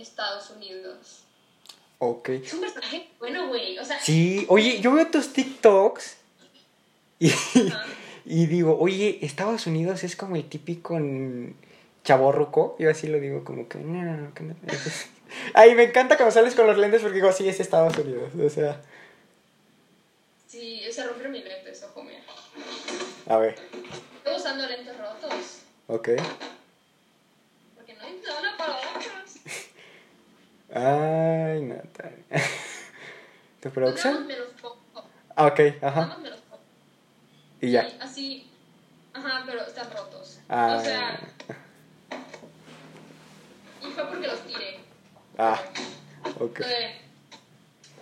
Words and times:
Estados 0.00 0.50
Unidos. 0.50 1.22
Ok. 1.98 2.28
Es 2.30 2.52
un 2.54 2.60
personaje 2.60 3.08
bueno, 3.18 3.48
güey. 3.48 3.78
O 3.78 3.84
sea, 3.84 4.00
Sí, 4.00 4.46
oye, 4.48 4.80
yo 4.80 4.92
veo 4.92 5.06
tus 5.08 5.32
TikToks 5.32 6.16
y, 8.24 8.46
digo, 8.46 8.78
oye, 8.78 9.18
Estados 9.22 9.66
Unidos 9.66 10.04
es 10.04 10.14
como 10.14 10.36
el 10.36 10.48
típico 10.48 10.98
chavorruco. 12.04 12.76
Yo 12.78 12.90
así 12.90 13.08
lo 13.08 13.18
digo 13.18 13.42
como 13.44 13.68
que... 13.68 13.78
No, 13.78 14.02
no, 14.02 14.16
no, 14.16 14.34
que 14.34 14.44
no. 14.44 14.54
Ay, 15.54 15.74
me 15.74 15.84
encanta 15.84 16.16
cuando 16.16 16.32
sales 16.32 16.54
con 16.54 16.66
los 16.66 16.78
lentes 16.78 17.02
porque 17.02 17.16
digo, 17.16 17.32
sí, 17.32 17.48
es 17.48 17.58
Estados 17.60 17.96
Unidos. 17.98 18.32
O 18.34 18.48
sea, 18.48 18.80
sí, 20.46 20.82
se 20.90 21.04
rompió 21.06 21.28
mi 21.28 21.42
lentes, 21.42 21.82
ojo, 21.82 22.02
mira. 22.02 22.22
a 23.26 23.36
ver, 23.38 23.56
Estoy 24.18 24.36
usando 24.36 24.66
lentes 24.66 24.96
rotos. 24.96 25.60
ok. 25.88 26.08
Porque 27.76 27.94
no 27.94 28.04
hay 28.04 28.20
zona 28.24 28.56
para 28.56 28.76
otros. 28.76 29.34
Ay, 30.72 31.62
Natalia. 31.62 32.24
¿Tu 33.60 33.70
Pues 33.70 33.76
nada 33.76 33.90
más 33.90 34.00
producción? 34.00 34.26
me 34.26 34.36
los 34.36 34.48
pongo. 34.60 34.76
Ah, 35.34 35.46
ok, 35.46 35.58
Nada 35.58 35.88
ajá. 35.88 36.06
más 36.06 36.18
me 36.20 36.30
los 36.30 36.40
pongo. 36.40 36.62
Y 37.60 37.70
ya. 37.72 37.88
Así. 38.00 38.50
Ajá, 39.14 39.42
pero 39.46 39.62
están 39.66 39.90
rotos. 39.90 40.38
Ah, 40.48 40.76
O 40.78 40.84
sea. 40.84 41.20
Y 43.82 43.86
fue 43.92 44.04
porque 44.06 44.26
los 44.28 44.40
tiré. 44.46 44.80
ah, 45.38 45.60
ok. 46.40 46.60
Eh, 46.60 47.00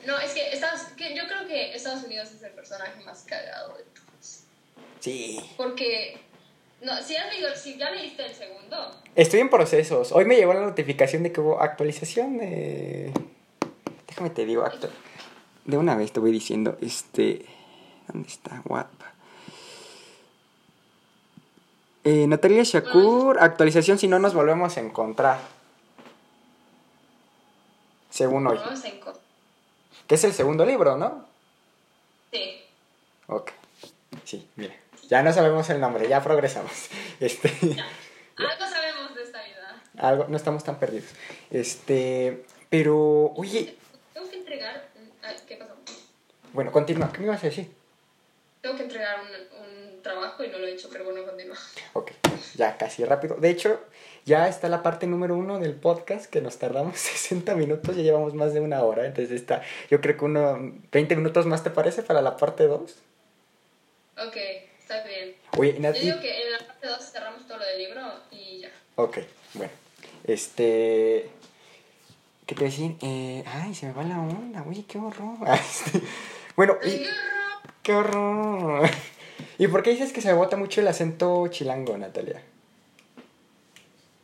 no, 0.07 0.19
es 0.19 0.33
que, 0.33 0.53
Estados, 0.53 0.83
que 0.97 1.15
yo 1.17 1.27
creo 1.27 1.47
que 1.47 1.75
Estados 1.75 2.05
Unidos 2.05 2.31
es 2.33 2.43
el 2.43 2.53
personaje 2.53 3.03
más 3.05 3.23
cagado 3.25 3.77
de 3.77 3.85
todos. 3.85 4.41
Sí. 5.01 5.51
Porque. 5.57 6.21
No, 6.87 7.03
si 7.03 7.15
ya, 7.15 7.27
leído, 7.27 7.49
si 7.57 7.77
ya 7.77 7.91
leíste 7.91 8.25
el 8.27 8.33
segundo. 8.33 8.77
Estoy 9.17 9.41
en 9.41 9.51
procesos. 9.51 10.13
Hoy 10.13 10.25
me 10.25 10.37
llegó 10.37 10.55
la 10.55 10.61
notificación 10.61 11.25
de 11.25 11.33
que 11.33 11.41
hubo 11.41 11.61
actualización 11.61 12.39
de... 12.39 13.13
Déjame 14.07 14.31
te 14.31 14.45
digo, 14.47 14.63
actu- 14.65 14.89
de 15.65 15.77
una 15.79 15.97
vez 15.97 16.13
te 16.13 16.21
voy 16.21 16.31
diciendo, 16.31 16.79
este... 16.81 17.45
¿Dónde 18.07 18.29
está? 18.29 18.63
What? 18.67 18.87
Eh, 22.05 22.29
Natalia 22.29 22.63
Shakur, 22.63 23.39
actualización 23.41 23.99
si 23.99 24.07
no 24.07 24.21
nos 24.21 24.33
volvemos 24.33 24.77
a 24.77 24.81
encontrar. 24.81 25.41
Según 28.11 28.47
hoy. 28.47 28.61
Que 30.07 30.15
es 30.15 30.23
el 30.23 30.33
segundo 30.33 30.65
libro, 30.65 30.97
¿no? 30.97 31.27
Sí. 32.33 32.61
Ok. 33.27 33.51
Sí, 34.25 34.47
mira. 34.55 34.75
Ya 35.09 35.23
no 35.23 35.33
sabemos 35.33 35.69
el 35.71 35.81
nombre, 35.81 36.09
ya 36.09 36.23
progresamos. 36.23 36.89
Este... 37.21 37.49
Ya. 37.63 37.87
Algo 38.37 38.67
sabemos 38.67 39.15
de 39.15 39.23
esta 39.23 39.43
vida. 39.43 39.83
Algo, 39.99 40.27
no 40.29 40.37
estamos 40.37 40.65
tan 40.65 40.79
perdidos. 40.79 41.11
Este... 41.51 42.45
Pero, 42.69 43.33
oye, 43.37 43.77
Tengo 44.13 44.29
que 44.29 44.37
entregar. 44.37 44.89
¿Qué 45.47 45.57
pasó? 45.57 45.75
bueno, 46.53 46.73
continúa. 46.73 47.13
¿Qué 47.13 47.21
me 47.21 47.27
ibas 47.27 47.43
a 47.43 47.47
decir? 47.47 47.71
Tengo 48.61 48.77
que 48.77 48.83
entregar 48.83 49.19
un, 49.21 49.61
un 49.63 50.03
trabajo 50.03 50.43
y 50.43 50.49
no 50.49 50.59
lo 50.59 50.67
he 50.67 50.73
hecho, 50.73 50.89
pero 50.91 51.05
bueno, 51.05 51.25
continúa. 51.25 51.57
Ok, 51.93 52.11
ya 52.57 52.77
casi 52.77 53.05
rápido. 53.05 53.37
De 53.37 53.51
hecho, 53.51 53.81
ya 54.25 54.49
está 54.49 54.69
la 54.69 54.83
parte 54.83 55.07
número 55.07 55.37
uno 55.37 55.61
del 55.61 55.75
podcast 55.75 56.27
que 56.27 56.41
nos 56.41 56.59
tardamos 56.59 56.99
60 56.99 57.55
minutos, 57.55 57.95
ya 57.95 58.03
llevamos 58.03 58.35
más 58.35 58.53
de 58.53 58.61
una 58.61 58.83
hora. 58.83 59.07
Entonces 59.07 59.31
está, 59.31 59.63
yo 59.89 60.01
creo 60.01 60.17
que 60.17 60.25
uno, 60.25 60.73
20 60.91 61.15
minutos 61.15 61.47
más 61.47 61.63
te 61.63 61.71
parece 61.71 62.03
para 62.03 62.21
la 62.21 62.37
parte 62.37 62.67
2. 62.67 62.97
Ok, 64.27 64.37
está 64.87 65.03
bien. 65.05 65.35
Oye, 65.59 65.75
Yo 65.75 65.81
Nati. 65.81 66.01
digo 66.01 66.21
que 66.21 66.43
en 66.43 66.53
la 66.53 66.59
parte 66.67 66.87
2 66.87 67.11
cerramos 67.13 67.47
todo 67.47 67.59
lo 67.59 67.65
del 67.67 67.79
libro 67.79 68.03
y 68.31 68.61
ya. 68.61 68.71
Ok, 68.97 69.19
bueno. 69.55 69.73
Este. 70.25 71.29
¿Qué 72.47 72.55
te 72.55 72.65
decir? 72.65 72.95
Eh, 73.03 73.43
ay, 73.47 73.75
se 73.75 73.87
me 73.87 73.93
va 73.93 74.05
la 74.05 74.21
onda, 74.21 74.65
oye, 74.69 74.85
qué 74.87 74.99
horror. 74.99 75.37
Este, 75.53 76.01
bueno, 76.55 76.79
y- 76.85 76.91
qué 77.03 77.09
horror. 77.09 77.61
qué 77.83 77.93
horror. 77.95 78.91
¿Y 79.59 79.67
por 79.69 79.83
qué 79.83 79.91
dices 79.91 80.13
que 80.13 80.21
se 80.21 80.29
me 80.29 80.35
bota 80.35 80.57
mucho 80.57 80.81
el 80.81 80.89
acento 80.89 81.49
chilango, 81.49 81.97
Natalia? 81.99 82.41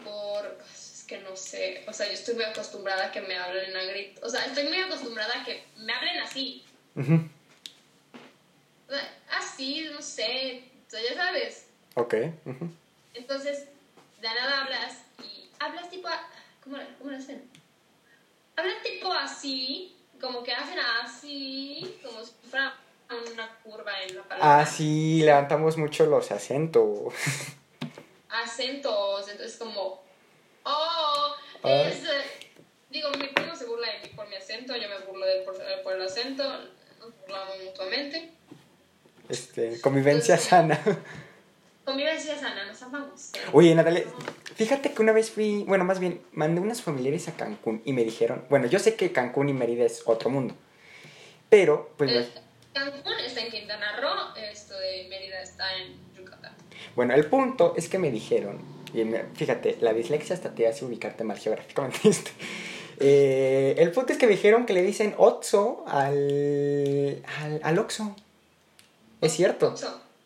Por. 0.04 0.56
pues, 0.56 0.92
Es 1.00 1.04
que 1.04 1.18
no 1.20 1.34
sé. 1.36 1.84
O 1.88 1.92
sea, 1.92 2.06
yo 2.06 2.12
estoy 2.12 2.34
muy 2.34 2.44
acostumbrada 2.44 3.06
a 3.06 3.12
que 3.12 3.20
me 3.20 3.36
hablen 3.36 3.76
a 3.76 3.82
grito. 3.84 4.20
O 4.24 4.30
sea, 4.30 4.44
estoy 4.46 4.64
muy 4.68 4.78
acostumbrada 4.78 5.40
a 5.40 5.44
que 5.44 5.64
me 5.76 5.92
hablen 5.92 6.18
así. 6.20 6.64
Sea, 6.94 7.04
así, 9.62 9.88
no 9.92 10.02
sé. 10.02 10.64
O 10.86 10.90
sea, 10.90 11.00
ya 11.02 11.14
sabes. 11.14 11.66
Ok. 11.94 12.14
ujú. 12.44 12.70
Entonces, 13.14 13.66
de 14.20 14.28
nada 14.28 14.62
hablas 14.62 14.98
y 15.22 15.48
hablas 15.58 15.88
tipo. 15.90 16.08
a- 16.08 16.28
¿Cómo, 16.64 16.76
cómo 16.98 17.10
lo 17.10 17.16
hacen? 17.16 17.48
Hablan 18.56 18.82
tipo 18.82 19.12
así, 19.12 19.96
como 20.20 20.42
que 20.44 20.52
hacen 20.52 20.78
así, 21.02 21.98
como 22.04 22.24
si 22.24 22.32
fuera 22.48 22.76
una 23.32 23.56
curva 23.64 23.92
en 24.02 24.16
la 24.16 24.22
palabra. 24.22 24.60
Ah, 24.60 24.66
sí, 24.66 25.22
levantamos 25.22 25.76
mucho 25.76 26.06
los 26.06 26.30
acentos. 26.30 27.12
Acentos, 28.28 29.28
entonces 29.28 29.56
como. 29.58 30.02
Oh, 30.64 31.34
es. 31.64 32.04
eh, 32.04 32.48
Digo, 32.90 33.08
mi 33.18 33.26
primo 33.28 33.56
se 33.56 33.64
burla 33.66 33.90
de 33.90 34.00
mí 34.00 34.08
por 34.14 34.28
mi 34.28 34.36
acento, 34.36 34.76
yo 34.76 34.86
me 34.88 34.98
burlo 35.06 35.24
de 35.26 35.38
él 35.38 35.44
por, 35.44 35.56
por 35.82 35.94
el 35.94 36.02
acento, 36.02 36.44
nos 37.00 37.18
burlamos 37.20 37.56
mutuamente. 37.64 38.32
Este, 39.32 39.80
convivencia 39.80 40.36
sana. 40.36 40.78
Convivencia 41.84 42.38
sana, 42.38 42.66
nos 42.66 42.80
amamos. 42.82 43.30
Oye, 43.52 43.74
Natalia, 43.74 44.04
fíjate 44.54 44.92
que 44.92 45.02
una 45.02 45.12
vez 45.12 45.30
fui, 45.30 45.64
bueno, 45.66 45.84
más 45.84 45.98
bien, 46.00 46.20
mandé 46.32 46.60
unos 46.60 46.82
familiares 46.82 47.26
a 47.28 47.32
Cancún 47.32 47.80
y 47.84 47.92
me 47.94 48.04
dijeron, 48.04 48.44
bueno, 48.50 48.66
yo 48.66 48.78
sé 48.78 48.94
que 48.94 49.10
Cancún 49.10 49.48
y 49.48 49.52
Mérida 49.54 49.84
es 49.84 50.02
otro 50.06 50.28
mundo, 50.30 50.54
pero, 51.48 51.90
pues, 51.96 52.10
Eh, 52.12 52.28
Cancún 52.74 53.14
está 53.26 53.40
en 53.40 53.50
Quintana 53.50 53.98
Roo, 54.00 54.36
esto 54.50 54.78
de 54.78 55.06
Mérida 55.08 55.40
está 55.42 55.64
en 55.78 55.96
Yucatán. 56.14 56.52
bueno, 56.94 57.14
el 57.14 57.24
punto 57.26 57.74
es 57.76 57.88
que 57.88 57.98
me 57.98 58.10
dijeron, 58.10 58.58
y 58.94 59.04
me- 59.04 59.24
fíjate, 59.34 59.78
la 59.80 59.92
dislexia 59.94 60.36
hasta 60.36 60.54
te 60.54 60.68
hace 60.68 60.84
ubicarte 60.84 61.24
mal 61.24 61.38
geográficamente. 61.38 61.98
Este, 62.08 62.30
eh, 63.00 63.74
el 63.78 63.90
punto 63.90 64.12
es 64.12 64.18
que 64.18 64.26
me 64.26 64.32
dijeron 64.32 64.66
que 64.66 64.74
le 64.74 64.82
dicen 64.82 65.14
Otso 65.18 65.82
al, 65.88 67.22
al, 67.40 67.60
al 67.64 67.78
Oxxo. 67.80 68.14
Es 69.22 69.34
cierto. 69.34 69.74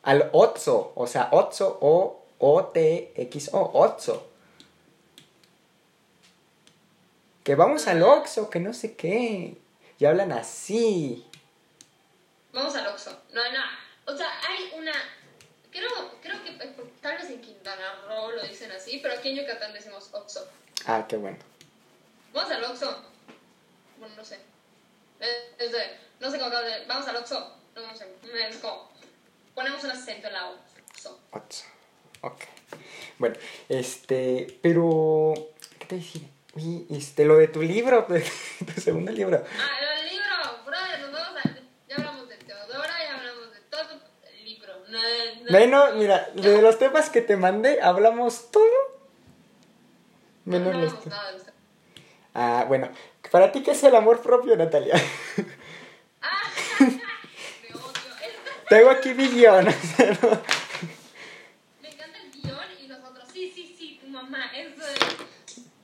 Al 0.02 0.30
Otso, 0.32 0.92
o 0.96 1.06
sea, 1.06 1.28
Otso 1.30 1.78
o 1.82 2.24
O-T-X-O, 2.38 3.70
Otso. 3.74 4.30
Que 7.44 7.54
vamos 7.54 7.86
al 7.86 8.02
Oxxo, 8.02 8.48
que 8.50 8.58
no 8.58 8.72
sé 8.72 8.96
qué. 8.96 9.56
Y 9.98 10.04
hablan 10.04 10.32
así. 10.32 11.24
Vamos 12.52 12.74
al 12.74 12.86
Oxxo. 12.88 13.10
No, 13.32 13.42
no. 13.52 14.12
O 14.12 14.16
sea, 14.16 14.28
hay 14.48 14.72
una. 14.76 14.92
Creo, 15.70 15.90
creo 16.22 16.42
que 16.42 16.50
eh, 16.52 16.76
tal 17.02 17.18
vez 17.18 17.28
en 17.28 17.42
Quintana 17.42 18.02
Roo 18.08 18.30
lo 18.30 18.42
dicen 18.44 18.72
así, 18.72 18.98
pero 19.02 19.14
aquí 19.14 19.28
en 19.28 19.36
Yucatán 19.36 19.74
decimos 19.74 20.08
Oxxo. 20.12 20.48
Ah, 20.86 21.04
qué 21.06 21.18
bueno. 21.18 21.38
Vamos 22.32 22.50
al 22.50 22.64
Oxxo. 22.64 23.02
Bueno, 23.98 24.14
no 24.16 24.24
sé. 24.24 24.40
Es 25.58 25.70
de, 25.70 25.98
no 26.18 26.30
sé 26.30 26.38
cómo 26.38 26.48
acabo 26.48 26.66
de. 26.66 26.86
Vamos 26.86 27.06
al 27.06 27.16
Oxxo. 27.16 27.56
No, 27.76 27.82
no 27.86 27.94
sé. 27.96 28.06
Es 28.48 28.56
como. 28.56 28.90
Ponemos 29.54 29.82
un 29.84 29.90
acento 29.90 30.26
en 30.28 30.32
la 30.34 30.50
Oxxo. 30.50 31.20
Otso. 31.32 31.64
Ok. 32.22 32.40
Bueno, 33.18 33.36
este, 33.68 34.58
pero. 34.62 35.32
¿Qué 35.78 35.86
te 35.86 35.96
decir? 35.96 36.28
Oye, 36.54 36.86
este, 36.90 37.24
lo 37.26 37.36
de 37.36 37.48
tu 37.48 37.62
libro, 37.62 38.06
tu 38.74 38.80
segundo 38.80 39.12
libro. 39.12 39.44
Ah, 39.58 39.78
el 40.00 40.08
libro, 40.08 40.64
brother, 40.64 41.10
vamos 41.12 41.36
a. 41.44 41.48
Ya 41.88 41.96
hablamos 41.96 42.28
de 42.28 42.36
Teodora, 42.38 42.94
ya 43.04 43.16
hablamos 43.18 43.52
de 43.52 43.60
todo 43.70 44.00
el 44.32 44.44
libro. 44.44 44.72
No, 44.88 44.98
no, 45.44 45.50
Menos, 45.50 45.94
mira, 45.96 46.30
de 46.34 46.62
los 46.62 46.78
temas 46.78 47.10
que 47.10 47.20
te 47.20 47.36
mandé, 47.36 47.80
hablamos 47.82 48.50
todo. 48.50 48.64
no, 50.46 50.58
Menos 50.58 50.74
no 50.74 50.80
los 50.80 50.88
hablamos 50.92 51.06
nada 51.06 51.30
de 51.32 51.36
esto. 51.38 51.52
Ah, 52.34 52.64
bueno, 52.68 52.90
¿para 53.30 53.52
ti 53.52 53.62
qué 53.62 53.70
es 53.72 53.82
el 53.84 53.94
amor 53.94 54.20
propio, 54.22 54.56
Natalia? 54.56 54.94
Ah, 56.22 56.50
me 56.80 56.86
odio. 56.86 57.86
Es- 58.20 58.46
Tengo 58.68 58.90
aquí 58.90 59.14
mi 59.14 59.28
guion. 59.28 59.64
Me 61.82 61.88
encanta 61.88 62.18
el 62.18 62.30
guion 62.32 62.58
y 62.82 62.88
nosotros, 62.88 63.28
sí, 63.32 63.52
sí, 63.54 63.74
sí, 63.78 63.98
tu 64.02 64.08
mamá, 64.08 64.50
eso 64.54 64.82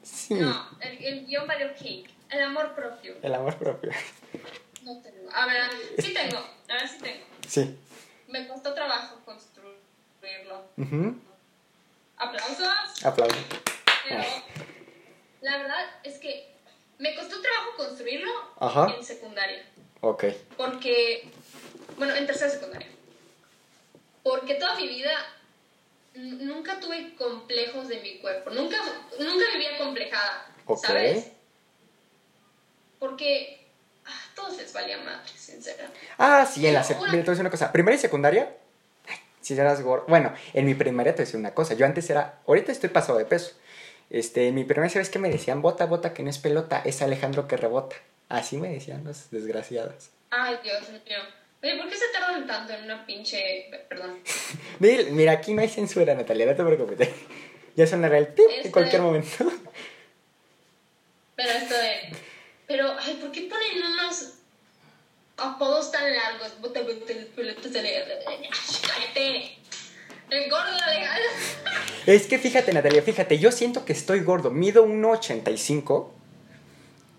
Sí, 0.02 0.34
No, 0.34 0.68
el, 0.80 1.04
el 1.04 1.26
guion 1.26 1.46
valió 1.46 1.68
cake. 1.74 2.10
El 2.30 2.42
amor 2.42 2.74
propio. 2.74 3.14
el 3.22 3.34
amor 3.34 3.56
propio. 3.58 3.90
No 4.82 4.98
tengo. 5.02 5.30
A 5.32 5.46
ver, 5.46 5.70
sí 5.98 6.12
tengo. 6.14 6.38
A 6.38 6.72
ver, 6.74 6.88
sí 6.88 6.98
tengo. 6.98 7.24
Sí. 7.46 7.76
Me 8.28 8.48
costó 8.48 8.72
trabajo 8.74 9.18
construirlo. 9.24 10.64
Ujú. 10.78 11.16
Aplausos. 12.16 13.04
Aplauso. 13.04 13.36
Pero 14.08 14.24
la 15.42 15.58
verdad 15.58 15.86
es 16.02 16.18
que 16.18 16.48
me 16.98 17.14
costó 17.14 17.40
trabajo 17.42 17.76
construirlo 17.76 18.30
Ajá. 18.58 18.94
en 18.96 19.04
secundaria. 19.04 19.62
Ok. 20.00 20.24
Porque, 20.56 21.28
bueno, 21.96 22.14
en 22.14 22.26
tercera 22.26 22.50
secundaria. 22.50 22.88
Porque 24.22 24.54
toda 24.54 24.76
mi 24.76 24.88
vida 24.88 25.10
nunca 26.14 26.78
tuve 26.80 27.14
complejos 27.16 27.88
de 27.88 28.00
mi 28.00 28.18
cuerpo. 28.18 28.50
Nunca, 28.50 28.76
nunca 29.18 29.44
vivía 29.52 29.78
complejada. 29.78 30.46
Ok. 30.66 30.84
¿Sabes? 30.86 31.28
porque 32.98 33.66
a 34.04 34.34
todos 34.34 34.56
les 34.58 34.72
valía 34.72 34.96
madre, 34.98 35.28
sinceramente. 35.36 35.98
Ah, 36.18 36.46
sí, 36.46 36.64
en 36.66 36.74
la 36.74 36.82
Pero 36.86 37.00
sec- 37.00 37.02
una- 37.02 37.10
te 37.10 37.16
voy 37.16 37.26
a 37.26 37.30
decir 37.30 37.40
una 37.40 37.50
cosa. 37.50 37.72
Primaria 37.72 37.96
y 37.96 38.00
secundaria, 38.00 38.56
si 39.40 39.54
eras 39.54 39.82
gordo. 39.82 40.04
Bueno, 40.08 40.32
en 40.52 40.66
mi 40.66 40.74
primaria 40.74 41.12
te 41.12 41.16
voy 41.16 41.22
a 41.22 41.26
decir 41.26 41.40
una 41.40 41.52
cosa. 41.54 41.74
Yo 41.74 41.84
antes 41.84 42.08
era. 42.10 42.38
Ahorita 42.46 42.70
estoy 42.70 42.90
pasado 42.90 43.18
de 43.18 43.24
peso. 43.24 43.52
Este, 44.10 44.46
en 44.48 44.54
mi 44.54 44.64
primaria, 44.64 44.90
¿sabes 44.92 45.10
qué 45.10 45.18
me 45.18 45.30
decían? 45.30 45.62
Bota, 45.62 45.86
bota, 45.86 46.14
que 46.14 46.22
no 46.22 46.30
es 46.30 46.38
pelota, 46.38 46.80
es 46.84 47.02
Alejandro 47.02 47.48
que 47.48 47.56
rebota. 47.56 47.96
Así 48.28 48.56
me 48.56 48.68
decían 48.68 49.02
los 49.04 49.30
desgraciados. 49.30 50.10
Ay, 50.30 50.58
Dios 50.62 50.88
mío. 50.90 51.00
Oye, 51.62 51.76
¿por 51.76 51.88
qué 51.88 51.96
se 51.96 52.08
tardan 52.12 52.46
tanto 52.46 52.72
en 52.72 52.84
una 52.84 53.06
pinche... 53.06 53.70
Perdón. 53.88 54.18
Mira, 54.80 55.02
mira, 55.10 55.32
aquí 55.32 55.54
no 55.54 55.62
hay 55.62 55.68
censura, 55.68 56.14
Natalia, 56.14 56.46
no 56.46 56.54
te 56.56 56.64
preocupes. 56.64 57.08
Ya 57.74 57.86
sonará 57.86 58.18
el 58.18 58.26
pip 58.28 58.44
en 58.50 58.56
Este- 58.56 58.70
cualquier 58.70 59.00
momento. 59.00 59.50
Pero 61.36 61.50
esto 61.50 61.74
de... 61.74 62.14
Pero, 62.66 62.94
ay, 63.00 63.14
¿por 63.14 63.32
qué 63.32 63.48
ponen 63.48 63.82
unos 63.82 64.34
apodos 65.38 65.90
tan 65.90 66.04
largos? 66.12 66.60
Bota, 66.60 66.80
cállate. 68.82 69.56
El 70.30 70.50
gordo 70.50 70.72
legal. 70.94 71.20
Es 72.06 72.26
que 72.26 72.38
fíjate, 72.38 72.72
Natalia, 72.74 73.00
fíjate, 73.02 73.38
yo 73.38 73.50
siento 73.52 73.84
que 73.86 73.92
estoy 73.94 74.20
gordo. 74.20 74.50
Mido 74.50 74.84
1,85 74.86 76.08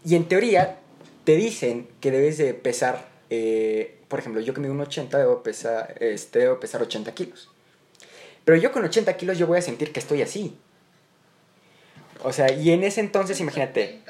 y 0.05 0.15
en 0.15 0.27
teoría 0.27 0.77
te 1.23 1.35
dicen 1.35 1.87
que 2.01 2.11
debes 2.11 2.37
de 2.37 2.53
pesar, 2.53 3.07
eh, 3.29 3.97
por 4.13 4.19
ejemplo, 4.19 4.41
yo 4.41 4.53
que 4.53 4.61
mido 4.61 4.75
1,80 4.75 5.09
debo 5.17 5.41
pesar, 5.41 5.95
este, 5.99 6.37
debo 6.37 6.59
pesar 6.59 6.83
80 6.83 7.15
kilos. 7.15 7.49
Pero 8.45 8.59
yo 8.59 8.71
con 8.71 8.85
80 8.85 9.17
kilos 9.17 9.39
yo 9.39 9.47
voy 9.47 9.57
a 9.57 9.61
sentir 9.63 9.91
que 9.91 9.99
estoy 9.99 10.21
así. 10.21 10.55
O 12.21 12.31
sea, 12.31 12.51
y 12.51 12.69
en 12.69 12.83
ese 12.83 13.01
entonces, 13.01 13.39
imagínate, 13.39 14.03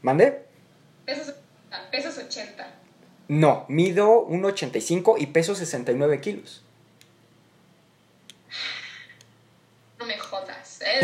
¿mande? 0.00 0.46
Pesos 1.04 1.28
80. 1.28 1.90
Pesos 1.90 2.16
80. 2.16 2.74
No, 3.28 3.66
mido 3.68 4.26
1,85 4.28 5.16
y 5.18 5.26
peso 5.26 5.54
69 5.54 6.22
kilos. 6.22 6.62
No 9.98 10.06
me 10.06 10.16
jodas. 10.16 10.80
¿eh? 10.80 11.00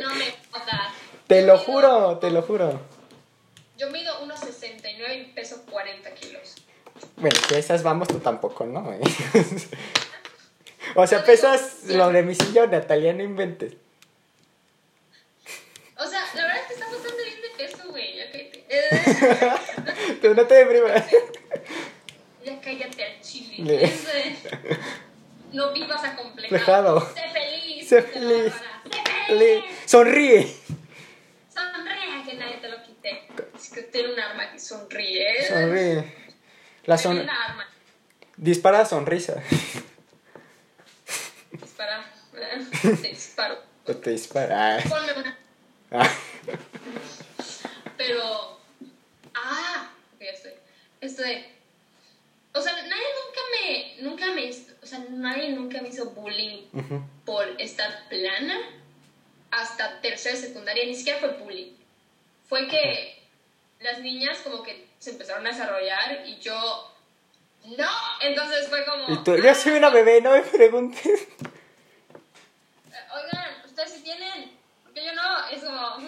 No 0.00 0.14
me 0.14 0.26
jodas. 0.52 0.92
Te 1.26 1.42
lo 1.42 1.58
juro, 1.58 2.18
te 2.18 2.30
lo 2.30 2.42
juro. 2.42 2.80
Yo 3.76 3.90
mido 3.90 4.14
1,69 4.24 5.22
y 5.22 5.24
peso 5.32 5.64
40 5.68 6.14
kilos. 6.14 6.54
Bueno, 7.20 7.36
que 7.48 7.58
esas 7.58 7.82
vamos, 7.82 8.08
tú 8.08 8.18
tampoco, 8.20 8.64
¿no? 8.66 8.92
¿Eh? 8.92 9.00
o 10.94 11.06
sea, 11.06 11.24
pesas 11.24 11.84
lo 11.86 12.08
de 12.10 12.22
mi 12.22 12.34
sillón, 12.34 12.70
Natalia, 12.70 13.12
no 13.12 13.22
inventes. 13.22 13.74
O 15.96 16.06
sea, 16.06 16.20
la 16.34 16.42
verdad 16.42 16.58
es 16.60 16.66
que 16.68 16.74
está 16.74 16.86
bastante 16.86 17.24
bien 17.24 17.40
de 17.42 17.48
peso, 17.66 17.88
güey. 17.90 18.16
Ya 18.16 18.30
cállate. 18.30 18.64
Eh, 18.68 20.16
Pero 20.22 20.34
no 20.34 20.46
te 20.46 20.54
deprimas. 20.54 21.04
ya 22.44 22.60
cállate 22.60 23.04
al 23.04 23.20
chile. 23.20 23.56
Le- 23.64 23.84
Ese- 23.84 24.36
No 25.52 25.72
vivas 25.72 26.04
acomplejado. 26.04 27.00
Complejado. 27.00 27.14
Sé 27.14 27.22
feliz. 27.32 27.88
Sé 27.88 28.02
feliz. 28.02 28.52
Sé 28.54 29.26
feliz. 29.26 29.64
Sonríe. 29.86 30.54
Sonríe 31.52 32.24
que 32.24 32.34
nadie 32.34 32.56
te 32.58 32.68
lo 32.68 32.80
quite. 32.84 33.26
Es 33.56 33.70
que 33.70 33.82
tiene 33.82 34.12
un 34.12 34.20
arma 34.20 34.52
que 34.52 34.60
sonríe. 34.60 35.48
Sonríe. 35.48 36.27
La 36.88 36.96
Tiene 36.96 37.16
son... 37.16 37.22
una 37.24 37.44
arma. 37.44 37.68
Dispara 38.38 38.86
sonrisa. 38.86 39.42
Dispara. 41.52 42.10
Te 42.80 43.08
disparo. 43.08 43.58
Te 43.84 44.10
dispara. 44.10 44.78
Ponme 44.88 45.12
una. 45.12 45.38
Ah. 45.90 46.10
Pero. 47.98 48.58
Ah, 49.34 49.90
ok, 50.14 50.20
ya 50.22 50.30
estoy. 50.30 50.52
Esto 51.02 51.20
de. 51.20 51.52
O 52.54 52.62
sea, 52.62 52.72
nadie 52.72 53.06
nunca 53.20 53.40
me. 53.52 54.02
Nunca 54.08 54.26
me. 54.32 54.50
O 54.82 54.86
sea, 54.86 55.04
nadie 55.10 55.50
nunca 55.50 55.82
me 55.82 55.90
hizo 55.90 56.08
bullying 56.12 56.68
por 57.26 57.48
estar 57.60 58.08
plana 58.08 58.60
hasta 59.50 60.00
tercera 60.00 60.36
secundaria. 60.36 60.86
Ni 60.86 60.94
siquiera 60.94 61.18
fue 61.18 61.36
bullying. 61.36 61.74
Fue 62.48 62.66
que 62.66 63.17
las 63.80 64.00
niñas 64.00 64.38
como 64.38 64.62
que 64.62 64.88
se 64.98 65.10
empezaron 65.10 65.46
a 65.46 65.50
desarrollar 65.50 66.26
y 66.26 66.38
yo. 66.38 66.92
¡No! 67.76 67.90
Entonces 68.20 68.68
fue 68.68 68.84
como. 68.84 69.12
Y 69.12 69.24
tú, 69.24 69.36
yo 69.36 69.54
soy 69.54 69.72
una 69.72 69.90
bebé, 69.90 70.20
no 70.20 70.32
me 70.32 70.42
preguntes. 70.42 71.28
Oigan, 73.14 73.62
ustedes 73.64 73.92
sí 73.92 74.02
tienen, 74.02 74.56
porque 74.82 75.04
yo 75.04 75.12
no, 75.14 75.48
es 75.48 75.62
como, 75.62 75.98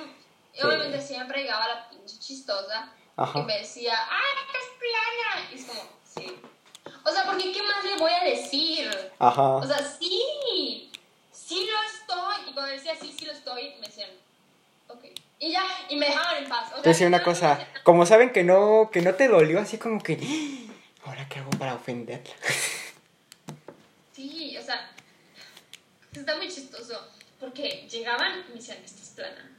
y 0.54 0.62
obviamente 0.62 1.00
siempre 1.00 1.42
llegaba 1.42 1.68
la 1.68 1.88
pinche 1.88 2.18
chistosa 2.18 2.92
Ajá. 3.16 3.38
y 3.38 3.42
me 3.42 3.58
decía, 3.58 3.94
¡ay, 4.10 4.36
estás 4.46 4.62
plana! 4.78 5.50
Y 5.50 5.54
es 5.54 5.64
como, 5.64 5.82
sí. 6.04 6.40
O 7.04 7.10
sea, 7.10 7.24
porque 7.24 7.52
¿qué 7.52 7.62
más 7.62 7.84
le 7.84 7.96
voy 7.96 8.12
a 8.12 8.24
decir? 8.24 8.90
Ajá. 9.18 9.42
O 9.42 9.66
sea, 9.66 9.78
sí, 9.78 10.90
sí 11.32 11.66
lo 11.66 11.82
estoy. 11.82 12.50
Y 12.50 12.54
cuando 12.54 12.72
decía 12.72 12.94
sí, 13.00 13.14
sí 13.16 13.24
lo 13.24 13.32
estoy, 13.32 13.74
me 13.80 13.86
decían, 13.86 14.10
ok. 14.88 15.04
Y 15.42 15.52
ya, 15.52 15.64
y 15.88 15.96
me 15.96 16.06
dejaban 16.06 16.44
en 16.44 16.48
paz. 16.50 16.68
O 16.68 16.74
sea, 16.74 16.82
Te 16.82 16.90
decía 16.90 17.06
una 17.06 17.22
cosa, 17.22 17.66
como 17.82 18.04
saben 18.04 18.30
que 18.30 18.44
no, 18.44 18.90
que 18.92 19.00
no 19.00 19.14
te 19.14 19.26
dolió, 19.26 19.58
así 19.58 19.78
como 19.78 20.02
que, 20.02 20.18
ahora 21.04 21.26
qué 21.28 21.38
hago 21.38 21.50
para 21.50 21.74
ofenderla. 21.74 22.34
Sí, 24.12 24.54
o 24.58 24.62
sea, 24.62 24.90
está 26.12 26.36
muy 26.36 26.46
chistoso. 26.46 27.10
Porque 27.40 27.88
llegaban 27.90 28.40
y 28.40 28.50
me 28.50 28.56
decían, 28.56 28.76
estás 28.84 29.14
plana. 29.16 29.50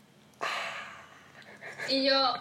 Y 1.89 2.03
yo, 2.03 2.35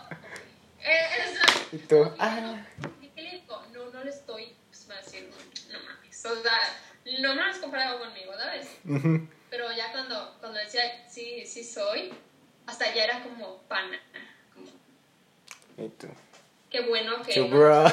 eh, 0.80 1.06
eres 1.16 1.30
plana. 1.30 1.66
Y 1.72 1.78
tú, 1.78 2.12
ah. 2.18 2.62
¿Y 3.00 3.08
qué 3.08 3.22
le 3.22 3.30
digo? 3.30 3.62
No, 3.72 3.88
no 3.88 4.04
le 4.04 4.10
estoy. 4.10 4.54
Pues 4.68 4.86
me 4.86 4.94
va 4.94 5.00
a 5.00 5.02
decir, 5.02 5.30
no, 5.72 5.78
mames. 5.80 6.26
O 6.26 6.42
sea, 6.42 7.20
no 7.20 7.34
me 7.34 7.42
has 7.42 7.56
comparado 7.56 8.00
conmigo, 8.00 8.34
¿sabes? 8.36 8.68
Ujú. 8.84 9.26
Pero 9.48 9.72
ya 9.72 9.90
cuando, 9.92 10.36
cuando 10.40 10.58
decía, 10.58 10.82
sí, 11.08 11.46
sí 11.46 11.64
soy, 11.64 12.12
hasta 12.70 12.94
ya 12.94 13.04
era 13.04 13.22
como 13.22 13.58
pana. 13.68 13.98
Como, 14.54 14.68
Y 15.86 15.88
tú, 15.90 16.06
qué 16.70 16.80
bueno 16.82 17.22
que. 17.22 17.32
"Chu, 17.34 17.48
bro. 17.48 17.84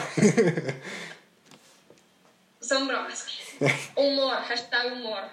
Son 2.62 2.88
bromas. 2.88 3.25
Humor, 3.95 4.35
hashtag 4.44 4.94
humor. 4.94 5.24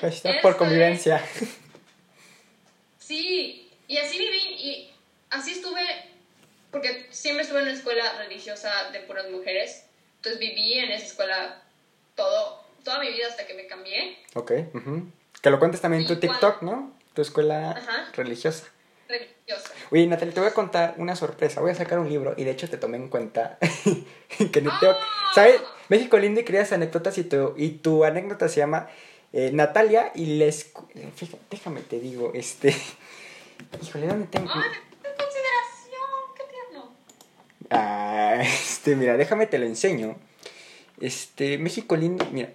Hashtag 0.00 0.40
por 0.42 0.52
es. 0.52 0.56
convivencia. 0.58 1.22
Sí, 2.98 3.70
y 3.86 3.98
así 3.98 4.18
viví 4.18 4.38
y 4.38 4.90
así 5.30 5.52
estuve, 5.52 5.80
porque 6.72 7.06
siempre 7.10 7.42
estuve 7.42 7.60
en 7.60 7.66
una 7.68 7.74
escuela 7.76 8.18
religiosa 8.18 8.90
de 8.90 9.00
puras 9.00 9.30
mujeres, 9.30 9.84
entonces 10.16 10.40
viví 10.40 10.74
en 10.74 10.90
esa 10.90 11.06
escuela 11.06 11.62
todo, 12.16 12.64
toda 12.84 12.98
mi 12.98 13.12
vida 13.12 13.28
hasta 13.28 13.46
que 13.46 13.54
me 13.54 13.66
cambié, 13.68 14.18
Ok. 14.34 14.52
ujú. 14.74 15.08
Que 15.40 15.50
lo 15.50 15.58
cuentes 15.60 15.80
también 15.80 16.02
en 16.02 16.08
tu 16.08 16.14
¿Y 16.14 16.16
TikTok, 16.20 16.62
¿no? 16.62 16.95
Tu 17.16 17.22
escuela 17.22 17.70
Ajá. 17.70 18.10
religiosa. 18.12 18.64
religiosa. 19.08 19.70
Oye, 19.90 20.06
Natalia, 20.06 20.34
te 20.34 20.40
voy 20.40 20.50
a 20.50 20.52
contar 20.54 20.94
una 20.98 21.16
sorpresa. 21.16 21.62
Voy 21.62 21.70
a 21.70 21.74
sacar 21.74 21.98
un 21.98 22.10
libro 22.10 22.34
y 22.36 22.44
de 22.44 22.50
hecho 22.50 22.68
te 22.68 22.76
tomé 22.76 22.98
en 22.98 23.08
cuenta 23.08 23.56
que 24.52 24.60
no 24.60 24.78
tengo... 24.78 24.92
¡Ah! 24.92 25.32
¿Sabes? 25.34 25.62
México 25.88 26.18
lindo 26.18 26.40
y 26.40 26.44
queridas 26.44 26.72
anécdotas 26.72 27.16
y 27.16 27.24
tu, 27.24 27.54
y 27.56 27.70
tu 27.70 28.04
anécdota 28.04 28.50
se 28.50 28.58
llama 28.60 28.88
eh, 29.32 29.50
Natalia 29.50 30.12
y 30.14 30.36
les... 30.36 30.72
Fíjate, 31.14 31.42
déjame 31.50 31.80
te 31.80 32.00
digo, 32.00 32.32
este... 32.34 32.76
Híjole, 33.82 34.08
¿dónde 34.08 34.26
tengo? 34.26 34.50
¡Ay, 34.52 34.62
qué 35.02 35.08
consideración! 35.16 36.34
¡Qué 36.36 36.42
tierno! 36.50 36.92
Ah, 37.70 38.36
este, 38.42 38.94
mira, 38.94 39.16
déjame 39.16 39.46
te 39.46 39.58
lo 39.58 39.64
enseño. 39.64 40.18
Este, 41.00 41.56
México 41.56 41.96
lindo, 41.96 42.26
mira. 42.30 42.52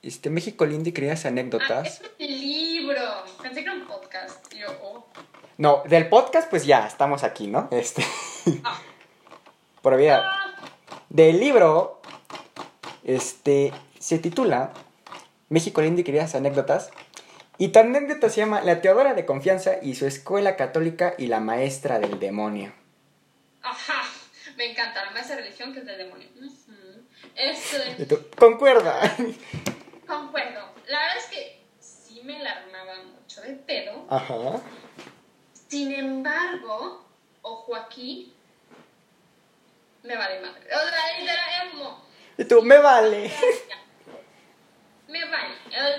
Este, 0.00 0.30
México 0.30 0.64
lindo 0.64 0.88
y 0.88 0.92
Ah, 1.08 1.28
anécdotas. 1.28 2.00
es 2.00 2.30
un 2.30 2.40
libro. 2.40 3.02
Pensé 3.42 3.56
que 3.56 3.70
era 3.70 3.74
un 3.74 3.84
podcast. 4.26 4.54
Y 4.54 4.58
yo, 4.58 4.68
oh. 4.82 5.06
No, 5.56 5.82
del 5.86 6.08
podcast 6.08 6.48
pues 6.50 6.64
ya, 6.66 6.86
estamos 6.86 7.24
aquí, 7.24 7.46
¿no? 7.46 7.68
Este... 7.70 8.04
Ah. 8.64 8.80
Por 9.82 9.96
vida. 9.96 10.22
Ah, 10.24 10.54
Del 11.08 11.38
libro, 11.38 12.00
este, 13.04 13.72
se 13.98 14.18
titula 14.18 14.72
México 15.48 15.80
lindo 15.80 16.00
y 16.00 16.04
queridas 16.04 16.34
anécdotas. 16.34 16.90
Y 17.58 17.68
tu 17.68 17.78
anécdota 17.78 18.28
se 18.28 18.40
llama 18.40 18.60
La 18.60 18.80
Teodora 18.80 19.14
de 19.14 19.24
Confianza 19.24 19.76
y 19.82 19.94
su 19.94 20.06
escuela 20.06 20.56
católica 20.56 21.14
y 21.18 21.26
la 21.26 21.40
maestra 21.40 21.98
del 21.98 22.18
demonio. 22.18 22.72
ajá. 23.62 24.04
Me 24.56 24.72
encanta. 24.72 25.04
La 25.04 25.10
maestra 25.12 25.36
de 25.36 25.42
religión 25.42 25.72
que 25.72 25.78
es 25.80 25.86
del 25.86 25.98
demonio. 25.98 26.26
Tú, 28.08 28.18
concuerda. 28.36 29.00
Concuerdo. 30.04 30.74
La 30.88 30.98
verdad 30.98 31.16
es 31.18 31.26
que 31.26 31.62
sí 31.78 32.20
me 32.24 32.40
la 32.40 32.50
armaba 32.52 32.94
mucho 33.38 33.48
de 33.48 33.54
pedo. 33.54 34.06
Ajá. 34.10 34.60
Sin 35.68 35.92
embargo, 35.92 37.04
ojo 37.42 37.76
aquí, 37.76 38.32
me 40.02 40.16
vale 40.16 40.40
madre. 40.40 40.66
O 40.66 40.88
sea, 40.88 41.18
literal, 41.20 41.96
Y 42.38 42.44
tú, 42.44 42.62
me 42.62 42.78
vale. 42.78 43.30
me 45.08 45.24
vale. 45.24 45.54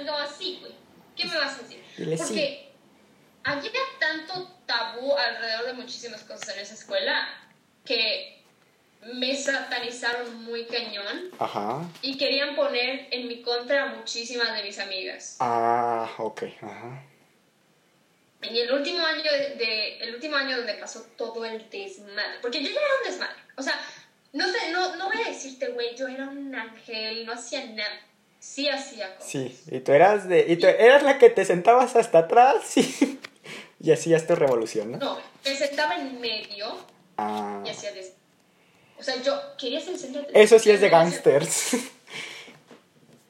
Como 0.06 0.18
así, 0.18 0.58
güey. 0.62 0.74
¿Qué 1.16 1.28
me 1.28 1.38
vas 1.38 1.60
a 1.60 1.62
decir? 1.62 1.84
Dile 1.98 2.18
sí. 2.18 2.24
Porque 2.24 2.72
había 3.44 3.82
tanto 4.00 4.48
tabú 4.66 5.16
alrededor 5.16 5.66
de 5.68 5.74
muchísimas 5.74 6.24
cosas 6.24 6.50
en 6.56 6.60
esa 6.62 6.74
escuela 6.74 7.28
que 7.86 8.40
me 9.02 9.36
satanizaron 9.36 10.44
muy 10.44 10.66
cañón 10.66 11.32
Ajá. 11.40 11.82
y 12.02 12.18
querían 12.18 12.56
poner 12.56 13.08
en 13.12 13.28
mi 13.28 13.42
contra 13.42 13.84
a 13.84 13.96
muchísimas 13.96 14.54
de 14.56 14.64
mis 14.64 14.80
amigas. 14.80 15.38
Ah, 15.40 16.10
ok. 16.18 16.44
Ajá. 16.62 17.04
En 18.42 18.56
el 18.56 18.72
último 18.72 19.06
año 19.06 19.32
de, 19.32 19.56
de- 19.56 19.98
el 20.00 20.16
último 20.16 20.36
año 20.38 20.58
donde 20.58 20.74
pasó 20.76 21.06
todo 21.18 21.44
el 21.46 21.70
desmadre, 21.70 22.40
porque 22.42 22.64
yo 22.64 22.70
ya 22.70 22.80
era 22.80 22.96
un 23.04 23.10
desmadre, 23.12 23.36
o 23.58 23.62
sea, 23.62 23.80
no 24.32 24.48
sé, 24.48 24.72
no, 24.72 24.96
no 24.96 25.08
voy 25.08 25.22
a 25.26 25.30
decirte, 25.30 25.68
güey, 25.70 25.96
yo 25.98 26.08
era 26.08 26.26
un 26.30 26.54
ángel, 26.56 27.26
no 27.26 27.34
hacía 27.34 27.66
nada, 27.66 28.00
sí 28.40 28.70
hacía 28.70 29.14
cosas. 29.16 29.30
Sí, 29.32 29.60
y 29.72 29.80
tú 29.82 29.92
eras 29.92 30.30
de. 30.30 30.46
Y 30.48 30.56
tú 30.58 30.68
eras 30.68 31.04
la 31.04 31.18
que 31.18 31.30
te 31.30 31.44
sentabas 31.44 31.96
hasta 31.98 32.20
atrás 32.20 32.78
y, 32.78 33.20
y 33.82 33.92
hacías 33.92 34.26
tu 34.26 34.36
revolución, 34.36 34.92
¿no? 34.94 34.98
No, 35.00 35.22
me 35.44 35.56
sentaba 35.56 35.96
en 35.96 36.20
medio 36.22 36.78
Ah. 37.18 37.62
y 37.66 37.70
hacía 37.70 37.92
des... 37.92 38.14
O 38.98 39.04
sea, 39.04 39.22
yo 39.22 39.38
quería 39.58 39.82
ser 39.82 39.94
el 39.96 40.00
centro 40.00 40.22
de 40.22 40.30
Eso 40.42 40.58
sí 40.60 40.72
es 40.72 40.80
de 40.80 40.88
gangsters. 40.90 41.74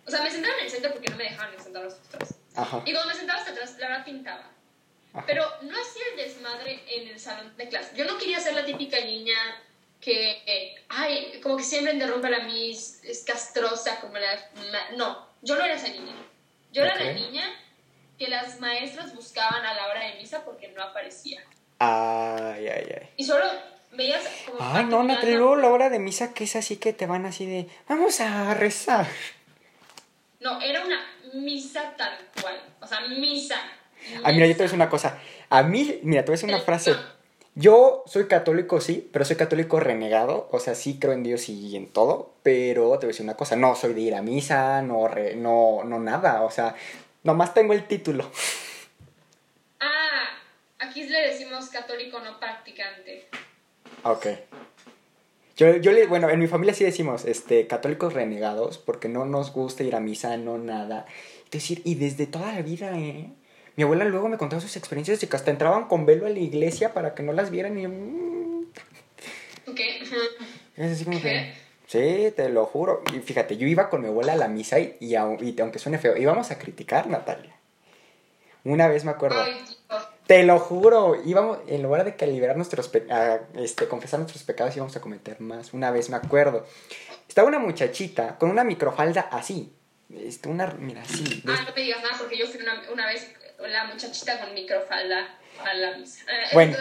O 0.05 0.11
sea, 0.11 0.21
me 0.23 0.29
sentaba 0.31 0.55
en 0.59 0.65
el 0.65 0.71
centro 0.71 0.91
porque 0.91 1.09
no 1.09 1.17
me 1.17 1.23
dejaban 1.23 1.51
sentar 1.63 1.85
hasta 1.85 2.15
atrás. 2.17 2.35
Ajá. 2.55 2.81
Y 2.85 2.91
cuando 2.91 3.11
me 3.11 3.15
sentaba 3.17 3.39
hasta 3.39 3.51
atrás, 3.51 3.75
la 3.79 3.87
verdad 3.87 4.05
pintaba. 4.05 4.51
Pero 5.25 5.43
no 5.63 5.71
hacía 5.79 6.03
el 6.11 6.17
desmadre 6.17 6.83
en 6.87 7.07
el 7.07 7.19
salón 7.19 7.55
de 7.57 7.67
clase. 7.67 7.91
Yo 7.95 8.05
no 8.05 8.17
quería 8.17 8.39
ser 8.39 8.53
la 8.53 8.63
típica 8.65 8.99
niña 8.99 9.35
que, 9.99 10.43
eh, 10.45 10.75
ay, 10.89 11.39
como 11.41 11.57
que 11.57 11.63
siempre 11.63 11.93
interrumpe 11.93 12.27
a 12.27 12.29
la 12.29 12.39
Miss, 12.41 13.03
es 13.03 13.23
castrosa, 13.23 13.99
como 13.99 14.17
la... 14.17 14.35
ma- 14.71 14.95
No, 14.95 15.27
yo 15.41 15.55
no 15.55 15.65
era 15.65 15.73
esa 15.73 15.87
niña. 15.89 16.13
Yo 16.71 16.83
era 16.83 16.95
la 16.95 17.11
niña 17.13 17.43
que 18.17 18.27
las 18.27 18.59
maestras 18.59 19.15
buscaban 19.15 19.65
a 19.65 19.73
la 19.73 19.87
hora 19.87 20.05
de 20.05 20.15
misa 20.15 20.45
porque 20.45 20.67
no 20.69 20.83
aparecía. 20.83 21.43
Ay, 21.79 22.67
ay, 22.67 22.95
ay. 23.01 23.09
Y 23.17 23.23
solo 23.25 23.45
veías 23.91 24.23
como... 24.45 24.59
Ay, 24.61 24.83
no, 24.85 24.97
patinando. 24.97 25.03
Natalia, 25.03 25.37
luego 25.37 25.55
la 25.55 25.69
hora 25.69 25.89
de 25.89 25.99
misa 25.99 26.33
que 26.33 26.43
es 26.43 26.55
así 26.55 26.77
que 26.77 26.93
te 26.93 27.07
van 27.07 27.25
así 27.25 27.45
de. 27.45 27.67
Vamos 27.87 28.19
a 28.21 28.53
rezar. 28.53 29.07
No, 30.39 30.61
era 30.61 30.83
una 30.85 30.99
misa 31.33 31.93
tal 31.97 32.17
cual. 32.41 32.61
O 32.79 32.87
sea, 32.87 33.01
misa. 33.01 33.59
Ah, 34.23 34.31
mira, 34.31 34.45
yo 34.47 34.53
te 34.53 34.57
voy 34.57 34.61
a 34.61 34.65
decir 34.65 34.75
una 34.75 34.89
cosa. 34.89 35.17
A 35.49 35.63
mí, 35.63 35.99
mira, 36.03 36.23
te 36.23 36.27
voy 36.27 36.33
a 36.33 36.37
decir 36.37 36.49
una 36.49 36.59
frase. 36.61 36.95
Yo 37.55 38.03
soy 38.05 38.27
católico, 38.27 38.79
sí, 38.79 39.09
pero 39.11 39.25
soy 39.25 39.35
católico 39.35 39.79
renegado. 39.79 40.47
O 40.51 40.59
sea, 40.59 40.75
sí 40.75 40.97
creo 40.99 41.13
en 41.13 41.23
Dios 41.23 41.49
y 41.49 41.75
en 41.75 41.87
todo. 41.87 42.33
Pero 42.43 42.91
te 42.99 43.05
voy 43.05 43.05
a 43.05 43.07
decir 43.07 43.23
una 43.23 43.35
cosa. 43.35 43.55
No 43.55 43.75
soy 43.75 43.93
de 43.93 44.01
ir 44.01 44.15
a 44.15 44.21
misa, 44.21 44.81
no, 44.81 45.07
re- 45.07 45.35
no, 45.35 45.83
no 45.83 45.99
nada. 45.99 46.43
O 46.43 46.51
sea, 46.51 46.75
nomás 47.23 47.53
tengo 47.53 47.73
el 47.73 47.85
título. 47.87 48.29
Ah, 49.81 50.29
aquí 50.79 51.03
le 51.07 51.19
decimos 51.29 51.69
católico 51.69 52.19
no 52.19 52.39
practicante. 52.39 53.27
Ok. 54.03 54.27
Yo, 55.57 55.75
yo 55.77 55.91
le, 55.91 56.05
bueno, 56.07 56.29
en 56.29 56.39
mi 56.39 56.47
familia 56.47 56.73
sí 56.73 56.83
decimos, 56.83 57.25
este, 57.25 57.67
católicos 57.67 58.13
renegados, 58.13 58.77
porque 58.77 59.09
no 59.09 59.25
nos 59.25 59.51
gusta 59.51 59.83
ir 59.83 59.95
a 59.95 59.99
misa, 59.99 60.37
no 60.37 60.57
nada. 60.57 61.05
Es 61.45 61.51
decir, 61.51 61.81
y 61.83 61.95
desde 61.95 62.27
toda 62.27 62.53
la 62.53 62.61
vida, 62.61 62.97
¿eh? 62.97 63.29
Mi 63.79 63.83
abuela 63.83 64.03
luego 64.03 64.27
me 64.27 64.35
contaba 64.37 64.61
sus 64.61 64.75
experiencias 64.75 65.21
de 65.21 65.29
que 65.29 65.37
hasta 65.37 65.51
entraban 65.51 65.87
con 65.87 66.05
velo 66.05 66.25
a 66.25 66.29
la 66.29 66.39
iglesia 66.39 66.93
para 66.93 67.15
que 67.15 67.23
no 67.23 67.31
las 67.31 67.49
vieran 67.49 67.79
y 67.79 67.83
yo, 67.83 67.87
mm, 67.89 68.65
es 70.75 70.91
así 70.91 71.05
como 71.05 71.21
que... 71.21 71.23
¿Qué? 71.23 71.53
Sí, 71.87 72.33
te 72.35 72.49
lo 72.49 72.65
juro. 72.65 73.01
Y 73.15 73.19
fíjate, 73.19 73.55
yo 73.55 73.67
iba 73.67 73.89
con 73.89 74.01
mi 74.01 74.09
abuela 74.09 74.33
a 74.33 74.35
la 74.35 74.49
misa 74.49 74.81
y, 74.81 74.97
y, 74.99 75.11
au- 75.13 75.41
y 75.41 75.57
aunque 75.61 75.79
suene 75.79 75.97
feo, 75.97 76.17
íbamos 76.17 76.51
a 76.51 76.59
criticar, 76.59 77.07
Natalia. 77.07 77.55
Una 78.65 78.89
vez 78.89 79.05
me 79.05 79.11
acuerdo. 79.11 79.41
Ay. 79.41 79.55
Te 80.27 80.43
lo 80.43 80.59
juro, 80.59 81.15
íbamos, 81.25 81.59
en 81.67 81.81
lugar 81.81 82.03
de 82.03 82.17
que 82.17 82.27
liberar 82.27 82.57
nuestros 82.57 82.91
a, 83.09 83.39
este, 83.55 83.87
confesar 83.87 84.19
nuestros 84.19 84.43
pecados, 84.43 84.75
íbamos 84.75 84.93
a 84.97 84.99
cometer 84.99 85.39
más. 85.39 85.73
Una 85.73 85.89
vez 85.89 86.09
me 86.09 86.17
acuerdo. 86.17 86.67
Estaba 87.29 87.47
una 87.47 87.59
muchachita 87.59 88.37
con 88.37 88.49
una 88.51 88.65
microfalda 88.65 89.21
así. 89.31 89.71
Este, 90.13 90.49
una, 90.49 90.67
mira, 90.67 91.01
así. 91.03 91.43
Ah, 91.47 91.63
no 91.65 91.73
me 91.73 91.81
digas 91.81 92.03
nada 92.03 92.17
porque 92.19 92.37
yo 92.37 92.45
fui 92.45 92.59
una, 92.61 92.81
una 92.91 93.07
vez 93.07 93.31
la 93.67 93.85
muchachita 93.85 94.39
con 94.39 94.53
microfalda 94.53 95.27
a 95.63 95.73
la 95.73 95.97
misa. 95.97 96.21
Eh, 96.31 96.47
Bueno. 96.53 96.77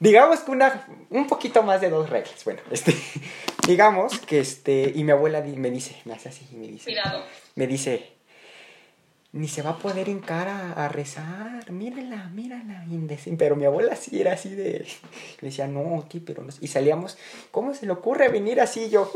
digamos 0.00 0.40
que 0.40 0.50
una, 0.50 0.86
un 1.10 1.26
poquito 1.26 1.62
más 1.62 1.80
de 1.80 1.90
dos 1.90 2.08
reglas. 2.10 2.44
Bueno, 2.44 2.60
este, 2.70 2.94
digamos 3.66 4.18
que 4.20 4.40
este, 4.40 4.92
y 4.94 5.04
mi 5.04 5.12
abuela 5.12 5.40
me 5.40 5.70
dice, 5.70 6.00
me 6.04 6.14
hace 6.14 6.28
así, 6.30 6.46
me 6.52 6.66
dice, 6.66 6.84
Cuidado. 6.84 7.24
me 7.54 7.66
dice, 7.66 8.12
ni 9.32 9.48
se 9.48 9.62
va 9.62 9.70
a 9.70 9.78
poder 9.78 10.08
hincar 10.08 10.48
a, 10.48 10.72
a 10.72 10.88
rezar, 10.88 11.70
mírala, 11.70 12.28
mírala. 12.34 12.84
Pero 13.38 13.56
mi 13.56 13.64
abuela 13.64 13.96
sí 13.96 14.20
era 14.20 14.32
así 14.34 14.50
de, 14.54 14.86
le 15.40 15.48
decía, 15.48 15.66
no, 15.66 16.04
ti, 16.08 16.20
pero 16.20 16.42
no. 16.42 16.52
Y 16.60 16.68
salíamos, 16.68 17.16
¿cómo 17.50 17.74
se 17.74 17.86
le 17.86 17.92
ocurre 17.92 18.28
venir 18.28 18.60
así? 18.60 18.90
Yo, 18.90 19.10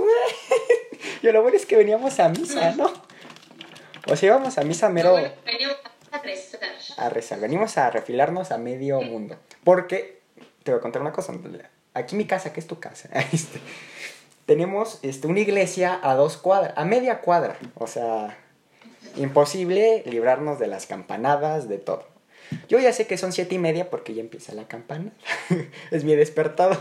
yo 1.22 1.32
lo 1.32 1.42
bueno 1.42 1.56
es 1.56 1.66
que 1.66 1.76
veníamos 1.76 2.18
a 2.20 2.28
misa, 2.28 2.72
¿no? 2.72 2.92
O 4.08 4.14
sea, 4.14 4.28
íbamos 4.28 4.56
a 4.56 4.62
misa 4.62 4.88
mero 4.88 5.14
veníamos 5.44 5.78
a 6.16 6.22
rezar. 6.22 6.60
a 6.96 7.08
rezar, 7.08 7.40
venimos 7.40 7.78
a 7.78 7.90
refilarnos 7.90 8.50
a 8.52 8.58
medio 8.58 9.00
mundo. 9.00 9.36
Porque, 9.64 10.20
te 10.62 10.72
voy 10.72 10.78
a 10.78 10.82
contar 10.82 11.02
una 11.02 11.12
cosa, 11.12 11.32
aquí 11.94 12.16
mi 12.16 12.26
casa, 12.26 12.52
que 12.52 12.60
es 12.60 12.66
tu 12.66 12.80
casa, 12.80 13.08
este, 13.32 13.60
tenemos 14.46 14.98
este, 15.02 15.26
una 15.26 15.40
iglesia 15.40 15.98
a 16.02 16.14
dos 16.14 16.36
cuadras, 16.36 16.72
a 16.76 16.84
media 16.84 17.20
cuadra, 17.20 17.56
o 17.74 17.86
sea, 17.86 18.36
imposible 19.16 20.02
librarnos 20.06 20.58
de 20.58 20.66
las 20.66 20.86
campanadas, 20.86 21.68
de 21.68 21.78
todo. 21.78 22.06
Yo 22.68 22.78
ya 22.78 22.92
sé 22.92 23.06
que 23.06 23.18
son 23.18 23.32
siete 23.32 23.56
y 23.56 23.58
media 23.58 23.90
porque 23.90 24.14
ya 24.14 24.20
empieza 24.20 24.54
la 24.54 24.68
campana, 24.68 25.12
es 25.90 26.04
mi 26.04 26.14
despertador. 26.14 26.78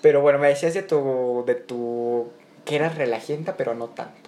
Pero 0.00 0.20
bueno, 0.20 0.38
me 0.38 0.48
decías 0.48 0.74
de 0.74 0.82
tu, 0.82 1.42
de 1.46 1.56
tu, 1.56 2.30
que 2.64 2.76
eras 2.76 2.94
relajienta, 2.94 3.56
pero 3.56 3.74
no 3.74 3.88
tanto. 3.88 4.27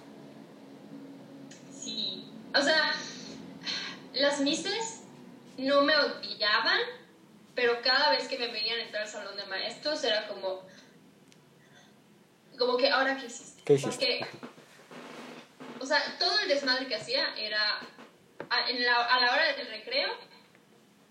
O 2.53 2.61
sea, 2.61 2.93
las 4.13 4.39
mises 4.41 5.03
no 5.57 5.81
me 5.81 5.95
odiaban, 5.95 6.79
pero 7.55 7.81
cada 7.81 8.11
vez 8.11 8.27
que 8.27 8.37
me 8.37 8.47
veían 8.47 8.79
entrar 8.79 9.03
al 9.03 9.09
salón 9.09 9.37
de 9.37 9.45
maestros 9.45 10.03
era 10.03 10.27
como. 10.27 10.67
Como 12.57 12.77
que, 12.77 12.89
¿ahora 12.89 13.17
qué 13.17 13.27
hiciste? 13.27 13.63
¿Qué 13.63 13.73
hiciste? 13.73 14.19
Porque. 14.19 14.51
O 15.79 15.85
sea, 15.85 15.99
todo 16.19 16.39
el 16.39 16.47
desmadre 16.47 16.87
que 16.87 16.95
hacía 16.95 17.33
era 17.35 17.79
a, 18.49 18.69
en 18.69 18.83
la, 18.83 19.03
a 19.03 19.19
la 19.19 19.33
hora 19.33 19.53
del 19.53 19.67
recreo 19.67 20.09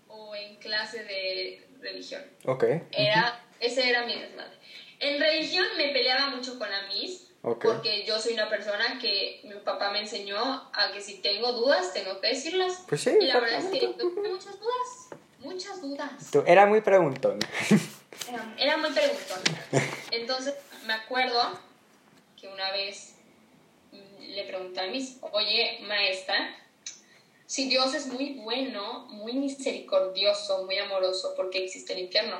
o 0.07 0.35
en 0.35 0.57
clase 0.57 1.03
de 1.03 1.67
religión. 1.81 2.23
Ok. 2.45 2.63
Era, 2.91 3.43
ese 3.59 3.89
era 3.89 4.05
mi 4.05 4.17
desmadre. 4.17 4.57
En 4.99 5.19
religión 5.19 5.65
me 5.77 5.89
peleaba 5.89 6.29
mucho 6.29 6.57
con 6.59 6.69
la 6.69 6.83
Miss, 6.83 7.30
Porque 7.41 8.05
yo 8.05 8.19
soy 8.19 8.33
una 8.33 8.49
persona 8.49 8.99
que 8.99 9.41
mi 9.45 9.55
papá 9.55 9.89
me 9.91 9.99
enseñó 9.99 10.37
a 10.37 10.91
que 10.93 11.01
si 11.01 11.15
tengo 11.21 11.51
dudas, 11.53 11.91
tengo 11.93 12.19
que 12.21 12.27
decirlas. 12.27 12.83
Pues 12.87 13.01
sí, 13.01 13.11
y 13.19 13.25
la 13.25 13.39
verdad 13.39 13.59
es 13.59 13.65
que 13.79 13.87
tuve 13.97 14.29
muchas 14.29 14.59
dudas, 14.59 15.19
muchas 15.39 15.81
dudas. 15.81 16.11
Tú- 16.31 16.43
Era 16.45 16.67
muy 16.67 16.81
preguntón. 16.81 17.39
Era, 18.29 18.53
era 18.59 18.77
muy 18.77 18.91
preguntón. 18.91 19.39
Entonces, 20.11 20.53
me 20.85 20.93
acuerdo 20.93 21.41
que 22.39 22.47
una 22.47 22.71
vez 22.71 23.15
le 24.19 24.43
pregunté 24.45 24.79
a 24.81 24.87
Miss, 24.87 25.17
oye, 25.31 25.79
maestra, 25.81 26.55
si 27.47 27.67
Dios 27.67 27.93
es 27.95 28.05
muy 28.07 28.35
bueno, 28.35 29.07
muy 29.09 29.33
misericordioso, 29.33 30.63
muy 30.65 30.77
amoroso, 30.77 31.35
¿por 31.35 31.49
qué 31.49 31.65
existe 31.65 31.93
el 31.93 31.99
infierno? 31.99 32.39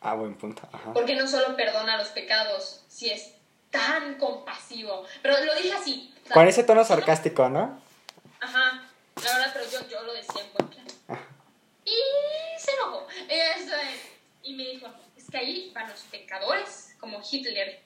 Ah, 0.00 0.14
buen 0.14 0.34
punto. 0.34 0.62
Ajá. 0.72 0.92
Porque 0.92 1.14
no 1.14 1.26
solo 1.28 1.56
perdona 1.56 1.96
los 1.96 2.08
pecados, 2.08 2.82
si 2.88 3.10
es 3.10 3.33
tan 3.74 4.14
compasivo. 4.14 5.04
Pero 5.20 5.44
lo 5.44 5.54
dije 5.56 5.72
así. 5.72 6.14
sea, 6.24 6.34
Con 6.34 6.46
ese 6.46 6.62
tono 6.62 6.84
sarcástico, 6.84 7.48
¿no? 7.48 7.82
Ajá, 8.40 8.88
la 9.16 9.38
verdad, 9.38 9.50
pero 9.52 9.70
yo, 9.70 9.88
yo 9.88 10.02
lo 10.04 10.14
decía 10.14 10.42
en 10.42 10.52
buen 10.52 10.68
plan. 10.68 10.86
Ajá. 11.08 11.22
Y 11.84 12.60
se 12.60 12.70
enojó. 12.72 13.06
Y 14.44 14.54
me 14.54 14.64
dijo, 14.64 14.86
es 15.16 15.30
que 15.30 15.38
ahí 15.38 15.72
van 15.74 15.88
los 15.88 16.00
pecadores, 16.02 16.94
como 17.00 17.20
Hitler. 17.28 17.82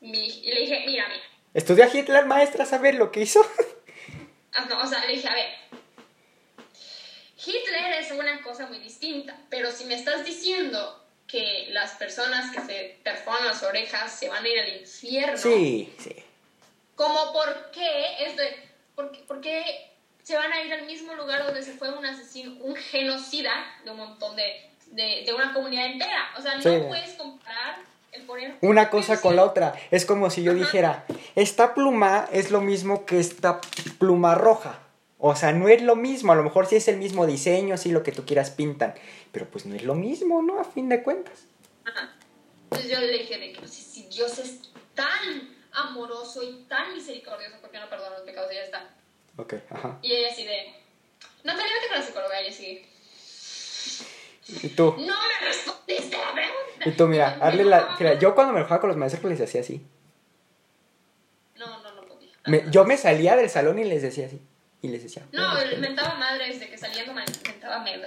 Y 0.00 0.50
le 0.50 0.60
dije, 0.60 0.84
mira, 0.86 1.06
mira. 1.08 1.22
¿Estudió 1.54 1.84
a 1.84 1.88
Hitler, 1.88 2.26
maestra, 2.26 2.66
saber 2.66 2.94
lo 2.96 3.12
que 3.12 3.20
hizo? 3.20 3.46
Ah, 4.54 4.64
no, 4.68 4.82
o 4.82 4.86
sea, 4.86 5.04
le 5.04 5.12
dije, 5.12 5.28
a 5.28 5.34
ver. 5.34 5.46
Hitler 7.36 7.92
es 8.00 8.10
una 8.10 8.42
cosa 8.42 8.66
muy 8.66 8.78
distinta, 8.80 9.38
pero 9.50 9.70
si 9.70 9.84
me 9.84 9.94
estás 9.94 10.24
diciendo 10.24 11.07
que 11.28 11.68
las 11.70 11.92
personas 11.92 12.50
que 12.50 12.60
se 12.62 12.98
perforan 13.04 13.46
las 13.46 13.62
orejas 13.62 14.10
se 14.12 14.28
van 14.28 14.42
a 14.44 14.48
ir 14.48 14.58
al 14.60 14.80
infierno, 14.80 15.36
Sí, 15.36 15.94
sí. 15.98 16.16
como 16.96 17.32
por 17.32 17.70
qué 17.70 18.24
es 18.26 18.36
de, 18.36 18.56
por, 18.96 19.12
qué- 19.12 19.20
por 19.28 19.40
qué 19.40 19.62
se 20.22 20.36
van 20.36 20.52
a 20.52 20.62
ir 20.62 20.72
al 20.72 20.86
mismo 20.86 21.14
lugar 21.14 21.44
donde 21.44 21.62
se 21.62 21.72
fue 21.74 21.90
un 21.96 22.04
asesino, 22.04 22.52
un 22.64 22.74
genocida 22.74 23.52
de 23.84 23.90
un 23.90 23.98
montón 23.98 24.34
de, 24.36 24.70
de, 24.86 25.22
de 25.24 25.32
una 25.34 25.52
comunidad 25.54 25.86
entera. 25.86 26.30
O 26.36 26.42
sea, 26.42 26.56
no 26.56 26.62
Sí. 26.62 26.70
puedes 26.88 27.12
comparar 27.14 27.76
el 28.12 28.22
poner 28.22 28.56
Una 28.62 28.88
cosa 28.90 29.20
con 29.20 29.36
la 29.36 29.44
otra. 29.44 29.74
Es 29.90 30.06
como 30.06 30.30
si 30.30 30.42
yo 30.42 30.52
Ajá. 30.52 30.60
dijera, 30.60 31.04
esta 31.36 31.74
pluma 31.74 32.26
es 32.32 32.50
lo 32.50 32.60
mismo 32.62 33.04
que 33.06 33.20
esta 33.20 33.60
pluma 33.98 34.34
roja. 34.34 34.78
O 35.18 35.34
sea, 35.34 35.52
no 35.52 35.68
es 35.68 35.82
lo 35.82 35.96
mismo. 35.96 36.32
A 36.32 36.36
lo 36.36 36.44
mejor 36.44 36.66
sí 36.66 36.76
es 36.76 36.86
el 36.88 36.96
mismo 36.96 37.26
diseño, 37.26 37.76
sí 37.76 37.90
lo 37.90 38.02
que 38.02 38.12
tú 38.12 38.24
quieras 38.24 38.50
pintan. 38.50 38.94
Pero 39.32 39.46
pues 39.46 39.66
no 39.66 39.74
es 39.74 39.82
lo 39.82 39.94
mismo, 39.94 40.42
¿no? 40.42 40.60
A 40.60 40.64
fin 40.64 40.88
de 40.88 41.02
cuentas. 41.02 41.44
Ajá. 41.84 42.14
Entonces 42.70 42.90
yo 42.90 43.00
le 43.00 43.08
dije 43.18 43.38
de 43.38 43.52
que 43.52 43.58
pues, 43.58 43.72
si, 43.72 44.04
Dios 44.04 44.38
es 44.38 44.60
tan 44.94 45.56
amoroso 45.72 46.42
y 46.42 46.64
tan 46.68 46.94
misericordioso, 46.94 47.56
¿por 47.60 47.70
qué 47.70 47.78
no 47.80 47.88
perdona 47.90 48.10
los 48.16 48.22
pecados? 48.22 48.50
Y 48.52 48.54
ya 48.56 48.62
está. 48.62 48.90
Ok, 49.36 49.54
ajá. 49.70 49.98
Y 50.02 50.12
ella 50.12 50.28
así 50.32 50.44
de, 50.44 50.72
Natalia, 51.44 51.72
vete 51.74 51.88
con 51.88 51.98
la 51.98 52.04
psicóloga. 52.06 52.40
Y 52.42 52.46
ella 52.46 52.54
así, 52.54 52.86
Y 54.62 54.68
tú, 54.70 54.94
no 54.98 55.14
me 55.14 55.46
respondiste 55.46 56.16
la 56.16 56.32
pregunta. 56.32 56.88
y 56.88 56.92
tú, 56.92 57.06
mira, 57.06 57.38
hazle 57.40 57.64
la. 57.64 57.96
Mira, 57.98 58.14
yo 58.18 58.34
cuando 58.34 58.52
me 58.52 58.60
enojaba 58.60 58.80
con 58.80 58.88
los 58.88 58.96
maestros 58.96 59.20
pues 59.22 59.38
les 59.38 59.48
hacía 59.48 59.60
así. 59.62 59.84
No, 61.56 61.82
no, 61.82 61.92
no 61.94 62.02
podía. 62.06 62.30
Me- 62.46 62.64
yo 62.70 62.84
me 62.84 62.96
salía 62.96 63.36
del 63.36 63.50
salón 63.50 63.78
y 63.78 63.84
les 63.84 64.02
decía 64.02 64.26
así. 64.26 64.40
Y 64.80 64.88
les 64.88 65.02
decía. 65.02 65.26
No, 65.32 65.54
"Bueno, 65.54 65.70
él 65.70 65.78
mentaba 65.80 66.14
madre 66.14 66.48
desde 66.48 66.68
que 66.70 66.78
saliendo 66.78 67.12
me 67.12 67.24
mentaba 67.24 67.80
me 67.80 68.00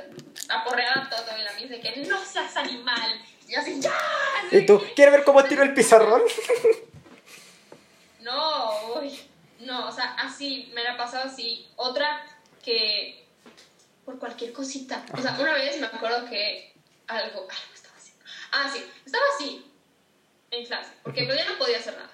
aporreaba 0.49 1.09
todo 1.09 1.37
y 1.37 1.41
la 1.43 1.53
mía 1.53 1.67
de 1.67 1.79
que 1.81 1.97
no 2.07 2.23
seas 2.23 2.55
animal. 2.55 3.21
Y 3.47 3.55
así, 3.55 3.81
ya. 3.81 3.93
Y 4.51 4.65
tú, 4.65 4.81
¿quieres 4.95 5.13
ver 5.13 5.23
cómo 5.25 5.43
tiro 5.43 5.63
el 5.63 5.73
pizarrón? 5.73 6.21
No, 8.21 8.95
uy, 8.99 9.19
no, 9.59 9.87
o 9.87 9.91
sea, 9.91 10.13
así, 10.19 10.71
me 10.73 10.83
la 10.83 10.95
pasaba 10.95 11.25
así. 11.25 11.67
Otra 11.75 12.25
que 12.63 13.25
por 14.05 14.19
cualquier 14.19 14.53
cosita. 14.53 15.03
O 15.17 15.21
sea, 15.21 15.37
una 15.39 15.53
vez 15.53 15.79
me 15.79 15.87
acuerdo 15.87 16.29
que 16.29 16.73
algo, 17.07 17.41
algo 17.41 17.73
estaba 17.73 17.95
haciendo. 17.97 18.23
Ah, 18.51 18.69
sí, 18.73 18.85
estaba 19.05 19.23
así 19.35 19.65
en 20.51 20.65
clase, 20.65 20.91
porque 21.03 21.25
yo 21.25 21.33
no 21.33 21.57
podía 21.57 21.77
hacer 21.79 21.95
nada. 21.95 22.09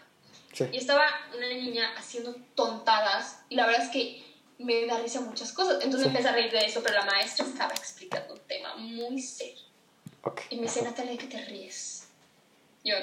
Sí. 0.53 0.65
Y 0.71 0.77
estaba 0.77 1.05
una 1.35 1.47
niña 1.49 1.93
haciendo 1.97 2.35
tontadas 2.55 3.41
y 3.49 3.55
la 3.55 3.67
verdad 3.67 3.83
es 3.83 3.89
que 3.91 4.26
me 4.59 4.85
da 4.85 4.99
risa 4.99 5.21
muchas 5.21 5.51
cosas. 5.53 5.75
Entonces 5.83 6.01
Sí. 6.01 6.05
me 6.07 6.11
empecé 6.19 6.29
a 6.29 6.31
reír 6.33 6.51
de 6.51 6.65
eso, 6.65 6.81
pero 6.83 6.95
la 6.95 7.05
maestra 7.05 7.45
estaba 7.45 7.73
explicando 7.73 8.33
un 8.33 8.39
tema 8.41 8.75
muy 8.77 9.21
serio. 9.21 9.63
Ok. 10.23 10.41
Y 10.49 10.55
me 10.57 10.63
dice, 10.63 10.81
Natalia, 10.81 11.11
¿de 11.13 11.17
qué 11.17 11.27
te 11.27 11.45
ríes? 11.45 12.07
Yo, 12.83 12.95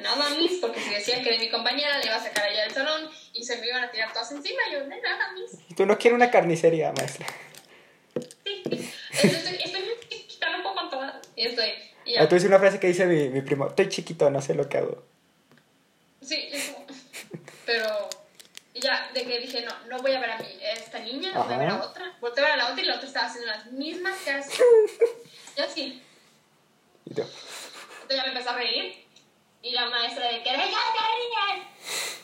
nada, 0.00 0.30
mis, 0.36 0.52
porque 0.60 0.80
si 0.80 0.90
decía 0.90 1.22
que 1.22 1.30
de 1.30 1.38
mi 1.38 1.50
compañera 1.50 1.98
le 1.98 2.06
iba 2.06 2.16
a 2.16 2.22
sacar 2.22 2.44
allá 2.44 2.62
del 2.64 2.72
salón 2.72 3.10
y 3.32 3.42
se 3.44 3.58
me 3.58 3.66
iban 3.66 3.82
a 3.84 3.90
tirar 3.90 4.12
todas 4.12 4.30
encima, 4.32 4.60
yo, 4.72 4.80
de 4.80 5.00
nada, 5.00 5.32
mis. 5.32 5.74
Tú 5.76 5.86
no 5.86 5.96
quieres 5.98 6.16
una 6.16 6.30
carnicería, 6.30 6.92
maestra. 6.92 7.26
Sí, 8.44 8.62
estoy, 9.12 9.54
estoy 9.64 9.80
muy 9.82 10.08
chiquita, 10.08 10.50
no 10.56 10.62
puedo 10.62 10.74
con 10.76 10.90
todas. 10.90 11.14
Y 11.36 11.46
estoy, 11.46 11.68
y 12.04 12.16
Ah, 12.16 12.22
ya. 12.22 12.28
tú 12.28 12.34
dices 12.34 12.48
una 12.48 12.58
frase 12.58 12.78
que 12.80 12.88
dice 12.88 13.06
mi, 13.06 13.28
mi 13.28 13.40
primo, 13.42 13.68
estoy 13.68 13.88
chiquito, 13.88 14.30
no 14.30 14.40
sé 14.42 14.54
lo 14.54 14.68
que 14.68 14.78
hago. 14.78 15.02
Sí, 16.20 16.48
pero, 17.66 18.01
ya, 18.82 19.10
de 19.14 19.24
que 19.24 19.38
dije, 19.38 19.62
no, 19.64 19.72
no 19.88 20.02
voy 20.02 20.12
a 20.12 20.20
ver 20.20 20.30
a 20.30 20.38
mí, 20.38 20.46
esta 20.60 20.98
niña, 20.98 21.32
no 21.32 21.44
voy 21.44 21.54
a 21.54 21.58
ver 21.58 21.68
a 21.70 21.74
Ajá. 21.74 21.84
otra. 21.86 22.16
Volteo 22.20 22.44
a 22.44 22.48
ver 22.48 22.60
a 22.60 22.64
la 22.64 22.70
otra 22.72 22.82
y 22.82 22.86
la 22.86 22.96
otra 22.96 23.06
estaba 23.06 23.26
haciendo 23.26 23.50
las 23.50 23.66
mismas 23.66 24.18
caras. 24.24 24.48
Yo 25.56 25.64
así, 25.64 26.02
Y 27.04 27.14
tú, 27.14 27.22
Entonces 27.22 28.16
ya 28.16 28.22
me 28.24 28.28
empecé 28.28 28.48
a 28.48 28.54
reír. 28.54 29.06
Y 29.62 29.70
la 29.70 29.88
maestra 29.88 30.26
de 30.26 30.42
que 30.42 30.48
ya 30.50 30.56
te 30.56 30.62
ríes. 30.62 31.66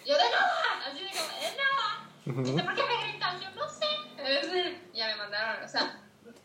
Yo 0.05 0.15
de 0.17 0.25
nada. 0.25 0.87
Así 0.87 1.05
de 1.05 1.11
como, 1.11 1.41
de 1.41 1.57
nada. 1.57 2.09
Ujú. 2.27 2.43
Dice, 2.43 2.63
¿por 2.65 2.75
qué 2.75 2.83
me 2.83 3.09
gritan? 3.09 3.41
Yo 3.41 3.51
no 3.51 3.69
sé. 3.69 3.87
Ya 4.93 5.07
me 5.07 5.15
mandaron, 5.17 5.63
o 5.63 5.69
sea, 5.69 6.01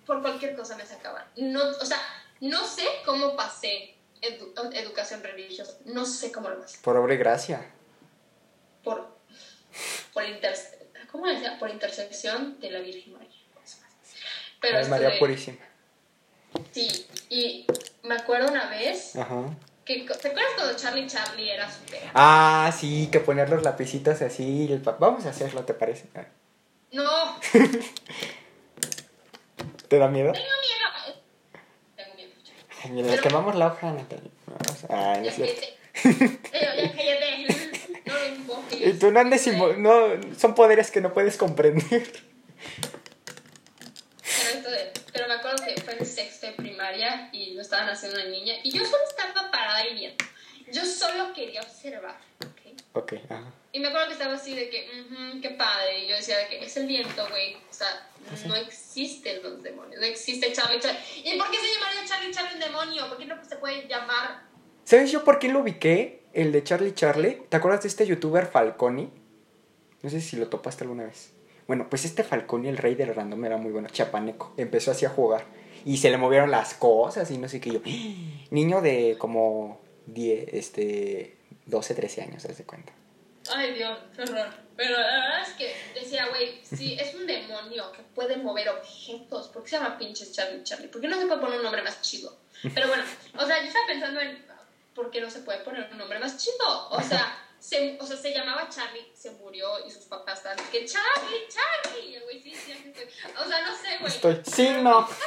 por 0.06 0.22
cualquier 0.22 0.56
cosa 0.56 0.76
me 0.78 0.86
sacaban. 0.86 1.26
No, 1.38 1.64
o 1.70 1.86
sea, 1.86 1.98
no 2.42 2.64
sé 2.68 2.86
cómo 3.04 3.36
pasé 3.36 3.96
edu- 4.22 4.54
educación 4.76 5.24
religiosa. 5.24 5.74
No 5.86 6.06
sé 6.06 6.32
cómo 6.32 6.50
lo 6.50 6.60
pasé. 6.62 6.78
por 6.84 6.96
obra 6.98 7.16
y 7.16 7.18
gracia. 7.18 7.66
Por, 8.84 9.13
por, 10.14 10.24
inter, 10.26 10.54
¿cómo 11.12 11.28
decía? 11.28 11.58
por 11.60 11.70
intersección 11.70 12.60
de 12.60 12.72
la 12.72 12.80
Virgen 12.80 13.14
María. 13.14 13.30
Pero 14.62 14.78
Ay, 14.78 14.88
María 14.88 15.08
estuve- 15.10 15.20
Purísima. 15.20 15.58
Sí, 16.72 17.08
y 17.30 17.66
me 18.04 18.16
acuerdo 18.16 18.48
una 18.50 18.70
vez 18.70 19.16
Ajá. 19.16 19.44
que, 19.86 20.02
¿te 20.02 20.28
acuerdas 20.28 20.52
cuando 20.56 20.76
Charlie 20.78 21.08
Charlie 21.08 21.50
era 21.50 21.70
súper 21.72 22.00
Ah, 22.14 22.72
sí, 22.80 23.10
que 23.12 23.20
poner 23.20 23.50
los 23.50 23.64
lapicitos 23.64 24.22
así. 24.22 24.72
el 24.72 24.80
Vamos 24.80 25.26
a 25.26 25.30
hacerlo, 25.32 25.64
¿te 25.66 25.74
parece? 25.74 26.08
Ah, 26.16 26.26
No, 26.92 27.40
¿Te 29.88 29.98
da 30.00 30.08
miedo? 30.08 30.32
tengo 30.32 30.46
miedo. 30.62 31.22
Tengo 31.96 32.16
miedo. 32.16 32.32
Ay, 32.84 32.92
mira, 32.92 33.08
le 33.12 33.20
quemamos 33.20 33.56
la 33.56 33.68
hoja, 33.68 33.92
Natalia. 33.92 34.32
Ah, 34.90 35.16
no 35.18 35.24
Ya 35.24 35.30
es 35.30 35.36
cierto. 35.36 35.62
cállate. 36.02 36.40
Ya 36.54 36.92
cállate. 36.96 37.53
Invoques. 38.84 38.96
Y 38.96 39.00
tú 39.00 39.12
no 39.12 39.20
andes 39.20 39.48
No, 39.78 40.08
son 40.38 40.56
poderes 40.56 40.92
que 40.92 41.02
no 41.02 41.14
puedes 41.14 41.38
comprender. 41.38 42.12
Pero, 45.14 45.28
me 45.28 45.34
acuerdo 45.36 45.64
que 45.64 45.80
fue 45.82 45.96
en 45.98 46.06
sexto 46.06 46.48
de 46.48 46.54
primaria 46.54 47.30
y 47.32 47.54
lo 47.54 47.62
estaban 47.62 47.88
haciendo 47.90 48.20
una 48.20 48.30
niña 48.30 48.56
y 48.64 48.72
yo 48.72 48.84
solo 48.84 49.04
estaba 49.08 49.52
parada 49.52 49.88
y 49.88 49.94
viendo. 49.94 50.26
Yo 50.72 50.84
solo 50.86 51.34
quería 51.34 51.62
observar. 51.62 52.18
¿ok? 52.94 53.14
Ajá. 53.30 53.52
Y 53.72 53.80
me 53.80 53.88
acuerdo 53.88 54.08
que 54.08 54.14
estaba 54.14 54.34
así 54.36 54.56
de 54.56 54.70
que, 54.70 54.88
"Ujú, 55.02 55.42
qué 55.42 55.50
padre. 55.52 56.06
Y 56.06 56.08
yo 56.08 56.16
decía 56.16 56.38
de 56.38 56.48
que 56.48 56.66
es 56.66 56.78
el 56.78 56.88
viento, 56.88 57.28
güey. 57.30 57.56
O 57.56 57.74
sea, 57.74 58.08
no 58.48 58.56
existen 58.56 59.42
los 59.44 59.62
demonios. 59.62 60.00
No 60.00 60.06
existe 60.08 60.52
Charlie 60.52 60.80
Charlie. 60.80 61.00
¿Y 61.24 61.38
por 61.38 61.50
qué 61.52 61.58
se 61.58 61.74
llamaría 61.74 62.06
Charlie 62.06 62.32
Charlie 62.34 62.54
el 62.54 62.60
demonio? 62.60 63.08
¿Por 63.10 63.18
qué 63.18 63.26
no 63.26 63.44
se 63.46 63.56
puede 63.58 63.88
llamar 63.88 64.44
¿Sabes 64.86 65.12
yo 65.12 65.24
por 65.24 65.40
qué 65.40 65.48
lo 65.50 65.60
ubiqué? 65.60 66.23
El 66.34 66.52
de 66.52 66.64
Charlie 66.64 66.96
Charlie. 66.96 67.44
¿Te 67.48 67.58
acuerdas 67.58 67.84
de 67.84 67.90
este 67.90 68.08
youtuber 68.08 68.48
Falconi? 68.48 69.12
No 70.02 70.10
sé 70.10 70.20
si 70.20 70.36
lo 70.36 70.48
topaste 70.48 70.84
alguna 70.84 71.04
vez. 71.04 71.32
Bueno, 71.68 71.88
pues 71.90 72.06
este 72.06 72.24
Falconi, 72.24 72.68
el 72.70 72.78
rey 72.78 72.96
del 72.96 73.14
random, 73.14 73.46
era 73.46 73.58
muy 73.58 73.72
bueno, 73.72 73.88
chapaneco. 73.90 74.54
Empezó 74.58 74.92
así 74.92 75.06
a 75.06 75.10
jugar. 75.10 75.46
Y 75.86 75.98
se 75.98 76.10
le 76.10 76.18
movieron 76.18 76.50
las 76.50 76.74
cosas 76.74 77.30
y 77.30 77.38
no 77.38 77.48
sé 77.48 77.62
qué. 77.62 77.72
Yo, 77.72 77.82
niño 78.50 78.82
de 78.82 79.16
como 79.20 79.80
10, 80.08 80.50
este, 80.54 81.38
12, 81.68 81.94
13 81.94 82.22
años, 82.24 82.46
haz 82.46 82.58
de 82.58 82.64
cuenta. 82.64 82.94
Ay, 83.54 83.74
Dios, 83.74 84.00
qué 84.16 84.24
horror. 84.24 84.48
Pero 84.76 84.98
la 84.98 85.06
verdad 85.06 85.42
es 85.44 85.50
que 85.50 85.72
decía, 85.94 86.28
güey, 86.30 86.60
si 86.64 86.96
es 86.96 87.14
un 87.14 87.28
demonio 87.28 87.92
que 87.92 88.02
puede 88.16 88.38
mover 88.38 88.70
objetos, 88.70 89.50
¿por 89.50 89.64
qué 89.64 89.70
se 89.70 89.76
llama 89.76 90.00
pinches 90.00 90.32
Charlie 90.32 90.64
Charlie? 90.64 90.88
¿Por 90.88 91.00
qué 91.00 91.08
no 91.08 91.20
se 91.20 91.28
puede 91.28 91.42
poner 91.42 91.58
un 91.58 91.64
nombre 91.64 91.84
más 91.84 92.02
chido? 92.02 92.40
Pero 92.74 92.88
bueno, 92.88 93.04
o 93.38 93.46
sea, 93.46 93.62
yo 93.62 93.68
estaba 93.68 93.86
pensando 93.86 94.20
en 94.22 94.53
por 94.94 95.12
qué 95.12 95.22
no 95.22 95.30
se 95.30 95.40
puede 95.40 95.60
poner 95.60 95.90
un 95.92 95.98
nombre 95.98 96.20
más 96.20 96.38
chido. 96.38 96.90
O 96.90 97.02
sea, 97.02 97.38
se, 97.60 97.98
o 98.00 98.06
sea, 98.06 98.18
se 98.18 98.34
llamaba 98.34 98.70
Charlie, 98.70 99.12
se 99.16 99.32
murió 99.32 99.86
y 99.86 99.92
sus 99.92 100.06
papás 100.06 100.40
estaban 100.40 100.58
que 100.72 100.86
Charlie, 100.86 101.48
Charlie. 101.48 102.10
Y 102.10 102.16
el 102.16 102.24
güey, 102.24 102.42
sí, 102.42 102.54
sí, 102.56 102.72
aquí 102.72 102.90
estoy. 102.90 103.06
O 103.40 103.48
sea, 103.48 103.66
no 103.66 103.76
sé, 103.76 103.98
güey. 104.00 104.12
Estoy, 104.12 104.42
sí, 104.46 104.70
no. 104.82 105.08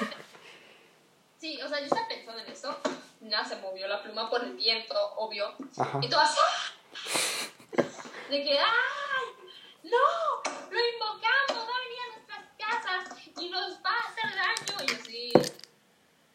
Sí, 1.39 1.61
o 1.61 1.69
sea, 1.69 1.79
yo 1.81 1.85
estaba 1.85 2.09
pensando 2.09 2.41
en 2.41 2.51
eso. 2.51 2.75
Nada, 3.21 3.45
se 3.45 3.57
movió 3.57 3.87
la 3.87 4.03
pluma 4.03 4.31
por 4.31 4.43
el 4.43 4.55
viento, 4.55 4.95
obvio. 5.17 5.55
Ajá. 5.77 6.01
Y 6.03 6.09
todas. 6.09 6.35
¡ah! 6.39 7.83
De 8.31 8.43
que, 8.43 8.59
¡ay! 8.59 9.27
¡No! 9.85 10.51
¡Lo 10.71 10.79
invocamos! 10.81 11.69
¡Va 11.69 11.77
a 11.77 11.81
venir 11.85 11.99
a 12.01 12.17
nuestras 12.17 12.45
casas! 12.59 13.19
¡Y 13.39 13.51
nos 13.51 13.75
va 13.85 13.91
a 13.91 14.09
hacer 14.09 14.31
daño! 14.35 14.85
Y 14.89 14.95
así. 14.95 15.33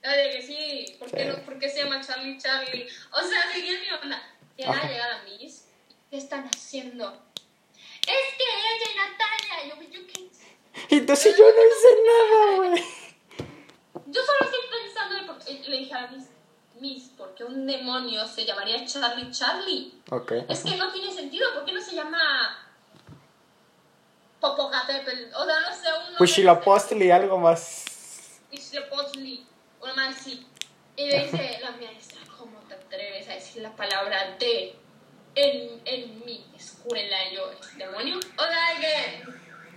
Ay, 0.04 0.18
de 0.18 0.32
que 0.32 0.42
sí. 0.42 0.96
¿Por 1.00 1.12
qué, 1.12 1.24
Sí. 1.24 1.30
no, 1.30 1.46
¿Por 1.46 1.60
qué 1.60 1.70
se 1.70 1.84
llama 1.84 2.02
Charlie 2.06 2.38
Charlie? 2.38 2.88
O 3.12 3.22
sea, 3.22 3.52
seguía 3.54 3.80
mi 3.80 3.90
onda. 4.04 4.22
Era 4.58 4.72
Ajá. 4.72 4.88
llegar 4.88 5.12
a 5.12 5.24
Miss. 5.24 5.66
¿Qué 6.10 6.18
están 6.18 6.50
haciendo? 6.54 7.10
Es 8.02 8.38
que 8.38 8.44
ella 8.44 8.92
y 8.92 8.96
Natalia. 8.98 9.76
Yo, 9.76 9.82
yo, 9.90 10.08
¿qué? 10.08 10.96
Entonces 10.96 11.38
yo 11.38 11.46
no 11.46 11.62
hice 11.68 11.90
nada, 12.08 12.56
güey. 12.58 12.84
Yo 14.08 14.22
solo 14.24 14.40
estoy 14.42 14.60
pensando. 14.70 15.38
Le 15.70 15.78
dije 15.78 15.94
a 15.94 16.08
Miss, 16.08 16.26
Miss, 16.80 17.10
¿por 17.18 17.34
qué 17.36 17.44
un 17.44 17.66
demonio 17.68 18.28
se 18.28 18.44
llamaría 18.46 18.84
Charlie 18.86 19.32
Charlie? 19.32 19.94
Ok. 20.10 20.32
Es 20.50 20.62
que 20.64 20.76
no 20.76 20.92
tiene 20.92 21.14
sentido. 21.14 21.54
¿Por 21.54 21.66
qué 21.66 21.74
no 21.74 21.82
se 21.82 21.96
llama 21.96 22.20
Popocatépetl? 24.40 25.34
O 25.36 25.46
sea, 25.46 25.60
no 25.62 25.76
sé, 25.76 25.88
un 25.94 26.16
Pues 26.18 26.32
Huitzilopochtli, 26.32 27.12
algo 27.12 27.38
más. 27.38 27.86
Huitzilopochtli, 28.52 29.31
así. 30.00 30.48
Y 30.96 31.06
me 31.08 31.24
dice 31.26 31.60
la 31.62 31.72
maestra, 31.72 32.22
¿cómo 32.38 32.60
te 32.68 32.74
atreves 32.76 33.28
a 33.30 33.34
decir 33.34 33.62
la 33.62 33.76
palabra 33.76 34.36
de 34.40 34.76
en, 35.36 35.82
en 35.86 36.26
mi 36.26 36.46
escuela? 36.56 37.28
Y 37.30 37.36
yo, 37.36 37.52
¿demonio? 37.78 38.18
O 38.18 38.44
sea, 38.44 38.80
que, 38.80 39.24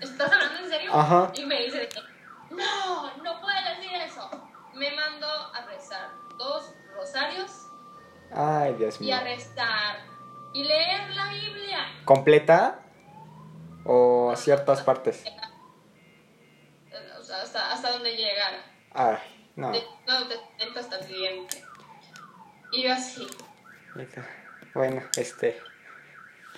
¿estás 0.05 0.33
hablando 0.33 0.59
en 0.61 0.71
serio? 0.71 0.91
Ajá. 0.95 1.33
Y 1.35 1.45
me 1.45 1.63
dice, 1.65 1.89
no, 2.51 3.17
no 3.19 3.41
puedes 3.41 3.79
decir 3.79 3.95
eso. 3.95 4.31
Me 4.75 4.91
mandó 4.91 5.29
a 5.55 5.65
rezar 5.67 6.11
dos 6.37 6.73
rosarios 6.95 7.51
Ay, 8.33 8.75
Dios 8.75 9.01
y 9.01 9.05
mío. 9.05 9.15
a 9.17 9.21
rezar 9.21 9.99
y 10.53 10.65
leer 10.65 11.11
la 11.15 11.29
Biblia. 11.31 11.79
¿Completa? 12.05 12.81
¿O 13.85 14.35
ciertas 14.37 14.83
partes? 14.83 15.25
O 17.21 17.23
sea, 17.23 17.43
hasta, 17.43 17.73
hasta 17.73 17.93
donde 17.93 18.17
llegara. 18.17 18.65
Ay, 18.93 19.17
no. 19.57 19.71
De, 19.73 19.83
no, 20.07 20.25
de 20.27 20.37
neta 20.59 20.81
hasta 20.81 20.99
el 20.99 21.07
siguiente. 21.07 21.65
Y 22.73 22.83
yo 22.83 22.93
así, 22.93 23.27
Bueno, 24.75 25.03
este. 25.17 25.61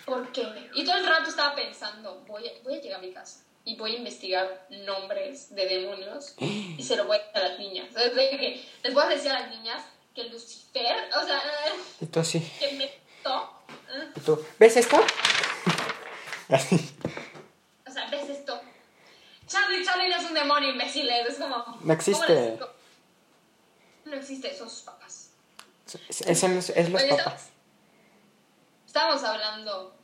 ¿por 0.04 0.30
qué? 0.32 0.70
Y 0.74 0.84
todo 0.84 0.96
el 0.96 1.06
rato 1.06 1.28
estaba 1.30 1.54
pensando, 1.54 2.24
voy 2.26 2.46
a, 2.48 2.50
voy 2.62 2.74
a 2.78 2.80
llegar 2.80 2.98
a 3.00 3.02
mi 3.02 3.12
casa. 3.12 3.40
y 3.64 3.76
voy 3.76 3.94
a 3.96 3.98
investigar 3.98 4.66
nombres 4.70 5.54
de 5.54 5.66
demonios 5.66 6.34
y 6.38 6.80
se 6.82 6.94
lo 6.96 7.04
voy 7.06 7.16
a 7.16 7.20
decir 7.20 7.36
a 7.36 7.48
las 7.48 7.58
niñas. 7.58 7.88
O 7.90 7.98
sea, 7.98 8.08
de 8.10 8.30
que 8.30 8.64
les 8.84 8.94
voy 8.94 9.02
a 9.02 9.08
decir 9.08 9.30
a 9.32 9.40
las 9.40 9.50
niñas 9.50 9.82
que 10.14 10.24
Lucifer, 10.24 10.96
o 11.20 11.26
sea, 11.26 11.42
Y 12.00 12.06
tú 12.06 12.20
así. 12.20 12.40
que 12.60 12.72
me 12.72 12.90
to- 13.22 13.50
Y 14.14 14.20
tú, 14.20 14.42
¿ves 14.58 14.76
esto? 14.76 14.98
Así. 16.48 16.76
O 17.88 17.90
sea, 17.90 18.08
¿ves 18.10 18.28
esto? 18.28 18.60
Charlie, 19.46 19.82
Charlie 19.84 20.08
no 20.10 20.16
es 20.16 20.24
un 20.24 20.34
demonio, 20.34 20.70
imbéciles. 20.70 21.26
Es 21.28 21.38
como. 21.38 21.78
No 21.82 21.92
existe. 21.92 22.58
Existe, 24.18 24.54
son 24.56 24.68
sus 24.70 24.82
papás. 24.82 25.30
Es, 26.08 26.20
es, 26.22 26.42
es- 26.42 26.70
es 26.70 26.90
los 26.90 27.02
papás. 27.04 27.50
Estábamos 28.86 29.22
hablando 29.24 29.94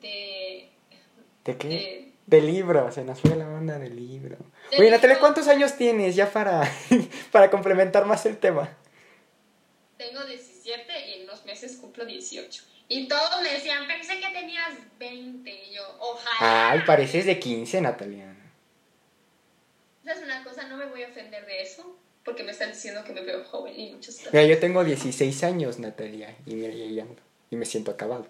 de. 0.00 0.70
¿De 1.44 1.56
qué? 1.58 1.68
de 1.68 2.12
De 2.26 2.40
libro, 2.40 2.90
se 2.92 3.04
nos 3.04 3.20
fue 3.20 3.36
la 3.36 3.46
onda 3.48 3.78
del 3.78 3.94
libro. 3.96 4.36
De 4.70 4.78
Oye, 4.78 4.90
Natalia. 4.90 5.18
¿cuántos 5.18 5.48
años 5.48 5.74
tienes 5.76 6.14
ya 6.16 6.30
para, 6.32 6.62
para 7.32 7.50
complementar 7.50 8.06
más 8.06 8.24
el 8.26 8.38
tema? 8.38 8.76
tengo 9.98 10.24
17 10.24 11.08
y 11.10 11.14
en 11.14 11.24
unos 11.24 11.44
meses 11.44 11.76
cumplo 11.76 12.04
18. 12.04 12.64
Y 12.88 13.06
todos 13.06 13.40
me 13.42 13.52
decían, 13.52 13.86
pensé 13.86 14.18
que 14.18 14.28
tenías 14.30 14.70
20. 14.98 15.48
Y 15.50 15.74
yo, 15.74 15.82
ojalá. 16.00 16.70
Ay, 16.72 16.80
pareces 16.84 17.24
de 17.26 17.38
15, 17.38 17.80
Natalia. 17.80 18.34
¿Sabes 20.04 20.24
una 20.24 20.42
cosa? 20.42 20.64
No 20.64 20.76
me 20.76 20.86
voy 20.86 21.04
a 21.04 21.08
ofender 21.08 21.46
de 21.46 21.62
eso. 21.62 21.96
Porque 22.24 22.44
me 22.44 22.52
están 22.52 22.70
diciendo 22.70 23.02
que 23.04 23.12
me 23.12 23.22
veo 23.22 23.42
joven 23.44 23.78
y 23.78 23.92
muchas 23.92 24.16
cosas. 24.16 24.32
Mira, 24.32 24.46
yo 24.46 24.58
tengo 24.60 24.84
16 24.84 25.42
años, 25.44 25.78
Natalia, 25.80 26.36
y 26.46 26.54
mira, 26.54 27.02
ando. 27.02 27.20
Y 27.50 27.56
me 27.56 27.66
siento 27.66 27.90
acabado. 27.90 28.26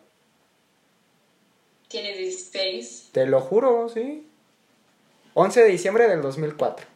Tienes 1.88 2.16
16. 2.16 3.11
Te 3.12 3.26
lo 3.26 3.40
juro, 3.40 3.88
sí. 3.88 4.26
11 5.35 5.62
de 5.62 5.68
diciembre 5.68 6.09
del 6.09 6.22
2004. 6.22 6.87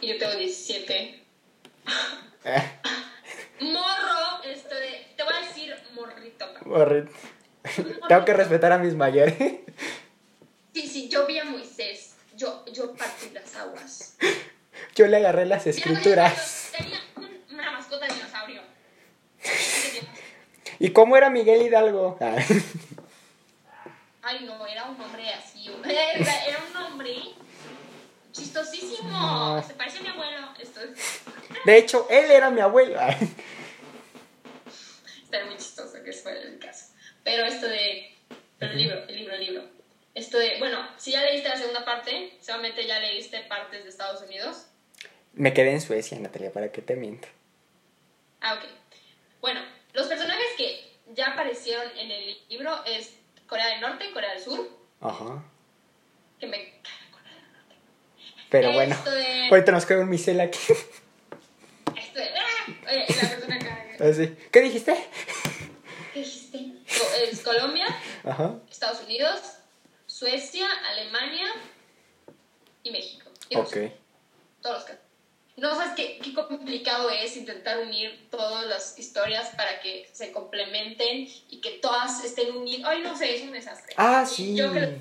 Y 0.00 0.08
yo 0.08 0.18
tengo 0.18 0.34
17. 0.34 1.22
Eh, 2.44 2.62
Morro, 3.60 4.42
esto 4.44 4.74
de. 4.74 5.06
Te 5.16 5.22
voy 5.22 5.32
a 5.34 5.46
decir 5.46 5.74
morrito. 5.94 6.46
borre- 6.64 7.08
Tengo 8.08 8.24
que 8.24 8.34
respetar 8.34 8.72
a 8.72 8.78
mis 8.78 8.94
mayores. 8.94 9.34
Sí, 10.74 10.88
sí, 10.88 11.08
yo 11.08 11.26
vi 11.26 11.38
a 11.38 11.44
Moisés. 11.44 12.14
Yo, 12.36 12.64
yo 12.72 12.92
partí 12.94 13.30
las 13.32 13.54
aguas. 13.56 14.16
Yo 14.94 15.06
le 15.06 15.16
agarré 15.16 15.44
las 15.46 15.66
escrituras. 15.66 16.70
Tenía 16.76 17.00
un- 17.16 17.54
una 17.54 17.70
mascota 17.72 18.06
de 18.06 18.14
dinosaurio. 18.14 18.62
¿Y 20.78 20.90
cómo 20.90 21.16
era 21.16 21.30
Miguel 21.30 21.62
Hidalgo? 21.62 22.16
Ah, 22.20 22.36
Ay, 24.22 24.44
no, 24.44 24.66
era 24.66 24.84
un 24.84 25.00
hombre 25.00 25.28
así. 25.34 25.66
Era, 25.84 26.44
era 26.46 26.58
un 26.70 26.76
hombre 26.76 27.14
chistosísimo. 28.32 29.08
No. 29.10 29.62
Se 29.62 29.74
parece 29.74 29.98
a 29.98 30.02
mi 30.02 30.08
abuelo. 30.08 30.48
Esto 30.58 30.80
es- 30.80 31.20
De 31.64 31.76
hecho, 31.76 32.06
él 32.10 32.30
era 32.30 32.50
mi 32.50 32.60
abuelo. 32.60 32.96
Ah, 32.98 33.14
Está 35.22 35.44
muy 35.46 35.56
chistoso 35.56 36.02
que 36.04 36.12
fuera 36.12 36.40
el 36.40 36.58
caso. 36.58 36.86
Pero 37.22 37.44
esto 37.44 37.66
de. 37.68 38.14
Pero 38.58 38.72
el 38.72 38.78
libro, 38.78 38.98
el 39.08 39.16
libro, 39.16 39.34
el 39.34 39.40
libro. 39.44 39.64
Esto 40.14 40.38
de. 40.38 40.58
Bueno, 40.58 40.88
si 40.96 41.10
ya 41.12 41.22
leíste 41.22 41.48
la 41.48 41.56
segunda 41.56 41.84
parte, 41.84 42.36
seguramente 42.40 42.86
ya 42.86 43.00
leíste 43.00 43.40
partes 43.42 43.82
de 43.84 43.90
Estados 43.90 44.22
Unidos. 44.22 44.66
Me 45.34 45.52
quedé 45.52 45.72
en 45.72 45.80
Suecia, 45.80 46.18
Natalia, 46.18 46.52
¿para 46.52 46.70
qué 46.70 46.80
te 46.82 46.94
miento? 46.96 47.26
Ah, 48.40 48.54
ok. 48.54 48.60
Bueno, 49.40 49.60
los 49.92 50.06
personajes 50.06 50.46
que 50.56 50.92
ya 51.14 51.32
aparecieron 51.32 51.86
en 51.98 52.10
el 52.10 52.38
libro 52.48 52.84
es 52.84 53.14
Corea 53.46 53.66
del 53.68 53.80
Norte, 53.80 54.12
Corea 54.12 54.32
del 54.34 54.42
Sur, 54.42 54.68
Ajá. 55.00 55.42
que 56.38 56.46
me 56.46 56.80
Corea 57.10 57.34
del 57.34 57.52
Norte. 57.52 57.74
Pero 58.50 58.72
bueno, 58.72 58.96
de- 59.04 59.48
ahorita 59.50 59.72
nos 59.72 59.86
queda 59.86 60.00
un 60.00 60.08
misel 60.08 60.40
aquí. 60.40 60.58
Esto 61.96 62.18
de, 62.18 62.28
¡ah! 62.28 62.66
Oye, 62.88 63.06
la 63.08 63.28
persona 63.28 63.58
que... 63.58 64.04
Así. 64.04 64.36
¿Qué 64.52 64.60
dijiste? 64.60 64.94
¿Qué 66.12 66.20
dijiste? 66.20 66.72
Es 67.30 67.42
Colombia, 67.42 67.86
Ajá. 68.24 68.54
Estados 68.70 69.02
Unidos, 69.02 69.40
Suecia, 70.06 70.66
Alemania 70.90 71.46
y 72.84 72.90
México. 72.92 73.30
Y 73.50 73.56
Ok. 73.56 73.64
Rusia. 73.64 73.92
Todos 74.62 74.88
los. 74.88 74.98
No 75.56 75.74
sabes 75.76 75.92
qué, 75.94 76.18
qué 76.18 76.34
complicado 76.34 77.10
es 77.10 77.36
intentar 77.36 77.78
unir 77.78 78.28
todas 78.30 78.66
las 78.66 78.98
historias 78.98 79.50
para 79.56 79.80
que 79.80 80.08
se 80.12 80.32
complementen 80.32 81.28
y 81.48 81.60
que 81.60 81.78
todas 81.78 82.24
estén 82.24 82.56
unidas. 82.56 82.90
Ay, 82.90 83.02
no 83.02 83.16
sé, 83.16 83.36
es 83.36 83.42
un 83.42 83.52
desastre. 83.52 83.94
Ah, 83.96 84.24
Y 84.24 84.34
sí. 84.34 84.56
yo 84.56 84.70
creo- 84.72 84.98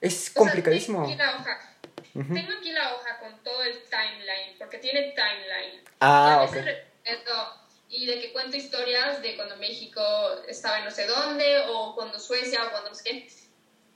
Es 0.00 0.30
O 0.30 0.32
sea, 0.32 0.34
complicadísimo. 0.34 1.06
tengo 1.06 1.12
aquí 1.12 1.16
la 1.18 1.36
hoja. 1.36 1.76
Tengo 2.12 2.52
aquí 2.58 2.72
la 2.72 2.94
hoja 2.94 3.18
con 3.20 3.42
todo 3.44 3.62
el 3.62 3.78
timeline, 3.84 4.56
porque 4.58 4.78
tiene 4.78 5.12
timeline. 5.12 5.80
Y 5.80 5.84
Ah, 6.00 6.34
a 6.34 6.42
ok. 6.44 6.52
veces 6.52 6.64
recuerdo- 7.04 7.62
y 7.88 8.06
de 8.06 8.20
que 8.20 8.32
cuento 8.32 8.56
historias 8.56 9.20
de 9.22 9.36
cuando 9.36 9.56
México 9.58 10.02
estaba 10.48 10.78
en 10.78 10.86
no 10.86 10.90
sé 10.90 11.06
dónde, 11.06 11.64
o 11.68 11.94
cuando 11.94 12.18
Suecia, 12.18 12.64
o 12.66 12.70
cuando 12.70 12.88
no 12.88 12.94
sé 12.94 13.04
qué. 13.04 13.28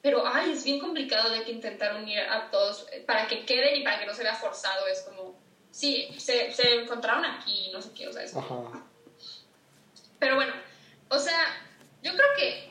Pero, 0.03 0.23
ay, 0.27 0.53
es 0.53 0.63
bien 0.65 0.79
complicado 0.79 1.31
de 1.31 1.43
que 1.45 1.51
intentar 1.51 1.97
unir 1.97 2.21
a 2.21 2.51
todos 2.51 2.87
eh, 2.93 3.01
para 3.07 3.27
que 3.27 3.45
queden 3.47 3.75
y 3.77 3.83
para 3.83 3.99
que 3.99 4.07
no 4.07 4.15
se 4.15 4.23
vea 4.23 4.35
forzado. 4.35 4.87
Es 4.87 5.01
como, 5.01 5.35
sí, 5.77 6.09
se, 6.19 6.53
se 6.53 6.81
encontraron 6.83 7.25
aquí, 7.27 7.71
no 7.73 7.83
sé 7.83 7.91
qué, 7.95 8.09
o 8.09 8.13
sea, 8.13 8.23
es 8.23 8.33
como- 8.33 8.69
Ajá. 8.69 8.83
Pero 10.19 10.37
bueno, 10.37 10.55
o 11.11 11.19
sea, 11.19 11.39
yo 12.03 12.13
creo 12.13 12.27
que 12.39 12.71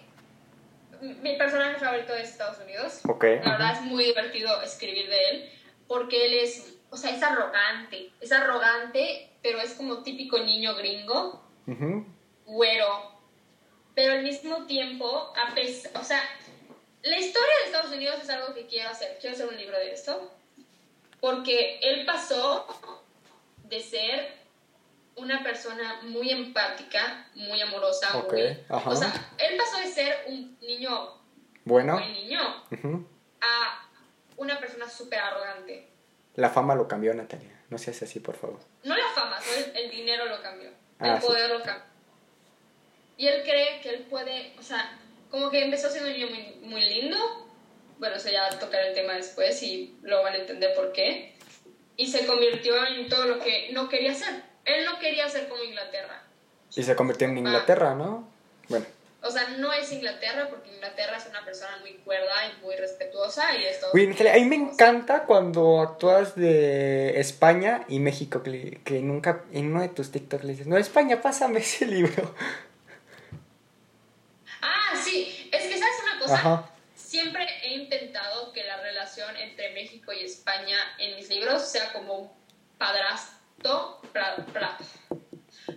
mi 1.22 1.36
personaje 1.38 1.78
favorito 1.80 2.16
es 2.16 2.30
Estados 2.32 2.58
Unidos. 2.60 3.02
Ok. 3.08 3.24
La 3.44 3.52
verdad 3.52 3.74
es 3.74 3.82
muy 3.82 4.06
divertido 4.06 4.60
escribir 4.64 5.08
de 5.10 5.30
él 5.30 5.52
porque 5.88 6.26
él 6.26 6.34
es, 6.34 6.74
o 6.90 6.98
sea, 6.98 7.16
es 7.16 7.22
arrogante. 7.22 8.10
Es 8.20 8.32
arrogante, 8.32 9.30
pero 9.44 9.60
es 9.60 9.74
como 9.76 10.02
típico 10.02 10.40
niño 10.40 10.74
gringo, 10.74 11.44
Ujú. 11.68 12.08
güero. 12.48 13.12
Pero 13.94 14.14
al 14.14 14.24
mismo 14.24 14.66
tiempo, 14.66 15.32
a 15.38 15.54
o 16.00 16.04
sea, 16.04 16.24
la 17.04 17.18
historia 17.20 17.54
de 17.60 17.66
Estados 17.66 17.92
Unidos 17.92 18.20
es 18.24 18.30
algo 18.32 18.56
que 18.56 18.66
quiero 18.66 18.90
hacer. 18.90 19.18
Quiero 19.22 19.36
hacer 19.36 19.48
un 19.48 19.58
libro 19.58 19.78
de 19.78 19.92
esto. 19.92 20.32
Porque 21.26 21.80
él 21.82 22.06
pasó 22.06 22.68
de 23.64 23.82
ser 23.82 24.32
una 25.16 25.42
persona 25.42 26.02
muy 26.04 26.30
empática, 26.30 27.28
muy 27.34 27.60
amorosa, 27.64 28.16
Ok, 28.20 28.32
muy... 28.34 28.60
ajá. 28.70 28.90
O 28.92 28.96
sea, 28.96 29.12
él 29.40 29.58
pasó 29.58 29.80
de 29.80 29.88
ser 29.88 30.26
un 30.28 30.56
niño, 30.62 31.16
Bueno. 31.64 31.94
buen 31.94 32.14
niño, 32.14 32.40
Ujú. 32.70 33.08
a 33.42 33.88
una 34.38 34.60
persona 34.60 34.88
súper 34.88 35.18
arrogante. 35.18 35.90
La 36.36 36.52
fama 36.52 36.76
lo 36.76 36.88
cambió, 36.88 37.12
Natalia. 37.16 37.60
No 37.72 37.80
seas 37.80 38.04
así, 38.04 38.20
por 38.20 38.36
favor. 38.36 38.60
No 38.84 38.96
la 38.96 39.10
fama, 39.16 39.42
solo 39.42 39.66
el, 39.66 39.78
el 39.78 39.90
dinero 39.90 40.26
lo 40.28 40.40
cambió. 40.44 40.70
Ah, 41.00 41.16
el 41.16 41.22
sí. 41.22 41.26
poder 41.26 41.50
lo 41.50 41.64
cambió. 41.64 41.86
Y 43.18 43.28
él 43.30 43.42
cree 43.42 43.82
que 43.82 43.90
él 43.90 44.02
puede, 44.12 44.54
o 44.60 44.62
sea, 44.62 44.96
como 45.32 45.50
que 45.50 45.64
empezó 45.64 45.90
siendo 45.90 46.08
un 46.12 46.16
niño 46.18 46.28
muy, 46.28 46.70
muy 46.70 46.82
lindo. 46.82 47.45
Bueno, 47.98 48.16
eso 48.16 48.30
ya 48.30 48.50
tocaré 48.60 48.90
el 48.90 48.94
tema 48.94 49.14
después 49.14 49.62
y 49.64 49.98
lo 50.04 50.22
van 50.24 50.34
a 50.34 50.38
entender 50.38 50.74
por 50.76 50.92
qué. 50.92 51.36
Y 51.98 52.08
se 52.08 52.26
convirtió 52.26 52.86
en 52.86 53.08
todo 53.08 53.26
lo 53.26 53.40
que 53.40 53.70
no 53.72 53.88
quería 53.88 54.14
ser. 54.14 54.44
Él 54.66 54.86
no 54.86 55.00
quería 55.00 55.30
ser 55.30 55.48
como 55.48 55.64
Inglaterra. 55.64 56.24
Y 56.76 56.84
se 56.84 56.96
convirtió 56.96 57.28
en 57.28 57.38
Inglaterra, 57.38 57.96
¿no? 57.96 58.28
Bueno. 58.68 58.86
O 59.22 59.32
sea, 59.32 59.48
no 59.58 59.74
es 59.74 59.92
Inglaterra 59.92 60.48
porque 60.50 60.72
Inglaterra 60.72 61.18
es 61.18 61.26
una 61.28 61.44
persona 61.44 61.78
muy 61.80 61.94
cuerda 61.94 62.32
y 62.46 62.64
muy 62.64 62.76
respetuosa 62.76 63.56
y 63.56 63.66
esto. 63.66 63.88
Uy, 63.92 64.06
Natalia, 64.06 64.34
a 64.34 64.36
mí 64.36 64.46
me 64.46 64.56
encanta 64.56 65.24
cuando 65.24 65.82
actúas 65.82 66.36
de 66.36 67.20
España 67.20 67.86
y 67.88 68.00
México, 68.00 68.44
que, 68.44 68.82
que 68.84 69.00
nunca 69.00 69.44
en 69.52 69.72
uno 69.72 69.82
de 69.82 69.90
tus 69.90 70.12
TikToks 70.12 70.44
le 70.44 70.52
dices, 70.52 70.68
no, 70.68 70.78
España, 70.78 71.22
pásame 71.24 71.60
ese 71.60 71.86
libro. 71.88 72.36
Ah, 74.62 74.96
sí, 75.04 75.50
es 75.52 75.64
que 75.64 75.80
sabes 75.80 75.96
una 76.04 76.20
cosa. 76.20 76.34
Ajá. 76.36 76.70
Siempre 76.96 77.48
intentado 77.76 78.52
que 78.54 78.64
la 78.64 78.78
relación 78.82 79.36
entre 79.38 79.72
México 79.72 80.12
y 80.14 80.24
España 80.24 80.78
en 81.00 81.16
mis 81.16 81.30
libros 81.30 81.62
sea 81.68 81.92
como 81.94 82.14
un 82.20 82.32
padrastro, 82.78 84.02
pra- 84.14 84.46
pra- 84.54 84.78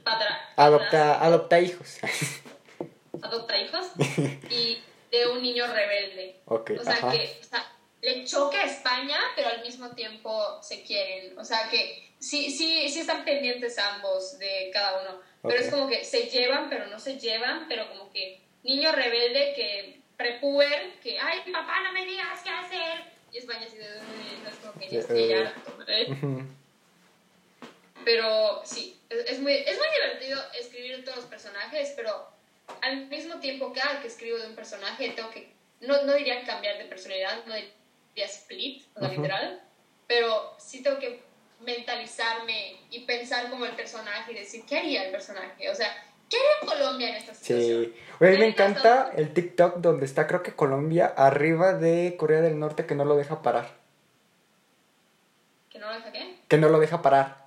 padra- 0.02 0.40
Adopta, 0.56 1.22
adopta 1.24 1.60
hijos. 1.60 1.98
adopta 3.22 3.58
hijos 3.58 3.86
y 4.50 4.78
de 5.10 5.26
un 5.28 5.42
niño 5.42 5.66
rebelde. 5.66 6.40
ok, 6.46 6.70
O 6.80 6.84
sea, 6.84 6.92
ajá. 6.94 7.10
que 7.12 7.38
o 7.40 7.44
sea, 7.44 7.72
le 8.00 8.24
choca 8.24 8.58
a 8.60 8.64
España, 8.64 9.18
pero 9.34 9.48
al 9.48 9.62
mismo 9.62 9.90
tiempo 9.90 10.62
se 10.62 10.82
quieren. 10.82 11.36
O 11.38 11.44
sea, 11.44 11.68
que 11.70 12.12
sí, 12.18 12.50
sí, 12.50 12.88
sí 12.88 13.00
están 13.00 13.24
pendientes 13.24 13.78
ambos 13.78 14.38
de 14.38 14.70
cada 14.72 15.00
uno. 15.00 15.20
Pero 15.42 15.54
Ok. 15.54 15.60
es 15.60 15.70
como 15.70 15.88
que 15.88 16.04
se 16.04 16.26
llevan, 16.28 16.68
pero 16.68 16.86
no 16.86 16.98
se 16.98 17.18
llevan, 17.18 17.66
pero 17.68 17.88
como 17.88 18.10
que 18.12 18.40
niño 18.62 18.92
rebelde 18.92 19.54
que 19.54 19.97
prepuber, 20.18 20.98
que, 21.00 21.18
ay, 21.18 21.50
papá, 21.50 21.80
no 21.84 21.92
me 21.92 22.04
digas 22.04 22.42
qué 22.42 22.50
hacer. 22.50 23.04
Y 23.32 23.38
España 23.38 23.64
así 23.66 23.78
de, 23.78 23.84
es 23.86 24.56
como 24.60 24.78
que 24.78 24.88
ya 24.88 24.98
estoy 24.98 25.32
Eh. 25.32 25.52
¿eh? 25.86 26.06
Ujú. 26.10 26.42
Pero 28.04 28.62
sí, 28.64 29.00
es, 29.08 29.18
es 29.30 29.40
muy, 29.40 29.54
es 29.54 29.78
muy 29.78 29.86
divertido 29.94 30.40
escribir 30.58 31.04
todos 31.04 31.18
los 31.18 31.26
personajes, 31.26 31.92
pero 31.96 32.28
al 32.82 33.06
mismo 33.06 33.38
tiempo 33.38 33.72
cada 33.72 34.00
que 34.00 34.08
escribo 34.08 34.38
de 34.38 34.48
un 34.48 34.54
personaje 34.54 35.10
tengo 35.10 35.30
que 35.30 35.52
no, 35.80 36.02
no 36.02 36.14
diría 36.14 36.44
cambiar 36.44 36.78
de 36.78 36.84
personalidad, 36.84 37.44
no 37.46 37.54
diría 37.54 38.26
split, 38.26 38.84
o 38.94 39.00
sea, 39.00 39.08
literal, 39.10 39.62
pero 40.06 40.56
sí 40.58 40.82
tengo 40.82 40.98
que 40.98 41.22
mentalizarme 41.60 42.76
y 42.90 43.00
pensar 43.00 43.50
como 43.50 43.64
el 43.64 43.76
personaje 43.76 44.32
y 44.32 44.36
decir, 44.36 44.64
¿qué 44.66 44.78
haría 44.78 45.04
el 45.04 45.12
personaje? 45.12 45.70
O 45.70 45.74
sea, 45.74 45.94
¿qué 46.30 46.36
haría 46.36 46.74
Colombia 46.78 47.10
en 47.10 47.16
esta 47.16 47.34
situación? 47.34 47.84
Sí. 47.84 47.94
Oye, 48.20 48.28
a 48.30 48.32
mí 48.32 48.38
me 48.38 48.46
encanta 48.48 49.12
el 49.16 49.32
TikTok 49.32 49.76
donde 49.76 50.04
está, 50.06 50.26
creo 50.26 50.42
que 50.42 50.52
Colombia, 50.54 51.06
arriba 51.06 51.72
de 51.74 52.16
Corea 52.18 52.40
del 52.40 52.58
Norte, 52.58 52.86
que 52.86 52.94
no 52.94 53.04
lo 53.04 53.16
deja 53.16 53.42
parar. 53.42 53.76
¿Que 55.70 55.78
no 55.78 55.88
lo 55.88 55.94
deja 55.94 56.12
qué? 56.12 56.36
Que 56.48 56.58
no 56.58 56.68
lo 56.68 56.80
deja 56.80 57.00
parar. 57.02 57.46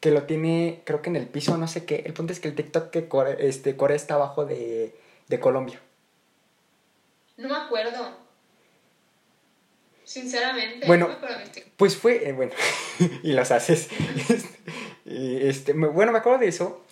Que 0.00 0.10
lo 0.10 0.22
tiene, 0.24 0.82
creo 0.84 1.02
que 1.02 1.10
en 1.10 1.16
el 1.16 1.26
piso, 1.26 1.56
no 1.56 1.66
sé 1.66 1.84
qué. 1.84 2.02
El 2.06 2.12
punto 2.12 2.32
es 2.32 2.38
que 2.40 2.48
el 2.48 2.54
TikTok 2.54 2.90
que 2.90 3.08
Corea, 3.08 3.34
este, 3.38 3.76
Corea 3.76 3.96
está 3.96 4.14
abajo 4.14 4.44
de, 4.44 4.94
de 5.28 5.40
Colombia. 5.40 5.80
No 7.36 7.48
me 7.48 7.56
acuerdo. 7.56 8.16
Sinceramente, 10.04 10.86
Bueno. 10.86 11.06
no 11.06 11.12
me 11.12 11.16
acuerdo 11.16 11.38
de 11.38 11.44
este- 11.44 11.66
Pues 11.76 11.96
fue, 11.96 12.28
eh, 12.28 12.32
bueno, 12.32 12.52
y 13.24 13.32
los 13.32 13.50
haces. 13.50 13.88
este, 15.04 15.74
me- 15.74 15.88
bueno, 15.88 16.12
me 16.12 16.18
acuerdo 16.18 16.38
de 16.38 16.48
eso. 16.48 16.84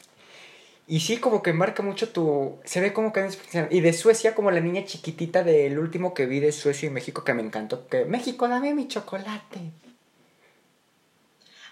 Y 0.86 1.00
sí, 1.00 1.16
como 1.16 1.42
que 1.42 1.54
marca 1.54 1.82
mucho 1.82 2.10
tu. 2.10 2.60
Se 2.64 2.80
ve 2.80 2.92
como 2.92 3.12
que. 3.12 3.26
Y 3.70 3.80
de 3.80 3.92
Suecia, 3.94 4.34
como 4.34 4.50
la 4.50 4.60
niña 4.60 4.84
chiquitita 4.84 5.42
del 5.42 5.78
último 5.78 6.12
que 6.12 6.26
vi 6.26 6.40
de 6.40 6.52
Suecia 6.52 6.88
y 6.88 6.90
México, 6.90 7.24
que 7.24 7.32
me 7.32 7.42
encantó. 7.42 7.88
Que 7.88 8.04
México, 8.04 8.48
dame 8.48 8.74
mi 8.74 8.86
chocolate. 8.86 9.60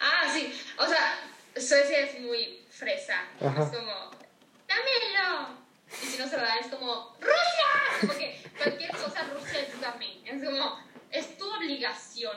Ah, 0.00 0.32
sí. 0.32 0.52
O 0.78 0.86
sea, 0.86 1.18
Suecia 1.54 2.00
es 2.00 2.20
muy 2.20 2.64
fresa. 2.70 3.16
Ajá. 3.38 3.64
Es 3.64 3.68
como, 3.68 4.10
dámelo. 4.66 5.60
Y 6.02 6.06
si 6.06 6.18
no 6.18 6.26
se 6.26 6.36
lo 6.38 6.42
dan, 6.42 6.58
es 6.58 6.68
como, 6.68 7.14
¡Rusia! 7.20 8.00
Como 8.00 8.12
que 8.14 8.40
cualquier 8.56 8.90
cosa 8.92 9.24
Rusia 9.34 9.60
es 9.60 9.78
dame. 9.78 10.22
Es 10.24 10.42
como, 10.42 10.78
es 11.10 11.36
tu 11.36 11.54
obligación. 11.54 12.36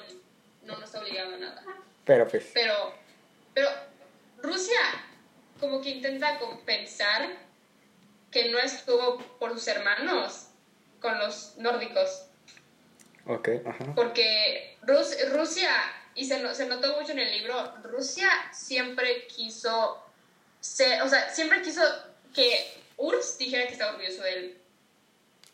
No, 0.63 0.77
no 0.77 0.83
está 0.83 0.99
obligado 0.99 1.35
a 1.35 1.37
nada. 1.37 1.63
Pero 2.03 2.27
pues. 2.27 2.51
Pero, 2.53 2.93
pero 3.53 3.69
Rusia 4.43 4.79
como 5.59 5.81
que 5.81 5.89
intenta 5.89 6.37
compensar 6.39 7.29
que 8.31 8.49
no 8.51 8.59
estuvo 8.59 9.17
por 9.39 9.51
sus 9.53 9.67
hermanos 9.67 10.47
con 11.01 11.17
los 11.19 11.55
nórdicos. 11.57 12.25
Ok, 13.25 13.49
ajá. 13.65 13.95
Porque 13.95 14.77
Rus- 14.83 15.17
Rusia, 15.31 15.69
y 16.13 16.25
se, 16.25 16.39
no- 16.39 16.53
se 16.53 16.67
notó 16.67 16.99
mucho 16.99 17.13
en 17.13 17.19
el 17.19 17.31
libro, 17.37 17.75
Rusia 17.83 18.29
siempre 18.53 19.25
quiso 19.27 20.03
ser, 20.59 21.01
o 21.01 21.07
sea, 21.09 21.29
siempre 21.33 21.61
quiso 21.61 21.81
que 22.33 22.77
URSS 22.97 23.37
dijera 23.37 23.65
que 23.67 23.73
estaba 23.73 23.91
orgulloso 23.93 24.23
de 24.23 24.33
él. 24.33 24.61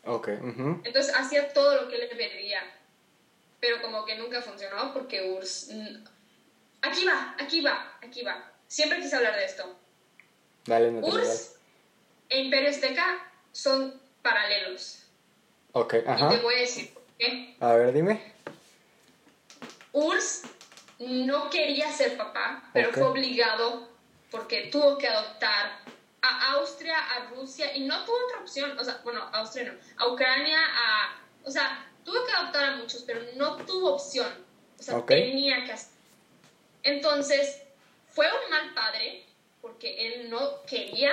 Ok. 0.04 0.28
Entonces 0.84 1.14
hacía 1.14 1.52
todo 1.52 1.82
lo 1.82 1.88
que 1.88 1.94
él 1.96 2.08
le 2.10 2.16
pedía. 2.16 2.60
Pero 3.60 3.80
como 3.80 4.04
que 4.04 4.16
nunca 4.16 4.42
funcionó 4.42 4.92
porque 4.92 5.22
URSS... 5.30 5.70
Aquí 6.82 7.04
va, 7.06 7.36
aquí 7.38 7.60
va, 7.60 7.96
aquí 8.02 8.22
va. 8.22 8.50
Siempre 8.66 8.98
quise 9.00 9.14
hablar 9.14 9.36
de 9.36 9.44
esto. 9.44 9.78
Dale, 10.66 10.90
no 10.92 11.00
das. 11.00 11.14
URSS 11.14 11.56
e 12.28 12.40
Imperio 12.40 12.70
Azteca 12.70 13.18
son 13.52 14.00
paralelos. 14.22 15.04
Ok, 15.72 15.94
Y 15.94 16.02
te 16.02 16.08
ajá. 16.10 16.28
voy 16.42 16.54
a 16.54 16.58
decir 16.58 16.92
por 16.92 17.02
qué. 17.18 17.56
A 17.60 17.72
ver, 17.74 17.92
dime. 17.92 18.32
Urs 19.92 20.42
no 20.98 21.50
quería 21.50 21.90
ser 21.92 22.16
papá, 22.16 22.70
pero 22.72 22.92
fue 22.92 23.02
obligado 23.02 23.88
porque 24.30 24.68
tuvo 24.68 24.96
que 24.98 25.08
adoptar 25.08 25.80
a 26.22 26.52
Austria, 26.52 26.96
a 26.96 27.24
Rusia, 27.30 27.76
y 27.76 27.84
no 27.84 28.04
tuvo 28.04 28.16
otra 28.26 28.38
opción, 28.40 28.78
o 28.78 28.84
sea, 28.84 29.00
bueno, 29.02 29.20
a 29.20 29.38
Austria 29.40 29.72
no, 29.72 29.78
a 30.04 30.08
Ucrania, 30.08 30.58
a... 30.58 31.16
O 31.44 31.50
sea, 31.50 31.84
tuvo 32.04 32.24
que 32.24 32.32
adoptar 32.32 32.64
a 32.64 32.76
muchos, 32.76 33.02
pero 33.02 33.20
no 33.34 33.56
tuvo 33.56 33.94
opción. 33.94 34.32
O 34.78 34.82
sea, 34.82 34.96
Ok. 34.98 35.08
tenía 35.08 35.64
que 35.64 35.72
hacer. 35.72 35.92
Entonces, 36.84 37.62
fue 38.08 38.26
un 38.26 38.50
mal 38.50 38.72
padre 38.74 39.26
porque 39.62 40.06
él 40.08 40.28
no 40.28 40.62
quería 40.64 41.12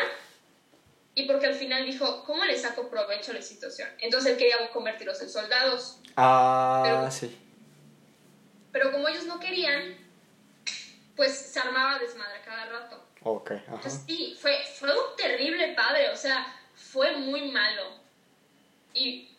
y 1.16 1.24
porque 1.28 1.46
al 1.46 1.54
final 1.56 1.86
dijo, 1.86 2.24
¿cómo 2.26 2.44
le 2.44 2.58
saco 2.58 2.90
provecho 2.90 3.32
a 3.32 3.36
la 3.36 3.42
situación? 3.42 3.88
Entonces 4.00 4.32
él 4.34 4.38
quería 4.38 4.70
convertirlos 4.72 5.22
en 5.22 5.30
soldados. 5.30 6.00
Ah, 6.18 6.82
Pero- 6.84 7.12
sí. 7.12 7.38
Pero 8.72 8.92
como 8.92 9.08
ellos 9.08 9.26
no 9.26 9.40
querían, 9.40 9.98
pues 11.16 11.36
se 11.38 11.60
armaba 11.60 12.00
desmadre 12.00 12.42
cada 12.44 12.66
rato. 12.66 13.04
Ok, 13.24 13.52
ajá. 13.52 13.64
Entonces 13.76 14.02
sí, 14.06 14.38
fue, 14.40 14.58
fue 14.78 14.92
un 14.92 15.16
terrible 15.16 15.70
padre, 15.74 16.10
o 16.10 16.16
sea, 16.16 16.46
fue 16.76 17.12
muy 17.18 17.52
malo. 17.52 18.00
Y 18.94 19.36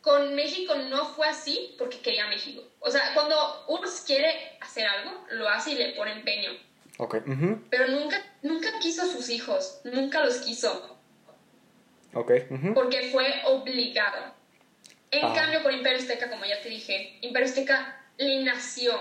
con 0.00 0.34
México 0.34 0.74
no 0.74 1.06
fue 1.06 1.28
así 1.28 1.74
porque 1.78 2.00
quería 2.00 2.26
México. 2.26 2.62
O 2.80 2.90
sea, 2.90 3.14
cuando 3.14 3.64
URSS 3.68 4.04
quiere 4.04 4.56
hacer 4.60 4.86
algo, 4.86 5.24
lo 5.30 5.48
hace 5.48 5.72
y 5.72 5.74
le 5.76 5.92
pone 5.92 6.12
empeño. 6.12 6.50
Ok, 6.98 7.16
ujú. 7.26 7.62
Pero 7.70 7.88
nunca, 7.88 8.22
nunca 8.42 8.68
quiso 8.80 9.02
a 9.02 9.06
sus 9.06 9.28
hijos, 9.30 9.80
nunca 9.84 10.24
los 10.24 10.36
quiso, 10.36 10.98
Ok, 12.14 12.30
ujú. 12.50 12.74
porque 12.74 13.10
fue 13.10 13.26
obligado. 13.46 14.34
En 15.10 15.24
Ah. 15.26 15.32
cambio, 15.34 15.62
con 15.62 15.74
Imperio 15.74 15.98
Azteca, 15.98 16.28
como 16.30 16.44
ya 16.44 16.60
te 16.62 16.68
dije, 16.68 17.18
Imperio 17.22 17.48
Azteca 17.48 18.04
le 18.18 18.42
nació. 18.44 18.94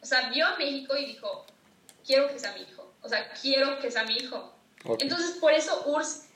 O 0.00 0.06
sea, 0.06 0.30
vio 0.30 0.46
a 0.46 0.56
México 0.56 0.96
y 0.96 1.06
dijo, 1.06 1.46
quiero 2.06 2.28
que 2.28 2.38
sea 2.38 2.52
mi 2.54 2.62
hijo. 2.62 2.92
O 3.02 3.08
sea, 3.08 3.32
quiero 3.40 3.78
que 3.80 3.90
sea 3.90 4.04
mi 4.04 4.16
hijo. 4.16 4.52
Ok. 4.84 5.02
Entonces, 5.02 5.32
por 5.40 5.52
eso 5.52 5.84
URSS 5.86 6.28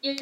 y 0.00 0.10
el 0.10 0.16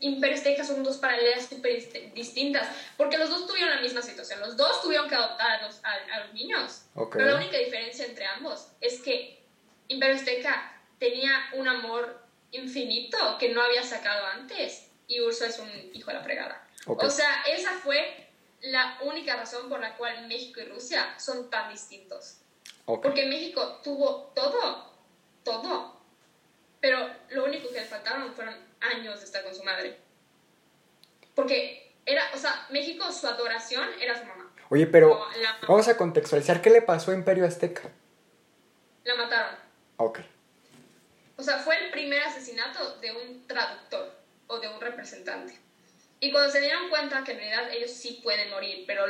Imperio 0.00 0.36
Azteca 0.36 0.64
son 0.64 0.82
dos 0.82 0.96
paralelas 0.98 1.46
súper 1.46 1.72
dist- 1.76 2.12
distintas, 2.12 2.68
porque 2.96 3.18
los 3.18 3.28
dos 3.30 3.46
tuvieron 3.46 3.70
la 3.74 3.80
misma 3.80 4.02
situación, 4.02 4.40
los 4.40 4.56
dos 4.56 4.82
tuvieron 4.82 5.08
que 5.08 5.14
adoptar 5.14 5.50
a 5.50 5.66
los, 5.66 5.80
a, 5.84 5.92
a 5.92 6.20
los 6.24 6.34
niños, 6.34 6.82
Ok. 6.94 7.16
pero 7.16 7.30
la 7.30 7.36
única 7.36 7.58
diferencia 7.58 8.04
entre 8.06 8.26
ambos 8.26 8.68
es 8.80 9.00
que 9.00 9.42
Imperio 9.88 10.16
Azteca 10.16 10.80
tenía 10.98 11.32
un 11.54 11.68
amor 11.68 12.22
infinito 12.52 13.36
que 13.38 13.48
no 13.50 13.60
había 13.62 13.82
sacado 13.82 14.26
antes 14.26 14.88
y 15.08 15.20
Urso 15.20 15.44
es 15.44 15.58
un 15.58 15.68
hijo 15.92 16.08
de 16.10 16.14
la 16.14 16.22
fregada. 16.22 16.66
Ok. 16.86 17.02
O 17.04 17.10
sea, 17.10 17.42
esa 17.48 17.72
fue 17.72 18.28
la 18.62 18.98
única 19.02 19.36
razón 19.36 19.68
por 19.68 19.80
la 19.80 19.96
cual 19.96 20.26
México 20.28 20.60
y 20.60 20.64
Rusia 20.64 21.14
son 21.18 21.50
tan 21.50 21.70
distintos. 21.70 22.38
Ok. 22.86 23.02
Porque 23.02 23.26
México 23.26 23.80
tuvo 23.82 24.32
todo, 24.34 24.90
todo. 25.44 26.00
Pero 26.84 26.98
lo 27.30 27.46
único 27.46 27.70
que 27.72 27.80
le 27.80 27.86
faltaron 27.86 28.34
fueron 28.34 28.54
años 28.78 29.18
de 29.18 29.24
estar 29.24 29.42
con 29.42 29.54
su 29.54 29.64
madre. 29.64 29.96
Porque 31.34 31.94
era, 32.04 32.30
o 32.34 32.36
sea, 32.36 32.66
México, 32.68 33.10
su 33.10 33.26
adoración 33.26 33.88
era 34.02 34.20
su 34.20 34.26
mamá. 34.26 34.52
Oye, 34.68 34.86
pero 34.86 35.26
la, 35.40 35.56
vamos 35.66 35.88
a 35.88 35.96
contextualizar. 35.96 36.60
¿Qué 36.60 36.68
le 36.68 36.82
pasó 36.82 37.12
a 37.12 37.14
Imperio 37.14 37.46
Azteca? 37.46 37.90
la 39.04 39.14
mataron. 39.14 39.54
Ok. 39.96 40.18
O 41.38 41.42
sea, 41.42 41.56
fue 41.60 41.82
el 41.86 41.90
primer 41.90 42.22
asesinato 42.22 42.98
de 42.98 43.12
un 43.12 43.46
traductor 43.46 44.14
o 44.48 44.58
de 44.58 44.68
un 44.68 44.78
representante. 44.78 45.58
Y 46.20 46.32
cuando 46.32 46.52
se 46.52 46.60
dieron 46.60 46.90
cuenta 46.90 47.24
que 47.24 47.32
en 47.32 47.38
realidad 47.38 47.72
ellos 47.72 47.92
sí 47.92 48.20
pueden 48.22 48.50
morir, 48.50 48.84
pero 48.86 49.06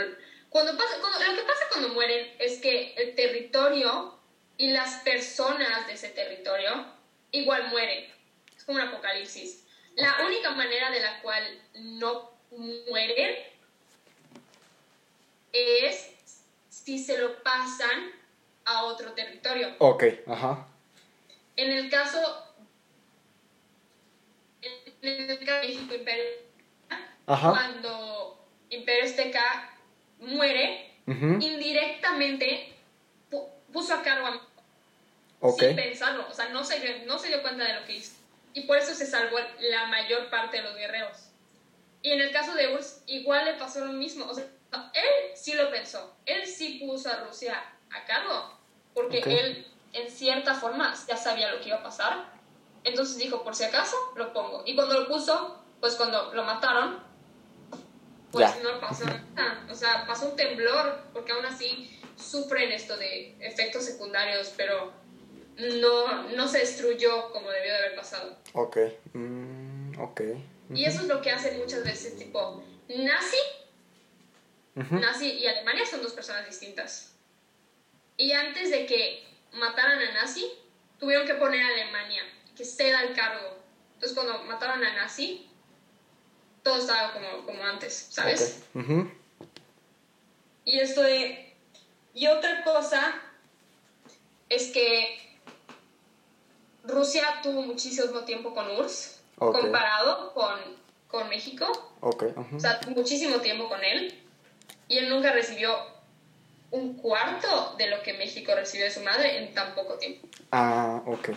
cuando 0.48 0.76
pasa, 0.76 0.94
cuando, 1.00 1.18
lo 1.18 1.40
que 1.40 1.42
pasa 1.42 1.64
cuando 1.72 1.88
mueren 1.88 2.36
es 2.38 2.60
que 2.60 2.94
el 2.94 3.16
territorio 3.16 4.16
y 4.58 4.70
las 4.70 5.02
personas 5.02 5.88
de 5.88 5.94
ese 5.94 6.10
territorio 6.10 6.93
igual 7.34 7.68
mueren. 7.68 8.04
Es 8.56 8.64
como 8.64 8.78
un 8.78 8.84
apocalipsis. 8.88 9.64
La 9.96 10.16
única 10.26 10.50
manera 10.52 10.90
de 10.90 11.00
la 11.00 11.20
cual 11.20 11.42
no 11.74 12.30
mueren 12.88 13.36
es 15.52 16.10
si 16.68 16.98
se 16.98 17.18
lo 17.18 17.42
pasan 17.42 18.10
a 18.64 18.84
otro 18.84 19.12
territorio. 19.12 19.74
Ok, 19.78 20.04
ajá. 20.26 20.66
En 21.56 21.70
el 21.70 21.88
caso, 21.90 22.18
en 24.62 25.20
el 25.30 25.38
caso 25.44 25.60
de 25.60 25.68
México 25.68 25.94
Imperio, 25.94 26.24
Ajá. 27.26 27.50
cuando 27.50 28.44
Imperio 28.70 29.04
Azteca 29.04 29.70
muere, 30.18 30.90
Ujú. 31.06 31.38
indirectamente 31.40 32.74
pu- 33.30 33.48
puso 33.72 33.94
a 33.94 34.02
cargo 34.02 34.26
a 34.26 34.46
Ok. 35.46 35.60
sin 35.60 35.76
pensarlo, 35.76 36.26
o 36.26 36.32
sea, 36.32 36.48
no 36.48 36.64
se, 36.64 37.04
no 37.04 37.18
se 37.18 37.28
dio 37.28 37.42
cuenta 37.42 37.64
de 37.64 37.74
lo 37.74 37.84
que 37.84 37.96
hizo. 37.96 38.14
Y 38.54 38.62
por 38.62 38.78
eso 38.78 38.94
se 38.94 39.04
salvó 39.04 39.36
la 39.60 39.86
mayor 39.88 40.30
parte 40.30 40.56
de 40.56 40.62
los 40.62 40.74
guerreros. 40.74 41.28
Y 42.00 42.12
en 42.12 42.20
el 42.22 42.32
caso 42.32 42.54
de 42.54 42.72
Urs, 42.74 43.02
igual 43.06 43.44
le 43.44 43.54
pasó 43.54 43.84
lo 43.84 43.92
mismo. 43.92 44.24
O 44.26 44.32
sea, 44.34 44.46
él 44.94 45.36
sí 45.36 45.52
lo 45.52 45.70
pensó. 45.70 46.16
Él 46.24 46.46
sí 46.46 46.82
puso 46.86 47.10
a 47.10 47.16
Rusia 47.24 47.62
a 47.90 48.04
cargo. 48.06 48.58
Porque 48.94 49.18
Ok. 49.18 49.26
él, 49.26 49.66
en 49.92 50.10
cierta 50.10 50.54
forma, 50.54 50.94
ya 51.06 51.16
sabía 51.16 51.50
lo 51.52 51.60
que 51.60 51.68
iba 51.68 51.78
a 51.78 51.82
pasar. 51.82 52.24
Entonces 52.84 53.18
dijo, 53.18 53.42
por 53.44 53.54
si 53.54 53.64
acaso, 53.64 53.96
lo 54.16 54.32
pongo. 54.32 54.62
Y 54.64 54.74
cuando 54.74 55.00
lo 55.00 55.08
puso, 55.08 55.62
pues 55.80 55.94
cuando 55.96 56.32
lo 56.32 56.44
mataron, 56.44 57.02
pues 58.30 58.54
Ya. 58.54 58.62
no 58.62 58.80
pasó 58.80 59.04
nada. 59.34 59.66
O 59.70 59.74
sea, 59.74 60.06
pasó 60.06 60.28
un 60.30 60.36
temblor, 60.36 61.02
porque 61.12 61.32
aún 61.32 61.44
así 61.44 61.90
sufren 62.16 62.72
esto 62.72 62.96
de 62.96 63.36
efectos 63.40 63.84
secundarios, 63.84 64.52
pero 64.56 64.92
no, 65.56 66.22
no 66.30 66.48
se 66.48 66.58
destruyó 66.58 67.30
como 67.32 67.50
debió 67.50 67.72
de 67.72 67.78
haber 67.78 67.96
pasado. 67.96 68.36
Ok. 68.52 68.78
Mm, 69.12 70.00
ok. 70.00 70.20
Y 70.74 70.84
eso 70.84 71.02
es 71.02 71.08
lo 71.08 71.20
que 71.20 71.30
hacen 71.30 71.58
muchas 71.58 71.84
veces, 71.84 72.16
tipo, 72.16 72.64
nazi, 72.88 73.36
nazi 74.74 75.32
y 75.32 75.46
Alemania 75.46 75.84
son 75.86 76.02
dos 76.02 76.12
personas 76.12 76.46
distintas. 76.46 77.14
Y 78.16 78.32
antes 78.32 78.70
de 78.70 78.86
que 78.86 79.24
mataran 79.52 80.00
a 80.00 80.12
nazi, 80.12 80.50
tuvieron 80.98 81.26
que 81.26 81.34
poner 81.34 81.62
a 81.62 81.68
Alemania, 81.68 82.22
que 82.56 82.64
ceda 82.64 83.02
el 83.02 83.14
cargo. 83.14 83.58
Entonces 83.94 84.16
cuando 84.16 84.42
mataron 84.44 84.82
a 84.82 84.94
nazi, 84.94 85.48
todo 86.62 86.78
estaba 86.78 87.12
como, 87.12 87.44
como 87.44 87.64
antes, 87.64 88.08
¿sabes? 88.10 88.64
Y 90.64 90.78
esto 90.78 91.02
de... 91.02 91.54
Y 92.14 92.26
otra 92.28 92.64
cosa 92.64 93.20
es 94.48 94.70
que 94.70 95.33
Rusia 96.84 97.40
tuvo 97.42 97.62
muchísimo 97.62 98.20
tiempo 98.20 98.54
con 98.54 98.70
URSS, 98.78 99.20
comparado 99.36 100.32
con, 100.34 100.60
con 101.08 101.28
México. 101.28 101.66
Ok. 102.00 102.24
ujú. 102.36 102.56
O 102.56 102.60
sea, 102.60 102.80
muchísimo 102.88 103.38
tiempo 103.40 103.68
con 103.68 103.82
él. 103.82 104.20
Y 104.86 104.98
él 104.98 105.08
nunca 105.08 105.32
recibió 105.32 105.74
un 106.70 106.94
cuarto 106.94 107.74
de 107.78 107.88
lo 107.88 108.02
que 108.02 108.12
México 108.14 108.52
recibió 108.54 108.84
de 108.84 108.90
su 108.90 109.00
madre 109.00 109.38
en 109.38 109.54
tan 109.54 109.74
poco 109.74 109.94
tiempo. 109.94 110.28
Ah, 110.50 111.02
ok. 111.06 111.30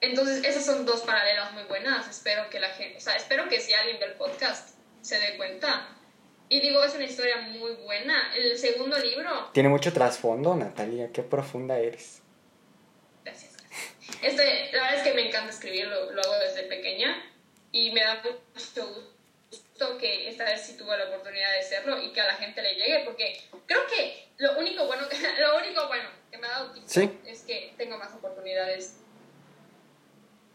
Entonces, 0.00 0.44
esas 0.44 0.64
son 0.64 0.86
dos 0.86 1.02
paralelas 1.02 1.52
muy 1.52 1.64
buenas. 1.64 2.08
Espero 2.08 2.48
que 2.50 2.60
la 2.60 2.68
gente, 2.70 2.98
o 2.98 3.00
sea, 3.00 3.14
espero 3.16 3.48
que 3.48 3.60
si 3.60 3.74
alguien 3.74 3.98
ve 3.98 4.06
el 4.06 4.12
podcast 4.14 4.76
se 5.02 5.18
dé 5.18 5.36
cuenta. 5.36 5.88
Y 6.48 6.60
digo, 6.60 6.82
es 6.82 6.94
una 6.94 7.04
historia 7.04 7.42
muy 7.42 7.72
buena. 7.84 8.32
El 8.34 8.56
segundo 8.58 8.96
libro, 8.98 9.50
Tiene 9.52 9.68
mucho 9.68 9.92
trasfondo, 9.92 10.54
Natalia. 10.54 11.12
Qué 11.12 11.22
profunda 11.22 11.78
eres. 11.78 12.17
Este, 14.22 14.70
la 14.72 14.82
verdad 14.82 14.94
es 14.96 15.02
que 15.02 15.14
me 15.14 15.28
encanta 15.28 15.50
escribir, 15.50 15.86
lo, 15.86 16.10
lo 16.12 16.20
hago 16.22 16.38
desde 16.38 16.62
pequeña 16.64 17.22
y 17.72 17.90
me 17.92 18.00
da 18.02 18.22
mucho 18.22 18.86
gusto 19.50 19.98
que 19.98 20.28
esta 20.28 20.44
vez 20.44 20.62
sí 20.66 20.76
tuve 20.76 20.96
la 20.98 21.04
oportunidad 21.04 21.50
de 21.52 21.60
hacerlo 21.60 22.02
y 22.02 22.12
que 22.12 22.20
a 22.20 22.26
la 22.26 22.34
gente 22.34 22.60
le 22.62 22.74
llegue, 22.74 23.02
porque 23.04 23.40
creo 23.66 23.80
que 23.86 24.28
lo 24.38 24.58
único 24.58 24.86
bueno, 24.86 25.04
lo 25.40 25.56
único 25.58 25.86
bueno 25.86 26.08
que 26.30 26.38
me 26.38 26.46
ha 26.46 26.50
dado 26.50 26.74
Sí. 26.86 27.10
es 27.26 27.42
que 27.42 27.72
tengo 27.76 27.96
más 27.98 28.12
oportunidades. 28.14 28.96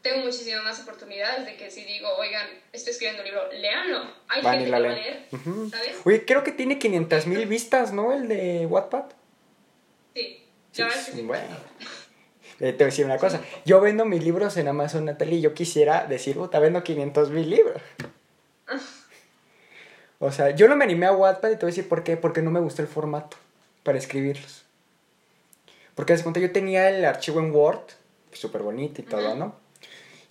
Tengo 0.01 0.25
muchísimas 0.25 0.63
más 0.65 0.81
oportunidades 0.81 1.45
de 1.45 1.55
que 1.55 1.71
si 1.71 1.85
digo, 1.85 2.09
oigan, 2.17 2.45
estoy 2.73 2.91
escribiendo 2.91 3.21
un 3.21 3.25
libro, 3.29 3.49
léanlo. 3.53 4.13
Hay 4.27 4.41
Van 4.41 4.55
gente 4.59 4.65
que 4.65 4.77
lo 4.79 4.85
va 4.87 4.91
a 4.91 4.95
leer, 4.97 5.27
Ujú. 5.31 5.69
¿sabes? 5.69 5.95
Oye, 6.03 6.25
creo 6.25 6.43
que 6.43 6.51
tiene 6.51 6.77
500 6.77 7.25
mil 7.27 7.45
vistas, 7.45 7.93
¿no? 7.93 8.11
El 8.11 8.27
de 8.27 8.65
Wattpad. 8.65 9.05
Sí. 10.13 10.43
Sí, 10.73 10.81
La 10.81 10.87
verdad 10.87 10.99
es 10.99 11.05
que 11.05 11.11
sí, 11.13 11.17
sí. 11.19 11.23
bueno. 11.25 11.57
Eh, 12.63 12.71
te 12.71 12.77
voy 12.77 12.83
a 12.83 12.85
decir 12.85 13.03
una 13.05 13.17
cosa. 13.17 13.41
Yo 13.65 13.81
vendo 13.81 14.05
mis 14.05 14.23
libros 14.23 14.55
en 14.55 14.69
Amazon, 14.69 15.03
Natalia, 15.03 15.37
y 15.37 15.41
yo 15.41 15.53
quisiera 15.53 16.05
decir, 16.07 16.37
puta, 16.37 16.59
vendo 16.59 16.81
500 16.81 17.29
mil 17.31 17.49
libros. 17.49 17.81
O 20.19 20.31
sea, 20.31 20.51
yo 20.51 20.69
no 20.69 20.77
me 20.77 20.85
animé 20.85 21.05
a 21.07 21.11
Wattpad 21.11 21.49
y 21.49 21.55
te 21.55 21.65
voy 21.65 21.71
a 21.71 21.73
decir 21.75 21.89
por 21.89 22.05
qué. 22.05 22.15
Porque 22.15 22.41
no 22.41 22.51
me 22.51 22.61
gustó 22.61 22.81
el 22.81 22.87
formato 22.87 23.35
para 23.83 23.97
escribirlos. 23.97 24.63
Porque 25.93 26.15
de 26.15 26.23
cuenta 26.23 26.39
yo 26.39 26.53
tenía 26.53 26.89
el 26.89 27.03
archivo 27.03 27.41
en 27.41 27.53
Word, 27.53 27.81
súper 28.31 28.61
bonito 28.61 29.01
y 29.01 29.03
todo. 29.03 29.35
¿no? 29.35 29.55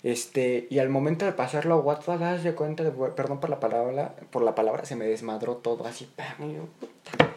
Este, 0.01 0.65
y 0.71 0.79
al 0.79 0.89
momento 0.89 1.25
de 1.25 1.33
pasarlo 1.33 1.75
a 1.75 1.77
Wattpad, 1.81 2.17
das 2.17 2.43
de 2.43 2.55
cuenta, 2.55 2.83
de, 2.83 2.89
perdón 3.11 3.39
por 3.41 3.51
la 3.51 3.59
palabra, 3.59 4.15
por 4.31 4.41
la 4.41 4.55
palabra, 4.55 4.85
se 4.85 4.95
me 4.95 5.05
desmadró 5.05 5.57
todo 5.57 5.85
así. 5.85 6.09
¡pam! 6.15 6.49
Y 6.49 6.55
yo, 6.55 6.65
puta. 6.79 7.29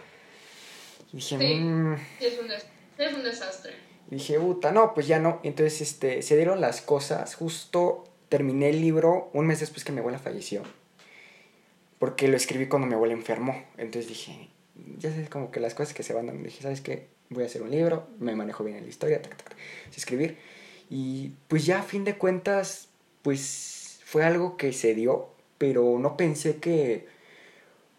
Y 1.12 1.16
dije, 1.16 1.36
Sí. 1.38 1.54
"Mm". 1.60 1.96
Sí, 2.18 2.24
es 2.24 2.38
un, 2.40 2.50
es 2.50 3.14
un 3.14 3.22
desastre. 3.22 3.85
Dije, 4.10 4.38
puta, 4.38 4.72
no, 4.72 4.94
pues 4.94 5.06
ya 5.06 5.18
no. 5.18 5.40
Entonces, 5.42 5.80
este, 5.80 6.22
se 6.22 6.36
dieron 6.36 6.60
las 6.60 6.80
cosas. 6.80 7.34
Justo 7.34 8.04
terminé 8.28 8.70
el 8.70 8.80
libro 8.80 9.30
un 9.32 9.46
mes 9.46 9.60
después 9.60 9.84
que 9.84 9.92
mi 9.92 10.00
abuela 10.00 10.18
falleció. 10.18 10.62
Porque 11.98 12.28
lo 12.28 12.36
escribí 12.36 12.68
cuando 12.68 12.86
mi 12.86 12.94
abuela 12.94 13.14
enfermó. 13.14 13.64
Entonces 13.78 14.08
dije, 14.08 14.50
ya 14.98 15.10
sabes, 15.10 15.28
como 15.28 15.50
que 15.50 15.60
las 15.60 15.74
cosas 15.74 15.94
que 15.94 16.02
se 16.02 16.12
van 16.12 16.26
dando. 16.26 16.44
Dije, 16.44 16.62
¿sabes 16.62 16.80
qué? 16.80 17.08
Voy 17.30 17.42
a 17.42 17.46
hacer 17.46 17.62
un 17.62 17.70
libro, 17.70 18.06
me 18.20 18.36
manejo 18.36 18.62
bien 18.62 18.76
en 18.76 18.84
la 18.84 18.88
historia, 18.88 19.20
tac, 19.20 19.36
tac, 19.36 19.56
escribir. 19.96 20.38
Y 20.88 21.32
pues 21.48 21.66
ya 21.66 21.80
a 21.80 21.82
fin 21.82 22.04
de 22.04 22.16
cuentas, 22.16 22.88
pues 23.22 24.00
fue 24.04 24.24
algo 24.24 24.56
que 24.56 24.72
se 24.72 24.94
dio, 24.94 25.30
pero 25.58 25.98
no 25.98 26.16
pensé 26.16 26.56
que, 26.58 27.08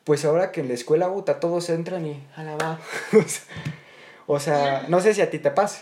pues 0.05 0.23
ahora 0.23 0.53
que 0.53 0.61
en 0.61 0.69
la 0.69 0.75
escuela, 0.75 1.11
puta, 1.11 1.39
todos 1.41 1.69
entran 1.69 2.05
y 2.05 2.23
a 2.35 2.43
la 2.43 2.55
va. 2.55 2.79
o 4.27 4.39
sea, 4.39 4.85
no 4.87 5.01
sé 5.01 5.13
si 5.13 5.21
a 5.21 5.29
ti 5.29 5.39
te 5.39 5.51
pase. 5.51 5.81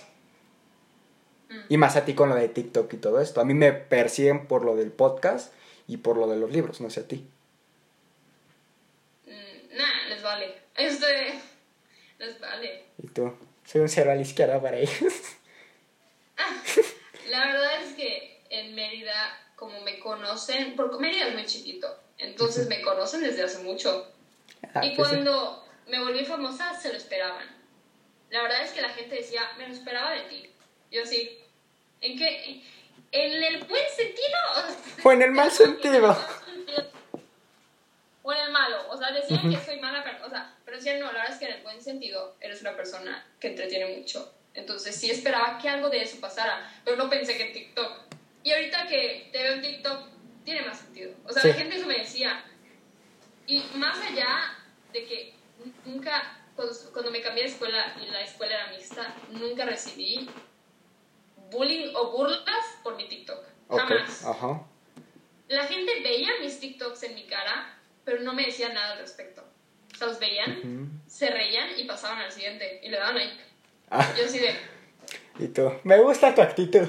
Mm. 1.50 1.60
Y 1.70 1.78
más 1.78 1.96
a 1.96 2.06
ti 2.06 2.14
con 2.14 2.30
lo 2.30 2.36
de 2.36 2.50
TikTok 2.50 2.94
y 2.94 2.98
todo 2.98 3.22
esto. 3.22 3.42
A 3.42 3.46
mí 3.46 3.54
me 3.54 3.74
persiguen 3.74 4.48
por 4.48 4.64
lo 4.64 4.76
del 4.76 4.92
podcast 4.92 5.54
y 5.88 5.98
por 5.98 6.18
lo 6.18 6.28
de 6.28 6.38
los 6.38 6.52
libros, 6.52 6.82
no 6.82 6.90
sé 6.90 7.02
a 7.02 7.08
ti. 7.08 7.28
Mm, 9.26 9.78
Nah, 9.78 10.10
les 10.10 10.22
vale. 10.24 10.56
Este. 10.76 11.40
Les 12.20 12.40
vale. 12.40 12.86
Y 13.04 13.08
tú, 13.08 13.34
soy 13.66 13.82
un 13.82 13.90
cero 13.90 14.12
a 14.12 14.16
la 14.16 14.22
izquierda 14.22 14.62
para 14.62 14.78
ellos. 14.78 15.14
La 17.30 17.46
verdad 17.48 17.82
es 17.82 17.94
que 17.94 18.42
en 18.50 18.76
Mérida, 18.76 19.38
como 19.56 19.82
me 19.82 20.00
conocen, 20.00 20.76
porque 20.76 20.98
Mérida 21.00 21.28
es 21.28 21.34
muy 21.34 21.46
chiquito, 21.46 21.88
entonces 22.18 22.68
me 22.68 22.82
conocen 22.82 23.22
desde 23.22 23.44
hace 23.44 23.60
mucho. 23.60 24.12
Ah, 24.74 24.86
y 24.86 24.96
pues, 24.96 25.10
cuando 25.10 25.66
me 25.88 26.00
volví 26.02 26.26
famosa, 26.26 26.80
se 26.80 26.90
lo 26.90 26.98
esperaban. 26.98 27.46
La 28.30 28.42
verdad 28.42 28.64
es 28.64 28.72
que 28.72 28.82
la 28.82 28.90
gente 28.90 29.16
decía, 29.16 29.42
me 29.58 29.68
lo 29.68 29.74
esperaba 29.74 30.12
de 30.12 30.22
ti. 30.24 30.50
Yo 30.92 31.04
así, 31.04 31.38
¿en 32.02 32.18
qué? 32.18 32.62
¿En 33.12 33.44
el 33.44 33.64
buen 33.66 33.84
sentido? 33.96 34.38
O 35.04 35.12
en 35.12 35.22
el 35.22 35.32
mal 35.32 35.52
sentido. 35.52 36.18
O 38.24 38.34
en 38.34 38.40
el 38.40 38.52
malo. 38.52 38.90
O 38.90 38.98
sea, 38.98 39.12
decían 39.12 39.50
que 39.50 39.58
soy 39.64 39.80
mala, 39.80 40.04
pero, 40.04 40.26
o 40.26 40.30
sea, 40.30 40.54
pero 40.66 40.78
decían, 40.78 41.00
no, 41.00 41.08
la 41.08 41.20
verdad 41.20 41.32
es 41.34 41.38
que 41.40 41.46
en 41.46 41.54
el 41.54 41.62
buen 41.64 41.82
sentido 41.82 42.36
eres 42.42 42.62
una 42.62 42.76
persona 42.76 43.26
que 43.40 43.48
entretiene 43.50 43.98
mucho. 43.98 44.34
Entonces 44.54 44.96
sí 44.96 45.12
esperaba 45.12 45.60
que 45.62 45.70
algo 45.70 45.90
de 45.90 46.02
eso 46.02 46.20
pasara, 46.20 46.72
pero 46.84 46.98
no 46.98 47.10
pensé 47.10 47.38
que 47.38 47.48
en 47.48 47.54
TikTok. 47.54 47.92
Y 48.44 48.52
ahorita 48.54 48.88
que 48.88 49.30
te 49.32 49.44
veo 49.44 49.54
en 49.54 49.62
TikTok, 49.62 50.08
tiene 50.44 50.62
más 50.62 50.80
sentido. 50.80 51.12
O 51.26 51.32
sea, 51.34 51.42
Sí. 51.42 51.48
la 51.50 51.54
gente 51.56 51.76
eso 51.78 51.88
me 51.88 51.98
decía. 51.98 52.44
Y 53.48 53.64
más 53.76 53.98
allá 54.00 54.56
de 54.94 55.06
que 55.06 55.34
nunca, 55.86 56.40
cuando, 56.56 56.74
cuando 56.94 57.12
me 57.12 57.22
cambié 57.22 57.44
de 57.44 57.50
escuela 57.50 57.96
y 58.02 58.06
la 58.08 58.22
escuela 58.22 58.54
era 58.56 58.68
mixta, 58.72 59.14
nunca 59.30 59.66
recibí 59.66 60.30
bullying 61.52 61.94
o 61.96 62.12
burlas 62.12 62.66
por 62.84 62.96
mi 62.96 63.08
TikTok. 63.08 63.44
Ok, 63.68 63.80
Jamás. 63.80 64.26
ajá. 64.26 64.62
La 65.48 65.66
gente 65.68 66.00
veía 66.02 66.30
mis 66.42 66.60
TikToks 66.60 67.04
en 67.04 67.16
mi 67.16 67.26
cara, 67.26 67.78
pero 68.04 68.22
no 68.22 68.34
me 68.34 68.46
decían 68.46 68.74
nada 68.74 68.94
al 68.94 69.00
respecto. 69.00 69.44
O 69.94 69.98
sea, 69.98 70.08
los 70.08 70.20
veían, 70.20 70.58
Ujú. 70.60 70.88
se 71.08 71.30
reían 71.30 71.70
y 71.80 71.86
pasaban 71.86 72.20
al 72.20 72.32
siguiente 72.32 72.82
y 72.84 72.90
le 72.90 72.98
daban 72.98 73.16
like. 73.16 73.36
Ah, 73.90 74.14
Yo 74.18 74.26
así 74.26 74.40
de, 74.40 74.56
y 75.40 75.48
tú, 75.50 75.72
me 75.84 76.00
gusta 76.00 76.34
tu 76.36 76.42
actitud. 76.42 76.88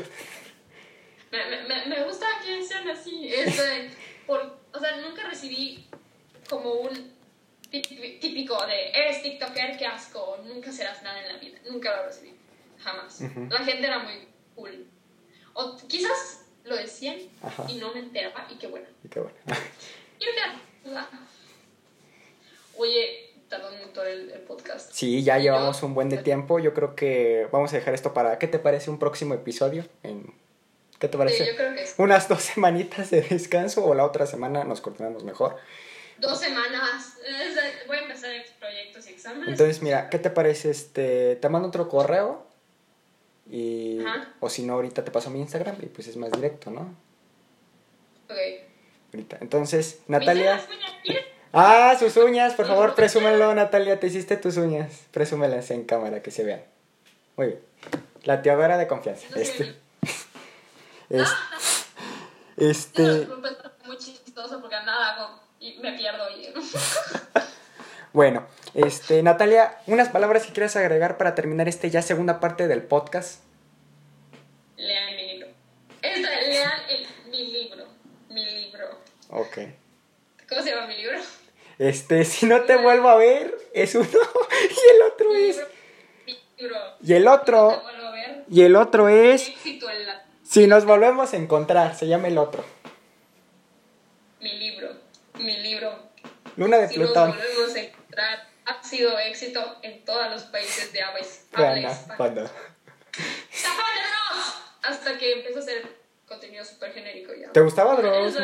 me, 1.31 1.62
me- 1.69 1.87
me, 1.87 2.05
gusta 2.05 2.27
que 2.45 2.62
sean 2.62 2.88
así. 2.88 3.29
Este, 3.33 3.90
por, 4.27 4.59
o 4.73 4.79
sea, 4.81 4.97
nunca 4.97 5.23
recibí 5.29 5.87
como 6.49 6.73
un 6.75 7.12
típi- 7.71 8.19
típico 8.21 8.64
de, 8.66 8.90
eres 8.90 9.23
TikToker, 9.23 9.77
qué 9.77 9.87
asco, 9.87 10.38
nunca 10.45 10.73
serás 10.73 11.03
nada 11.03 11.21
en 11.23 11.29
la 11.35 11.38
vida. 11.38 11.59
Nunca 11.71 11.95
lo 11.97 12.07
recibí, 12.07 12.35
jamás. 12.79 13.21
Ujú. 13.21 13.49
La 13.51 13.59
gente 13.64 13.87
era 13.87 13.99
muy 14.01 14.27
cool. 14.57 14.87
O 15.55 15.77
quizás 15.87 16.47
lo 16.64 16.75
decían 16.77 17.16
Ajá. 17.42 17.64
y 17.69 17.75
no 17.77 17.95
me 17.95 18.01
enteraba 18.01 18.47
y 18.51 18.57
qué 18.57 18.66
bueno. 18.66 18.87
Y 19.05 19.09
qué 19.09 19.21
bueno. 19.21 19.37
Y 20.19 20.25
ahorita- 20.25 21.09
Oye, 22.79 23.31
tardó 23.49 23.71
un 23.73 23.79
montón 23.81 24.07
el, 24.07 24.31
el 24.31 24.40
podcast. 24.40 24.92
Sí, 24.92 25.23
ya 25.23 25.38
llevamos 25.38 25.83
un 25.83 25.95
buen 25.95 26.09
de 26.09 26.19
tiempo. 26.19 26.59
Yo 26.59 26.75
creo 26.75 26.95
que 26.95 27.49
vamos 27.53 27.73
a 27.73 27.77
dejar 27.77 27.95
esto 27.95 28.12
para. 28.12 28.38
¿Qué 28.38 28.47
te 28.49 28.59
parece 28.59 28.90
un 28.90 28.99
próximo 28.99 29.35
episodio? 29.35 29.85
En- 30.03 30.35
¿Qué 30.99 31.09
te 31.09 31.12
Sí, 31.12 31.19
parece? 31.19 31.47
yo 31.47 31.57
creo 31.57 31.75
que 31.75 31.83
es 31.83 31.95
Unas 31.99 32.29
dos 32.29 32.42
semanitas 32.42 33.11
de 33.11 33.21
descanso 33.23 33.85
o 33.85 33.95
la 33.95 34.05
otra 34.05 34.26
semana 34.26 34.64
nos 34.64 34.81
coordinamos 34.81 35.24
mejor. 35.24 35.57
dos 36.18 36.39
semanas. 36.41 37.14
Voy 37.87 37.97
a 37.99 38.01
empezar 38.01 38.31
proyectos 38.59 39.07
y 39.09 39.12
exámenes. 39.12 39.49
Entonces, 39.49 39.83
mira, 39.83 40.09
¿qué 40.09 40.18
te 40.18 40.31
parece? 40.31 40.70
Este, 40.70 41.37
te 41.37 41.49
mando 41.51 41.68
otro 41.68 41.89
correo 41.89 42.45
y 43.51 44.01
Ajá. 44.05 44.32
o 44.40 44.49
si 44.49 44.62
no 44.64 44.74
ahorita 44.74 45.05
te 45.05 45.11
paso 45.11 45.30
mi 45.30 45.40
Instagram 45.40 45.76
y 45.82 45.86
pues 45.86 46.09
es 46.09 46.16
más 46.16 46.30
directo, 46.32 46.70
¿no? 46.70 46.94
ok. 48.28 48.36
Ahorita. 49.12 49.38
Entonces, 49.40 50.01
Natalia. 50.09 50.61
Ah, 51.59 51.97
sus 51.99 52.14
uñas, 52.18 52.53
por 52.53 52.66
favor, 52.66 52.94
presúmelo, 52.94 53.55
Natalia, 53.55 53.99
te 53.99 54.09
hiciste 54.09 54.36
tus 54.36 54.59
uñas. 54.59 55.07
Presúmelas 55.11 55.70
en 55.70 55.84
cámara 55.84 56.20
que 56.20 56.30
se 56.30 56.44
vean. 56.44 56.62
Muy 57.38 57.47
bien. 57.47 57.61
La 58.24 58.42
teadora 58.42 58.76
de 58.76 58.86
confianza. 58.86 59.26
No 59.30 59.36
Este, 59.40 59.74
este, 62.59 63.20
disculpa, 63.20 63.49
es 63.49 63.86
muy 63.86 63.97
chistoso 63.97 64.61
porque 64.61 64.76
nada 64.84 65.40
y 65.59 65.78
me 65.78 65.94
pierdo. 65.94 66.28
Y... 66.28 66.53
bueno, 68.12 68.47
este, 68.77 69.22
Natalia, 69.22 69.79
unas 69.87 70.09
palabras 70.11 70.45
que 70.47 70.53
quieras 70.53 70.77
agregar 70.77 71.16
para 71.18 71.35
terminar 71.35 71.68
este 71.68 71.91
ya 71.91 72.03
segunda 72.03 72.41
parte 72.41 72.68
del 72.68 72.83
podcast. 72.83 73.43
lean 74.77 75.16
mi 75.16 75.33
libro. 75.33 75.49
Esta, 76.03 76.41
lean 76.43 76.72
el- 76.91 77.31
mi 77.31 77.53
libro. 77.53 77.87
Mi 78.29 78.45
libro. 78.45 78.87
Ok. 79.31 79.59
¿Cómo 80.49 80.62
se 80.62 80.70
llama 80.70 80.87
mi 80.87 80.97
libro? 80.97 81.18
Este, 81.79 82.24
si 82.24 82.47
no 82.47 82.62
te 82.62 82.77
vuelvo 82.77 83.09
a 83.09 83.16
ver, 83.16 83.57
es 83.74 83.95
uno. 83.95 84.07
Y 84.09 84.95
el 84.95 85.03
otro 85.12 85.29
Mi 85.31 85.37
es. 85.49 85.57
libro. 85.57 85.68
Mi 86.27 86.39
libro. 86.59 86.77
Y 87.03 87.12
el 87.14 87.24
No 87.24 87.35
te 87.37 87.43
otro. 87.43 87.81
vuelvo 87.83 88.07
a 88.07 88.11
ver. 88.12 88.45
Y 88.51 88.62
el 88.62 88.77
otro 88.77 89.09
es. 89.09 89.49
Éxito 89.49 89.91
en 89.91 90.07
la... 90.07 90.24
Si 90.45 90.66
nos 90.66 90.85
volvemos 90.85 91.33
a 91.33 91.37
encontrar, 91.37 91.97
se 91.97 92.07
llama 92.07 92.29
el 92.29 92.39
otro. 92.39 92.64
Mi 94.41 94.53
libro. 94.59 94.89
Mi 95.39 95.57
libro. 95.62 95.99
Luna 96.57 96.79
de 96.79 96.89
Si 96.89 96.99
nos 96.99 97.12
volvemos 97.12 97.74
a 97.74 97.79
encontrar, 97.81 98.47
sido 98.87 99.18
éxito 99.18 99.78
en 99.82 100.05
todos 100.05 100.30
los 100.30 100.43
países 100.45 100.93
de 100.93 101.03
habla 101.03 101.20
hispana. 101.20 102.51
Hasta 104.82 105.18
que 105.18 105.32
empezó 105.32 105.59
a 105.59 105.62
hacer 105.62 105.97
contenido 106.26 106.64
súper 106.64 106.93
genérico 106.93 107.32
ya. 107.34 107.53
¿Te 107.53 107.61
gustaba 107.61 107.97
Dross? 107.97 108.37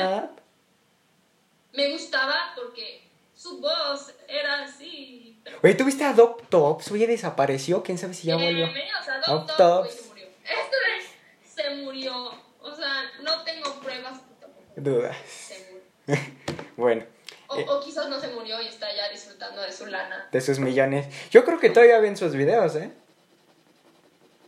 Me 1.72 1.90
gustaba 1.92 2.52
porque 2.56 3.02
su 3.34 3.60
voz 3.60 4.12
era 4.28 4.64
así. 4.64 5.40
Oye, 5.62 5.74
¿tuviste 5.74 6.04
a 6.04 6.12
Doc 6.12 6.48
Tops? 6.48 6.90
Oye, 6.90 7.06
desapareció. 7.06 7.82
¿Quién 7.82 7.98
sabe 7.98 8.14
si 8.14 8.26
ya 8.26 8.34
volvió? 8.36 8.66
Bienvenidos 8.66 9.08
a 9.08 9.18
Doc 9.20 9.46
Tops. 9.46 9.56
Tops. 9.56 9.94
Se 9.94 10.08
murió. 10.08 10.26
Este 10.44 11.62
se 11.62 11.70
murió. 11.76 12.34
O 12.60 12.74
sea, 12.74 13.10
no 13.22 13.42
tengo 13.42 13.80
pruebas. 13.80 14.20
pero 14.20 14.40
tampoco 14.40 14.72
Dudas. 14.76 15.16
Se 15.26 15.82
murió. 16.06 16.22
Bueno, 16.76 17.04
O, 17.52 17.58
Eh. 17.58 17.66
o 17.68 17.80
quizás 17.80 18.08
no 18.08 18.20
se 18.20 18.28
murió 18.28 18.60
y 18.62 18.68
está 18.68 18.92
ya 18.94 19.08
disfrutando 19.08 19.60
de 19.62 19.72
su 19.72 19.86
lana. 19.86 20.28
de 20.30 20.40
sus 20.40 20.58
millones. 20.58 21.06
Yo 21.30 21.44
creo 21.44 21.58
que 21.60 21.70
todavía 21.70 21.98
ven 22.00 22.16
sus 22.16 22.32
videos, 22.34 22.74
¿eh? 22.76 22.90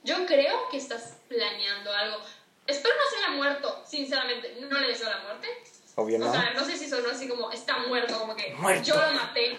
Yo 0.03 0.27
creo 0.27 0.69
que 0.71 0.77
estás 0.77 1.15
planeando 1.29 1.93
algo. 1.93 2.19
Espero 2.67 2.95
no 2.95 3.11
se 3.11 3.17
haya 3.25 3.29
muerto, 3.37 3.83
sinceramente. 3.87 4.57
No 4.61 4.79
le 4.81 4.89
deseo 4.89 5.09
la 5.11 5.19
muerte. 5.19 5.49
Obvio 5.97 6.19
no. 6.19 6.29
O 6.29 6.33
sea, 6.33 6.53
no 6.55 6.65
sé 6.65 6.77
si 6.77 6.89
sonó 6.89 7.11
así 7.11 7.29
como 7.29 7.51
está 7.53 7.79
muerto, 7.79 8.19
como 8.19 8.35
que 8.37 8.53
Muerto. 8.55 8.83
yo 8.85 8.95
lo 8.97 9.13
maté. 9.13 9.59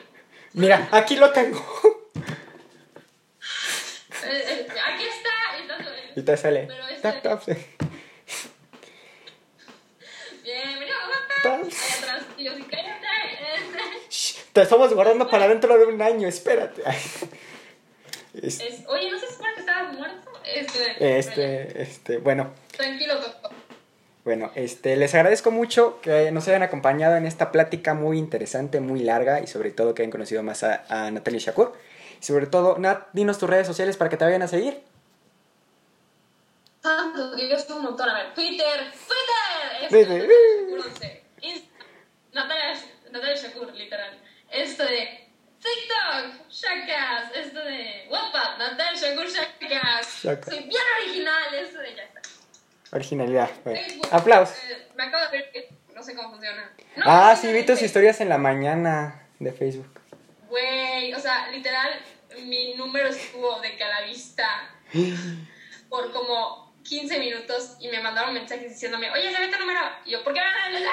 Mira, 0.54 0.88
aquí 0.92 1.16
lo 1.16 1.32
tengo. 1.32 1.64
Eh, 4.28 4.44
eh, 4.68 4.68
aquí 4.84 5.04
está. 5.04 6.16
y 6.16 6.20
Y 6.20 6.24
te 6.24 6.36
sale. 6.36 6.66
Pero 6.68 6.88
este-. 6.88 7.78
Bienvenido, 10.44 10.96
Tops. 11.44 11.82
Ahí 11.84 12.04
atrás. 12.04 12.24
Y 12.38 12.44
yo 12.46 12.56
sí, 12.56 12.64
cállate. 12.64 13.08
este. 13.56 14.10
Shh, 14.10 14.38
Te 14.56 14.62
estamos 14.62 14.94
guardando 14.94 15.28
para 15.30 15.50
dentro 15.50 15.78
de 15.78 15.86
un 15.86 16.02
año, 16.02 16.30
espérate. 16.30 16.82
Ay. 16.86 16.96
Es- 18.42 18.60
Es- 18.62 18.86
oye, 18.88 19.12
¿no 19.12 19.20
se 19.20 19.28
supone 19.32 19.54
que 19.54 19.60
estaba 19.60 19.92
muerto? 19.92 20.32
Este. 20.46 21.18
Este, 21.20 21.82
este, 21.82 22.18
bueno, 22.20 22.52
Tranquilo, 22.76 23.16
doctor. 23.20 23.52
bueno, 24.24 24.52
este, 24.56 24.96
les 24.96 25.14
agradezco 25.14 25.52
mucho 25.52 26.00
que 26.02 26.32
nos 26.32 26.48
hayan 26.48 26.62
acompañado 26.64 27.16
en 27.18 27.26
esta 27.26 27.52
plática 27.52 27.94
muy 27.94 28.18
interesante, 28.18 28.80
muy 28.80 29.02
larga 29.02 29.42
y 29.42 29.48
sobre 29.48 29.72
todo 29.72 29.94
que 29.94 30.04
hayan 30.04 30.12
conocido 30.12 30.42
más 30.42 30.64
a, 30.64 30.86
a 30.90 31.12
Natalia 31.12 31.40
Shakur. 31.42 31.74
Y 32.22 32.26
sobre 32.26 32.48
todo, 32.48 32.78
Nat, 32.78 33.08
dinos 33.14 33.38
tus 33.40 33.50
redes 33.50 33.68
sociales 33.68 33.98
para 33.98 34.10
que 34.10 34.16
te 34.18 34.24
vayan 34.26 34.42
a 34.42 34.48
seguir. 34.48 34.82
Yo 36.84 37.60
soy 37.60 37.78
un 37.78 37.84
montón. 37.84 38.08
A 38.10 38.14
ver, 38.24 38.34
Twitter. 38.34 38.92
Twitter. 39.90 40.08
Twitter. 40.08 40.28
Natalia 40.28 40.76
Shakur 40.76 40.80
11. 40.92 41.24
Insta- 41.42 41.86
Natalia, 42.34 42.82
Natalia 43.12 43.36
Shakur, 43.36 43.74
literal. 43.74 44.20
Esto 44.56 44.84
de 44.84 45.28
TikTok, 45.60 46.50
Shakas. 46.50 47.32
Esto 47.36 47.60
de 47.64 48.08
WhatsApp, 48.10 48.58
Natalia 48.58 48.94
Shakur, 49.00 49.28
Shakas. 49.28 50.24
Shaka. 50.24 50.52
Soy 50.52 50.60
bien 50.64 50.82
original. 51.02 51.54
Esto 51.56 51.80
de 51.80 51.96
ya 51.96 52.04
está. 52.04 52.22
Originalidad. 52.92 53.50
Bueno, 53.64 53.80
Facebook. 53.80 54.08
aplausos. 54.12 54.58
eh, 54.70 54.88
me 54.96 55.04
acabo 55.04 55.26
de 55.32 55.38
ver 55.38 55.52
que 55.52 55.70
no 55.94 56.04
sé 56.04 56.16
cómo 56.16 56.32
funciona. 56.32 56.72
No, 56.96 57.04
Ah, 57.06 57.34
no 57.36 57.42
sí, 57.42 57.52
vi 57.52 57.64
tus 57.66 57.82
historias 57.82 58.22
en 58.22 58.30
la 58.30 58.38
mañana 58.38 59.28
de 59.40 59.52
Facebook. 59.52 60.00
Güey, 60.50 61.14
o 61.14 61.20
sea, 61.20 61.50
literal, 61.52 62.00
mi 62.44 62.76
número 62.76 63.10
estuvo 63.10 63.60
de 63.60 63.76
que 63.76 63.84
a 63.84 63.90
la 63.90 64.02
vista 64.08 64.48
por 65.90 66.12
como 66.14 66.65
15 66.86 67.20
minutos 67.20 67.76
y 67.80 67.88
me 67.90 68.00
mandaron 68.00 68.34
mensajes 68.34 68.70
diciéndome, 68.70 69.12
oye, 69.12 69.32
¿sabes 69.32 69.52
tu 69.52 69.60
número? 69.60 69.80
Y 70.06 70.12
yo, 70.12 70.24
¿por 70.24 70.34
qué 70.34 70.40
no 70.40 70.80
lo 70.80 70.86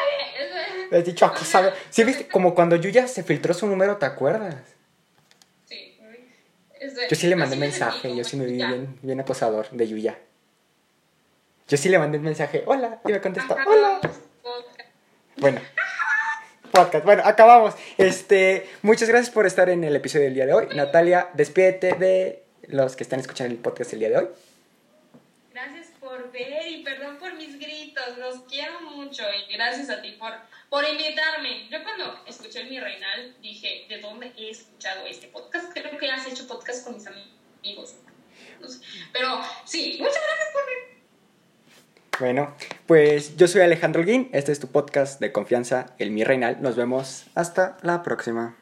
sabes? 0.90 1.04
Dicho 1.04 1.26
acosado. 1.26 1.72
Sí, 1.90 2.02
viste, 2.02 2.26
como 2.26 2.54
cuando 2.54 2.76
Yuya 2.76 3.06
se 3.06 3.22
filtró 3.22 3.52
su 3.52 3.66
número, 3.66 3.98
¿te 3.98 4.06
acuerdas? 4.06 4.56
Sí. 5.66 5.98
Este, 6.80 7.08
Yo 7.08 7.16
sí 7.16 7.26
le 7.28 7.36
mandé 7.36 7.56
mensaje, 7.56 8.16
yo 8.16 8.24
sí 8.24 8.36
me 8.36 8.46
vi 8.46 8.54
bien, 8.54 8.98
bien 9.02 9.20
acosador 9.20 9.68
de 9.70 9.86
Yuya. 9.86 10.18
Yo 11.68 11.76
sí 11.76 11.88
le 11.88 11.98
mandé 11.98 12.18
un 12.18 12.24
mensaje, 12.24 12.64
hola, 12.66 13.00
y 13.06 13.12
me 13.12 13.20
contestó, 13.20 13.54
hola. 13.66 14.00
Podcast. 14.42 14.90
Bueno, 15.36 15.60
podcast, 16.72 17.04
bueno, 17.04 17.22
acabamos. 17.24 17.74
Este, 17.98 18.68
muchas 18.80 19.08
gracias 19.08 19.30
por 19.30 19.46
estar 19.46 19.68
en 19.68 19.84
el 19.84 19.94
episodio 19.94 20.24
del 20.24 20.34
día 20.34 20.46
de 20.46 20.54
hoy. 20.54 20.68
Natalia, 20.74 21.28
despídete 21.34 21.92
de 21.94 22.42
los 22.66 22.96
que 22.96 23.04
están 23.04 23.20
escuchando 23.20 23.52
el 23.54 23.60
podcast 23.60 23.92
el 23.92 23.98
día 24.00 24.08
de 24.10 24.16
hoy. 24.16 24.28
Gracias 26.32 26.48
por 26.48 26.62
ver 26.62 26.68
y 26.68 26.82
perdón 26.82 27.18
por 27.18 27.34
mis 27.34 27.58
gritos, 27.58 28.18
los 28.18 28.40
quiero 28.48 28.80
mucho 28.80 29.22
y 29.32 29.52
gracias 29.52 29.90
a 29.90 30.00
ti 30.00 30.12
por, 30.12 30.32
por 30.68 30.84
invitarme. 30.84 31.68
Yo 31.70 31.82
cuando 31.82 32.22
escuché 32.26 32.62
el 32.62 32.70
Mi 32.70 32.80
Reinal 32.80 33.36
dije, 33.40 33.86
¿de 33.88 34.00
dónde 34.00 34.32
he 34.36 34.50
escuchado 34.50 35.06
este 35.06 35.28
podcast? 35.28 35.72
Creo 35.72 35.98
que 35.98 36.10
has 36.10 36.26
hecho 36.26 36.46
podcast 36.46 36.84
con 36.84 36.94
mis 36.94 37.06
amigos. 37.06 37.96
Pero 39.12 39.40
sí, 39.64 39.98
muchas 40.00 40.22
gracias 40.22 40.48
por 40.52 40.66
ver. 40.66 40.92
Bueno, 42.18 42.54
pues 42.86 43.36
yo 43.36 43.48
soy 43.48 43.62
Alejandro 43.62 44.00
Holguín, 44.00 44.30
este 44.32 44.52
es 44.52 44.60
tu 44.60 44.68
podcast 44.68 45.20
de 45.20 45.32
confianza, 45.32 45.94
el 45.98 46.10
Mi 46.10 46.24
Reinal. 46.24 46.62
Nos 46.62 46.76
vemos 46.76 47.24
hasta 47.34 47.76
la 47.82 48.02
próxima. 48.02 48.56